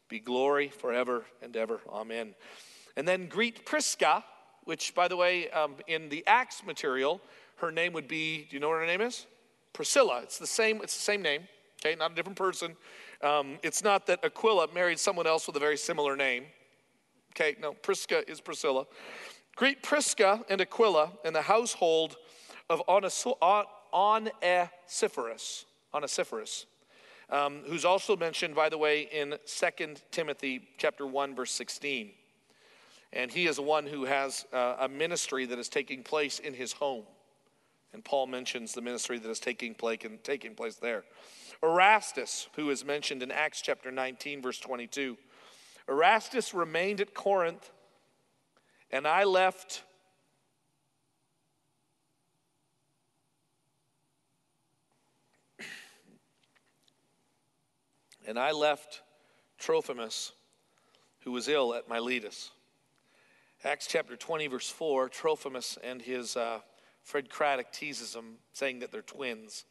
be 0.09 0.19
glory 0.19 0.69
forever 0.69 1.25
and 1.43 1.55
ever. 1.55 1.79
Amen. 1.91 2.33
And 2.97 3.07
then 3.07 3.27
greet 3.27 3.67
Prisca, 3.67 4.23
which, 4.63 4.95
by 4.95 5.07
the 5.07 5.15
way, 5.15 5.47
um, 5.51 5.75
in 5.85 6.09
the 6.09 6.23
Acts 6.25 6.63
material, 6.65 7.21
her 7.57 7.71
name 7.71 7.93
would 7.93 8.07
be, 8.07 8.47
do 8.49 8.55
you 8.55 8.59
know 8.59 8.69
what 8.69 8.79
her 8.79 8.87
name 8.87 9.01
is? 9.01 9.27
Priscilla. 9.73 10.21
It's 10.23 10.39
the 10.39 10.47
same, 10.47 10.81
it's 10.81 10.95
the 10.95 11.03
same 11.03 11.21
name, 11.21 11.43
okay, 11.85 11.93
not 11.93 12.13
a 12.13 12.15
different 12.15 12.39
person. 12.39 12.75
Um, 13.21 13.59
it's 13.61 13.83
not 13.83 14.07
that 14.07 14.25
Aquila 14.25 14.73
married 14.73 14.97
someone 14.97 15.27
else 15.27 15.45
with 15.45 15.55
a 15.55 15.59
very 15.59 15.77
similar 15.77 16.15
name. 16.15 16.45
Okay, 17.35 17.55
no, 17.59 17.73
Prisca 17.73 18.29
is 18.29 18.39
Priscilla. 18.39 18.85
Greet 19.55 19.81
Prisca 19.81 20.45
and 20.49 20.61
Aquila 20.61 21.13
in 21.25 21.33
the 21.33 21.41
household 21.41 22.17
of 22.69 22.83
Onesiphorus, 22.87 25.65
Onesiphorus, 25.95 26.67
um, 27.31 27.61
who's 27.65 27.85
also 27.85 28.15
mentioned, 28.15 28.53
by 28.53 28.69
the 28.69 28.77
way, 28.77 29.09
in 29.11 29.33
2 29.47 29.67
Timothy 30.11 30.61
chapter 30.77 31.07
1, 31.07 31.35
verse 31.35 31.51
16. 31.51 32.11
And 33.13 33.31
he 33.31 33.47
is 33.47 33.59
one 33.59 33.87
who 33.87 34.05
has 34.05 34.45
uh, 34.53 34.75
a 34.81 34.87
ministry 34.87 35.47
that 35.47 35.57
is 35.57 35.69
taking 35.69 36.03
place 36.03 36.37
in 36.37 36.53
his 36.53 36.73
home. 36.73 37.05
And 37.93 38.05
Paul 38.05 38.27
mentions 38.27 38.73
the 38.73 38.81
ministry 38.81 39.17
that 39.17 39.29
is 39.29 39.39
taking 39.39 39.73
place, 39.73 39.99
taking 40.21 40.53
place 40.53 40.75
there. 40.75 41.03
Erastus, 41.63 42.47
who 42.55 42.69
is 42.69 42.85
mentioned 42.85 43.23
in 43.23 43.31
Acts 43.31 43.61
chapter 43.61 43.91
19, 43.91 44.41
verse 44.41 44.59
22. 44.59 45.17
Erastus 45.87 46.53
remained 46.53 47.01
at 47.01 47.13
Corinth, 47.13 47.71
and 48.91 49.07
I 49.07 49.23
left 49.23 49.83
And 58.25 58.39
I 58.39 58.51
left 58.51 59.01
Trophimus, 59.59 60.31
who 61.21 61.31
was 61.31 61.47
ill 61.47 61.73
at 61.73 61.89
Miletus. 61.89 62.51
Acts 63.63 63.87
chapter 63.87 64.15
20, 64.15 64.47
verse 64.47 64.69
4, 64.69 65.09
Trophimus 65.09 65.77
and 65.83 66.01
his 66.01 66.37
uh, 66.37 66.59
Fred 67.01 67.29
Craddock 67.29 67.71
teases 67.71 68.15
him, 68.15 68.35
saying 68.53 68.79
that 68.79 68.91
they're 68.91 69.01
twins. 69.01 69.65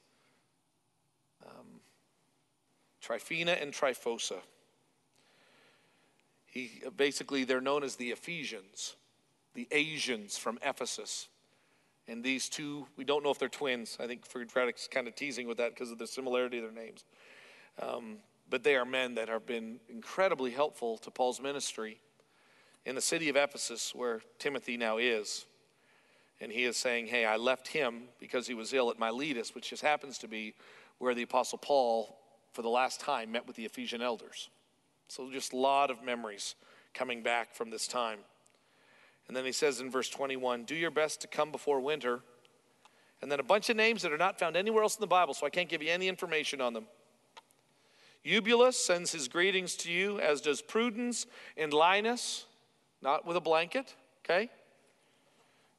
Um, 1.44 1.80
Tryphena 3.00 3.52
and 3.52 3.72
Tryphosa. 3.72 4.40
He, 6.52 6.82
basically, 6.98 7.44
they're 7.44 7.62
known 7.62 7.82
as 7.82 7.96
the 7.96 8.10
Ephesians, 8.10 8.96
the 9.54 9.66
Asians 9.72 10.36
from 10.36 10.58
Ephesus. 10.62 11.28
And 12.06 12.22
these 12.22 12.50
two, 12.50 12.86
we 12.98 13.04
don't 13.04 13.24
know 13.24 13.30
if 13.30 13.38
they're 13.38 13.48
twins. 13.48 13.96
I 13.98 14.06
think 14.06 14.26
Fred 14.26 14.52
Craddock's 14.52 14.86
kind 14.86 15.08
of 15.08 15.16
teasing 15.16 15.48
with 15.48 15.56
that 15.56 15.70
because 15.70 15.90
of 15.90 15.96
the 15.96 16.06
similarity 16.06 16.58
of 16.58 16.64
their 16.64 16.84
names. 16.84 17.06
Um, 17.80 18.18
but 18.50 18.64
they 18.64 18.76
are 18.76 18.84
men 18.84 19.14
that 19.14 19.30
have 19.30 19.46
been 19.46 19.80
incredibly 19.88 20.50
helpful 20.50 20.98
to 20.98 21.10
Paul's 21.10 21.40
ministry 21.40 22.02
in 22.84 22.96
the 22.96 23.00
city 23.00 23.30
of 23.30 23.36
Ephesus, 23.36 23.94
where 23.94 24.20
Timothy 24.38 24.76
now 24.76 24.98
is. 24.98 25.46
And 26.38 26.52
he 26.52 26.64
is 26.64 26.76
saying, 26.76 27.06
Hey, 27.06 27.24
I 27.24 27.36
left 27.36 27.68
him 27.68 28.02
because 28.20 28.46
he 28.46 28.52
was 28.52 28.74
ill 28.74 28.90
at 28.90 28.98
Miletus, 28.98 29.54
which 29.54 29.70
just 29.70 29.82
happens 29.82 30.18
to 30.18 30.28
be 30.28 30.52
where 30.98 31.14
the 31.14 31.22
Apostle 31.22 31.56
Paul, 31.56 32.18
for 32.52 32.60
the 32.60 32.68
last 32.68 33.00
time, 33.00 33.32
met 33.32 33.46
with 33.46 33.56
the 33.56 33.64
Ephesian 33.64 34.02
elders. 34.02 34.50
So 35.12 35.30
just 35.30 35.52
a 35.52 35.58
lot 35.58 35.90
of 35.90 36.02
memories 36.02 36.54
coming 36.94 37.22
back 37.22 37.54
from 37.54 37.68
this 37.68 37.86
time. 37.86 38.20
And 39.28 39.36
then 39.36 39.44
he 39.44 39.52
says 39.52 39.78
in 39.78 39.90
verse 39.90 40.08
21 40.08 40.64
Do 40.64 40.74
your 40.74 40.90
best 40.90 41.20
to 41.20 41.26
come 41.26 41.52
before 41.52 41.80
winter. 41.80 42.20
And 43.20 43.30
then 43.30 43.38
a 43.38 43.42
bunch 43.42 43.68
of 43.68 43.76
names 43.76 44.00
that 44.02 44.12
are 44.12 44.16
not 44.16 44.38
found 44.38 44.56
anywhere 44.56 44.82
else 44.82 44.96
in 44.96 45.02
the 45.02 45.06
Bible, 45.06 45.34
so 45.34 45.44
I 45.44 45.50
can't 45.50 45.68
give 45.68 45.82
you 45.82 45.90
any 45.90 46.08
information 46.08 46.62
on 46.62 46.72
them. 46.72 46.86
Eubulus 48.24 48.78
sends 48.78 49.12
his 49.12 49.28
greetings 49.28 49.76
to 49.76 49.92
you, 49.92 50.18
as 50.18 50.40
does 50.40 50.62
Pudens 50.62 51.26
and 51.58 51.74
Linus, 51.74 52.46
not 53.02 53.26
with 53.26 53.36
a 53.36 53.40
blanket, 53.40 53.94
okay? 54.24 54.48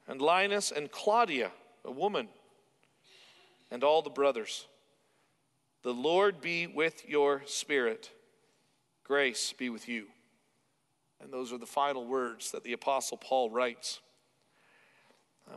And 0.07 0.21
Linus 0.21 0.69
and 0.71 0.91
Claudia, 0.91 1.49
a 1.83 1.91
woman, 1.91 2.27
and 3.71 3.83
all 3.83 4.03
the 4.03 4.11
brothers. 4.11 4.67
The 5.81 5.93
Lord 5.93 6.39
be 6.39 6.67
with 6.67 7.09
your 7.09 7.41
spirit. 7.47 8.11
Grace 9.03 9.53
be 9.53 9.69
with 9.69 9.87
you. 9.87 10.07
And 11.21 11.31
those 11.31 11.53
are 11.53 11.57
the 11.57 11.65
final 11.65 12.05
words 12.05 12.51
that 12.51 12.63
the 12.63 12.73
Apostle 12.73 13.17
Paul 13.17 13.49
writes. 13.49 14.01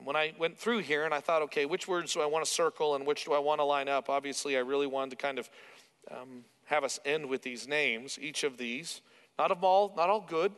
When 0.04 0.16
I 0.16 0.34
went 0.38 0.58
through 0.58 0.78
here 0.78 1.04
and 1.04 1.14
I 1.14 1.20
thought, 1.20 1.42
okay, 1.42 1.64
which 1.64 1.88
words 1.88 2.12
do 2.12 2.20
I 2.20 2.26
want 2.26 2.44
to 2.44 2.50
circle 2.50 2.94
and 2.94 3.06
which 3.06 3.24
do 3.24 3.32
I 3.32 3.38
want 3.38 3.60
to 3.60 3.64
line 3.64 3.88
up? 3.88 4.10
Obviously, 4.10 4.56
I 4.56 4.60
really 4.60 4.86
wanted 4.86 5.10
to 5.10 5.16
kind 5.16 5.38
of 5.38 5.48
um, 6.10 6.44
have 6.66 6.84
us 6.84 6.98
end 7.04 7.28
with 7.28 7.42
these 7.42 7.66
names, 7.66 8.18
each 8.20 8.44
of 8.44 8.58
these. 8.58 9.00
Not 9.38 9.50
of 9.50 9.64
all, 9.64 9.92
not 9.96 10.10
all 10.10 10.24
good. 10.26 10.52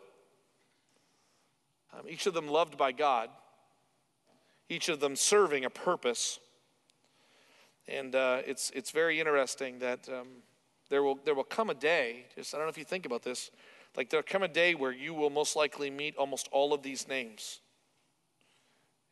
Um, 1.93 2.07
each 2.09 2.27
of 2.27 2.35
them 2.35 2.49
loved 2.49 2.77
by 2.77 2.93
God. 2.93 3.31
Each 4.69 4.89
of 4.89 5.01
them 5.01 5.17
serving 5.17 5.65
a 5.65 5.71
purpose. 5.71 6.41
And 7.87 8.15
uh, 8.15 8.43
it's, 8.47 8.71
it's 8.75 8.91
very 8.91 9.19
interesting 9.19 9.79
that 9.79 10.09
um, 10.09 10.29
there, 10.89 11.03
will, 11.03 11.19
there 11.25 11.35
will 11.35 11.45
come 11.45 11.71
a 11.71 11.75
day, 11.75 12.27
just 12.35 12.55
I 12.55 12.59
don't 12.59 12.67
know 12.67 12.71
if 12.71 12.79
you 12.79 12.85
think 12.85 13.07
about 13.07 13.23
this, 13.23 13.51
like 13.97 14.11
there'll 14.11 14.25
come 14.25 14.43
a 14.43 14.49
day 14.49 14.75
where 14.75 14.93
you 14.93 15.15
will 15.15 15.31
most 15.31 15.57
likely 15.57 15.91
meet 15.91 16.17
almost 16.17 16.49
all 16.53 16.73
of 16.73 16.83
these 16.83 17.09
names. 17.09 17.61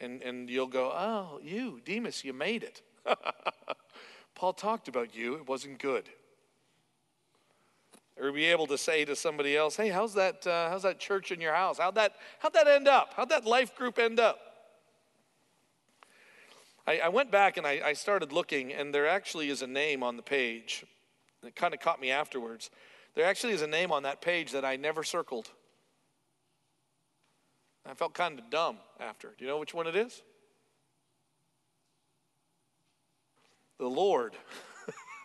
And, 0.00 0.22
and 0.22 0.50
you'll 0.50 0.66
go, 0.66 0.92
oh, 0.94 1.40
you, 1.42 1.80
Demas, 1.84 2.24
you 2.24 2.32
made 2.32 2.62
it. 2.62 2.82
Paul 4.34 4.52
talked 4.52 4.88
about 4.88 5.14
you, 5.14 5.36
it 5.36 5.48
wasn't 5.48 5.78
good 5.78 6.08
or 8.18 8.32
be 8.32 8.46
able 8.46 8.66
to 8.66 8.78
say 8.78 9.04
to 9.04 9.14
somebody 9.14 9.56
else, 9.56 9.76
"Hey, 9.76 9.88
how's 9.90 10.14
that? 10.14 10.46
Uh, 10.46 10.70
how's 10.70 10.82
that 10.82 10.98
church 10.98 11.32
in 11.32 11.40
your 11.40 11.54
house? 11.54 11.78
How'd 11.78 11.96
that? 11.96 12.14
How'd 12.38 12.54
that 12.54 12.66
end 12.66 12.88
up? 12.88 13.12
How'd 13.14 13.28
that 13.28 13.44
life 13.44 13.74
group 13.74 13.98
end 13.98 14.18
up?" 14.18 14.38
I, 16.86 16.98
I 17.00 17.08
went 17.08 17.30
back 17.30 17.56
and 17.56 17.66
I, 17.66 17.80
I, 17.84 17.92
started 17.94 18.32
looking, 18.32 18.72
and 18.72 18.94
there 18.94 19.08
actually 19.08 19.50
is 19.50 19.60
a 19.60 19.66
name 19.66 20.04
on 20.04 20.16
the 20.16 20.22
page. 20.22 20.84
It 21.44 21.54
kind 21.54 21.74
of 21.74 21.80
caught 21.80 22.00
me 22.00 22.10
afterwards. 22.10 22.70
There 23.14 23.24
actually 23.24 23.52
is 23.52 23.62
a 23.62 23.66
name 23.66 23.92
on 23.92 24.02
that 24.02 24.20
page 24.20 24.52
that 24.52 24.64
I 24.64 24.76
never 24.76 25.02
circled. 25.02 25.50
I 27.88 27.94
felt 27.94 28.14
kind 28.14 28.38
of 28.38 28.50
dumb 28.50 28.78
after. 28.98 29.34
Do 29.36 29.44
you 29.44 29.50
know 29.50 29.58
which 29.58 29.74
one 29.74 29.86
it 29.86 29.96
is? 29.96 30.22
The 33.78 33.86
Lord. 33.86 34.36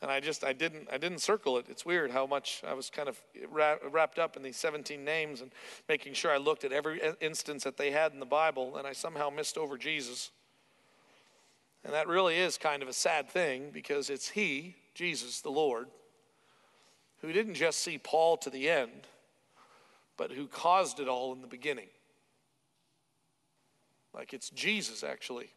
and 0.00 0.10
I 0.10 0.20
just 0.20 0.42
I 0.42 0.52
didn't 0.52 0.88
I 0.92 0.98
didn't 0.98 1.20
circle 1.20 1.56
it. 1.58 1.66
It's 1.68 1.86
weird 1.86 2.10
how 2.10 2.26
much 2.26 2.62
I 2.66 2.74
was 2.74 2.90
kind 2.90 3.08
of 3.08 3.20
wrapped 3.48 4.18
up 4.18 4.36
in 4.36 4.42
these 4.42 4.56
17 4.56 5.04
names 5.04 5.40
and 5.40 5.52
making 5.88 6.14
sure 6.14 6.32
I 6.32 6.38
looked 6.38 6.64
at 6.64 6.72
every 6.72 7.00
instance 7.20 7.64
that 7.64 7.76
they 7.76 7.92
had 7.92 8.12
in 8.12 8.18
the 8.18 8.26
Bible, 8.26 8.76
and 8.76 8.86
I 8.86 8.92
somehow 8.92 9.30
missed 9.30 9.56
over 9.56 9.78
Jesus. 9.78 10.30
And 11.84 11.92
that 11.92 12.06
really 12.06 12.36
is 12.36 12.58
kind 12.58 12.82
of 12.82 12.88
a 12.88 12.92
sad 12.92 13.28
thing 13.28 13.70
because 13.72 14.08
it's 14.08 14.30
He, 14.30 14.76
Jesus, 14.94 15.40
the 15.40 15.50
Lord, 15.50 15.88
who 17.20 17.32
didn't 17.32 17.54
just 17.54 17.80
see 17.80 17.98
Paul 17.98 18.36
to 18.38 18.50
the 18.50 18.68
end, 18.68 19.06
but 20.16 20.32
who 20.32 20.46
caused 20.46 21.00
it 21.00 21.08
all 21.08 21.32
in 21.32 21.40
the 21.40 21.46
beginning. 21.46 21.88
Like 24.14 24.32
it's 24.32 24.50
Jesus, 24.50 25.02
actually, 25.02 25.50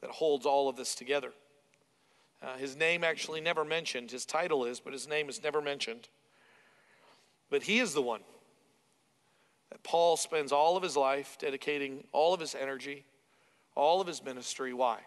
that 0.00 0.10
holds 0.10 0.46
all 0.46 0.68
of 0.68 0.76
this 0.76 0.94
together. 0.94 1.32
Uh, 2.42 2.56
his 2.56 2.76
name 2.76 3.04
actually 3.04 3.40
never 3.40 3.64
mentioned. 3.64 4.10
His 4.10 4.26
title 4.26 4.64
is, 4.64 4.80
but 4.80 4.92
his 4.92 5.08
name 5.08 5.28
is 5.28 5.42
never 5.42 5.60
mentioned. 5.62 6.08
But 7.50 7.62
he 7.62 7.78
is 7.78 7.94
the 7.94 8.02
one 8.02 8.22
that 9.70 9.82
Paul 9.82 10.16
spends 10.16 10.52
all 10.52 10.76
of 10.76 10.82
his 10.82 10.96
life 10.96 11.36
dedicating 11.38 12.04
all 12.12 12.34
of 12.34 12.40
his 12.40 12.54
energy, 12.54 13.04
all 13.74 14.00
of 14.00 14.06
his 14.06 14.22
ministry. 14.24 14.72
Why? 14.72 14.98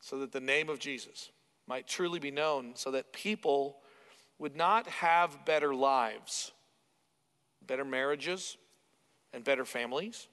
So 0.00 0.18
that 0.20 0.32
the 0.32 0.40
name 0.40 0.68
of 0.68 0.78
Jesus 0.78 1.30
might 1.66 1.86
truly 1.86 2.18
be 2.18 2.30
known, 2.30 2.72
so 2.74 2.90
that 2.92 3.12
people 3.12 3.78
would 4.38 4.56
not 4.56 4.86
have 4.86 5.44
better 5.44 5.74
lives, 5.74 6.52
better 7.66 7.84
marriages, 7.84 8.56
and 9.32 9.44
better 9.44 9.64
families. 9.64 10.28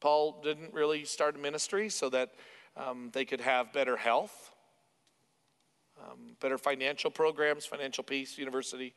Paul 0.00 0.40
didn't 0.42 0.74
really 0.74 1.04
start 1.04 1.36
a 1.36 1.38
ministry 1.38 1.88
so 1.88 2.08
that 2.10 2.34
um, 2.76 3.10
they 3.12 3.24
could 3.24 3.40
have 3.40 3.72
better 3.72 3.96
health, 3.96 4.50
um, 6.02 6.36
better 6.40 6.58
financial 6.58 7.10
programs, 7.10 7.64
financial 7.64 8.02
peace, 8.02 8.36
university. 8.36 8.94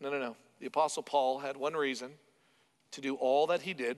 No, 0.00 0.10
no, 0.10 0.18
no. 0.18 0.36
The 0.60 0.66
Apostle 0.66 1.02
Paul 1.02 1.38
had 1.38 1.56
one 1.56 1.74
reason 1.74 2.10
to 2.92 3.00
do 3.00 3.14
all 3.14 3.46
that 3.48 3.62
he 3.62 3.72
did. 3.72 3.96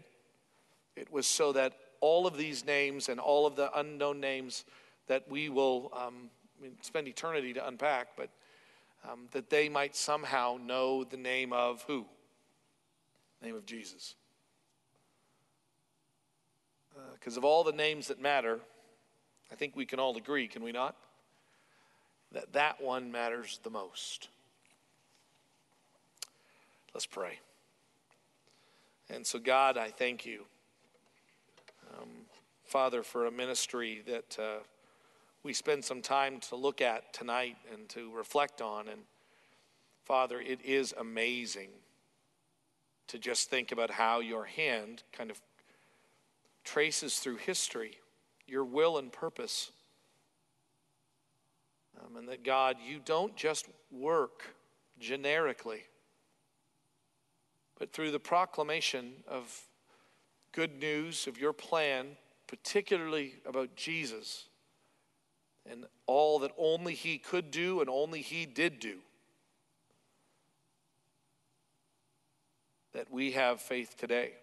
It 0.97 1.11
was 1.11 1.27
so 1.27 1.53
that 1.53 1.73
all 2.05 2.27
of 2.27 2.37
these 2.37 2.67
names 2.67 3.09
and 3.09 3.19
all 3.19 3.47
of 3.47 3.57
the 3.57 3.71
unknown 3.79 4.21
names 4.21 4.67
that 5.07 5.27
we 5.27 5.49
will 5.49 5.91
um, 5.97 6.29
spend 6.83 7.09
eternity 7.09 7.55
to 7.55 7.67
unpack, 7.67 8.09
but 8.15 8.29
um, 9.11 9.21
that 9.33 9.49
they 9.49 9.71
might 9.71 9.97
somehow 9.97 10.59
know 10.63 11.03
the 11.03 11.17
name 11.17 11.51
of 11.55 11.83
who? 11.87 12.05
The 13.41 13.47
name 13.47 13.57
of 13.57 13.65
Jesus. 13.65 14.17
Because 17.15 17.39
uh, 17.39 17.41
of 17.41 17.45
all 17.47 17.65
the 17.65 17.73
names 17.73 18.09
that 18.09 18.21
matter, 18.21 18.61
I 19.51 19.55
think 19.55 19.75
we 19.75 19.87
can 19.87 19.99
all 19.99 20.15
agree, 20.19 20.47
can 20.47 20.63
we 20.63 20.73
not? 20.73 20.95
That 22.33 22.53
that 22.53 22.83
one 22.83 23.11
matters 23.13 23.61
the 23.63 23.71
most. 23.71 24.29
Let's 26.93 27.07
pray. 27.07 27.39
And 29.09 29.27
so, 29.27 29.39
God, 29.39 29.79
I 29.79 29.89
thank 29.89 30.27
you, 30.27 30.45
Father, 32.75 33.05
for 33.05 33.27
a 33.27 33.31
ministry 33.31 34.03
that 34.05 34.37
uh, 34.37 34.57
we 35.45 35.53
spend 35.53 35.85
some 35.85 36.03
time 36.03 36.41
to 36.41 36.57
look 36.57 36.81
at 36.81 37.13
tonight 37.13 37.57
and 37.73 37.89
to 37.91 38.11
reflect 38.13 38.61
on. 38.61 38.89
And, 38.89 39.03
Father, 40.05 40.41
it 40.41 40.59
is 40.65 40.93
amazing 40.99 41.69
to 43.07 43.17
just 43.17 43.49
think 43.49 43.71
about 43.71 43.93
how 43.93 44.19
your 44.19 44.43
hand 44.47 45.05
kind 45.13 45.31
of 45.31 45.41
traces 46.65 47.21
through 47.21 47.37
history 47.37 47.99
your 48.49 48.65
will 48.65 48.99
and 48.99 49.13
purpose. 49.13 49.71
Um, 52.01 52.17
and 52.17 52.29
that 52.29 52.43
God, 52.43 52.79
you 52.85 52.99
don't 53.05 53.37
just 53.37 53.67
work 53.93 54.53
generically, 54.99 55.85
but 57.79 57.93
through 57.93 58.11
the 58.11 58.19
proclamation 58.19 59.13
of 59.29 59.61
good 60.51 60.81
news 60.81 61.29
of 61.29 61.39
your 61.39 61.53
plan, 61.53 62.17
particularly 62.55 63.35
about 63.45 63.75
Jesus 63.75 64.45
and 65.69 65.87
all 66.07 66.39
that 66.39 66.53
only 66.57 66.95
He 66.95 67.19
could 67.19 67.51
do 67.51 67.81
and 67.81 67.91
only 67.91 68.21
He 68.21 68.47
did 68.47 68.79
do. 68.79 68.99
That 72.93 73.11
we 73.11 73.33
have 73.33 73.61
faith 73.61 73.97
today. 73.99 74.35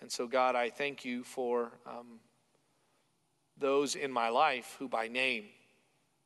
And 0.00 0.10
so, 0.10 0.26
God, 0.26 0.56
I 0.56 0.70
thank 0.70 1.04
you 1.04 1.22
for 1.22 1.70
um, 1.86 2.20
those 3.58 3.94
in 3.94 4.10
my 4.10 4.30
life 4.30 4.76
who 4.78 4.88
by 4.88 5.06
name 5.06 5.44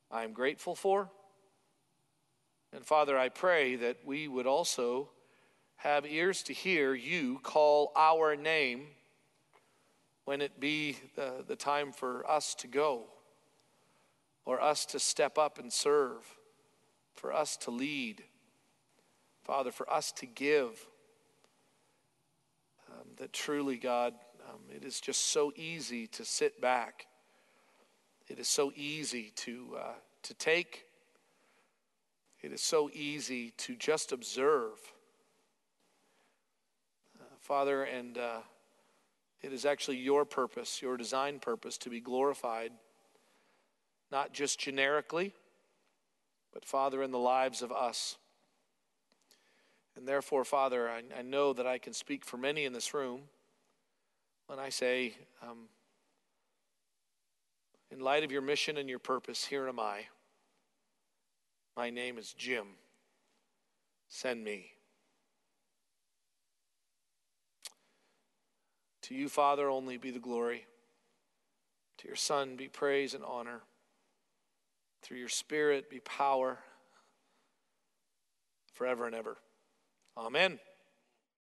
I 0.08 0.22
am 0.22 0.34
grateful 0.34 0.76
for. 0.76 1.10
And 2.72 2.86
Father, 2.86 3.18
I 3.18 3.28
pray 3.28 3.74
that 3.74 3.98
we 4.04 4.28
would 4.28 4.46
also 4.46 5.10
have 5.74 6.06
ears 6.06 6.44
to 6.44 6.52
hear 6.52 6.94
you 6.94 7.40
call 7.42 7.90
our 7.96 8.36
name 8.36 8.86
when 10.24 10.40
it 10.40 10.58
be 10.58 10.96
the, 11.16 11.44
the 11.46 11.56
time 11.56 11.92
for 11.92 12.28
us 12.30 12.54
to 12.56 12.66
go, 12.66 13.04
or 14.44 14.60
us 14.60 14.86
to 14.86 14.98
step 14.98 15.38
up 15.38 15.58
and 15.58 15.72
serve, 15.72 16.22
for 17.14 17.32
us 17.32 17.56
to 17.56 17.70
lead, 17.70 18.22
Father, 19.42 19.70
for 19.70 19.90
us 19.90 20.12
to 20.12 20.26
give. 20.26 20.86
Um, 22.90 23.08
that 23.16 23.32
truly, 23.32 23.76
God, 23.76 24.14
um, 24.48 24.60
it 24.74 24.84
is 24.84 25.00
just 25.00 25.26
so 25.26 25.52
easy 25.56 26.06
to 26.08 26.24
sit 26.24 26.60
back. 26.60 27.06
It 28.28 28.38
is 28.38 28.48
so 28.48 28.72
easy 28.74 29.32
to, 29.36 29.76
uh, 29.78 29.92
to 30.22 30.34
take. 30.34 30.84
It 32.40 32.52
is 32.52 32.62
so 32.62 32.90
easy 32.92 33.50
to 33.58 33.74
just 33.76 34.12
observe. 34.12 34.78
Uh, 37.20 37.24
Father, 37.38 37.84
and 37.84 38.16
uh, 38.16 38.40
it 39.44 39.52
is 39.52 39.66
actually 39.66 39.98
your 39.98 40.24
purpose, 40.24 40.80
your 40.80 40.96
design 40.96 41.38
purpose, 41.38 41.76
to 41.78 41.90
be 41.90 42.00
glorified, 42.00 42.72
not 44.10 44.32
just 44.32 44.58
generically, 44.58 45.34
but 46.52 46.64
Father, 46.64 47.02
in 47.02 47.10
the 47.10 47.18
lives 47.18 47.60
of 47.60 47.70
us. 47.70 48.16
And 49.96 50.08
therefore, 50.08 50.44
Father, 50.44 50.88
I, 50.88 51.02
I 51.18 51.20
know 51.20 51.52
that 51.52 51.66
I 51.66 51.76
can 51.76 51.92
speak 51.92 52.24
for 52.24 52.38
many 52.38 52.64
in 52.64 52.72
this 52.72 52.94
room 52.94 53.22
when 54.46 54.58
I 54.58 54.70
say, 54.70 55.14
um, 55.42 55.68
in 57.90 58.00
light 58.00 58.24
of 58.24 58.32
your 58.32 58.42
mission 58.42 58.78
and 58.78 58.88
your 58.88 58.98
purpose, 58.98 59.44
here 59.44 59.68
am 59.68 59.78
I. 59.78 60.06
My 61.76 61.90
name 61.90 62.16
is 62.16 62.32
Jim. 62.32 62.66
Send 64.08 64.42
me. 64.42 64.73
To 69.04 69.14
you, 69.14 69.28
Father, 69.28 69.68
only 69.68 69.98
be 69.98 70.10
the 70.10 70.18
glory. 70.18 70.64
To 71.98 72.06
your 72.08 72.16
Son 72.16 72.56
be 72.56 72.68
praise 72.68 73.12
and 73.12 73.22
honor. 73.22 73.60
Through 75.02 75.18
your 75.18 75.28
Spirit 75.28 75.90
be 75.90 76.00
power 76.00 76.58
forever 78.72 79.06
and 79.06 79.14
ever. 79.14 79.36
Amen. 80.16 80.58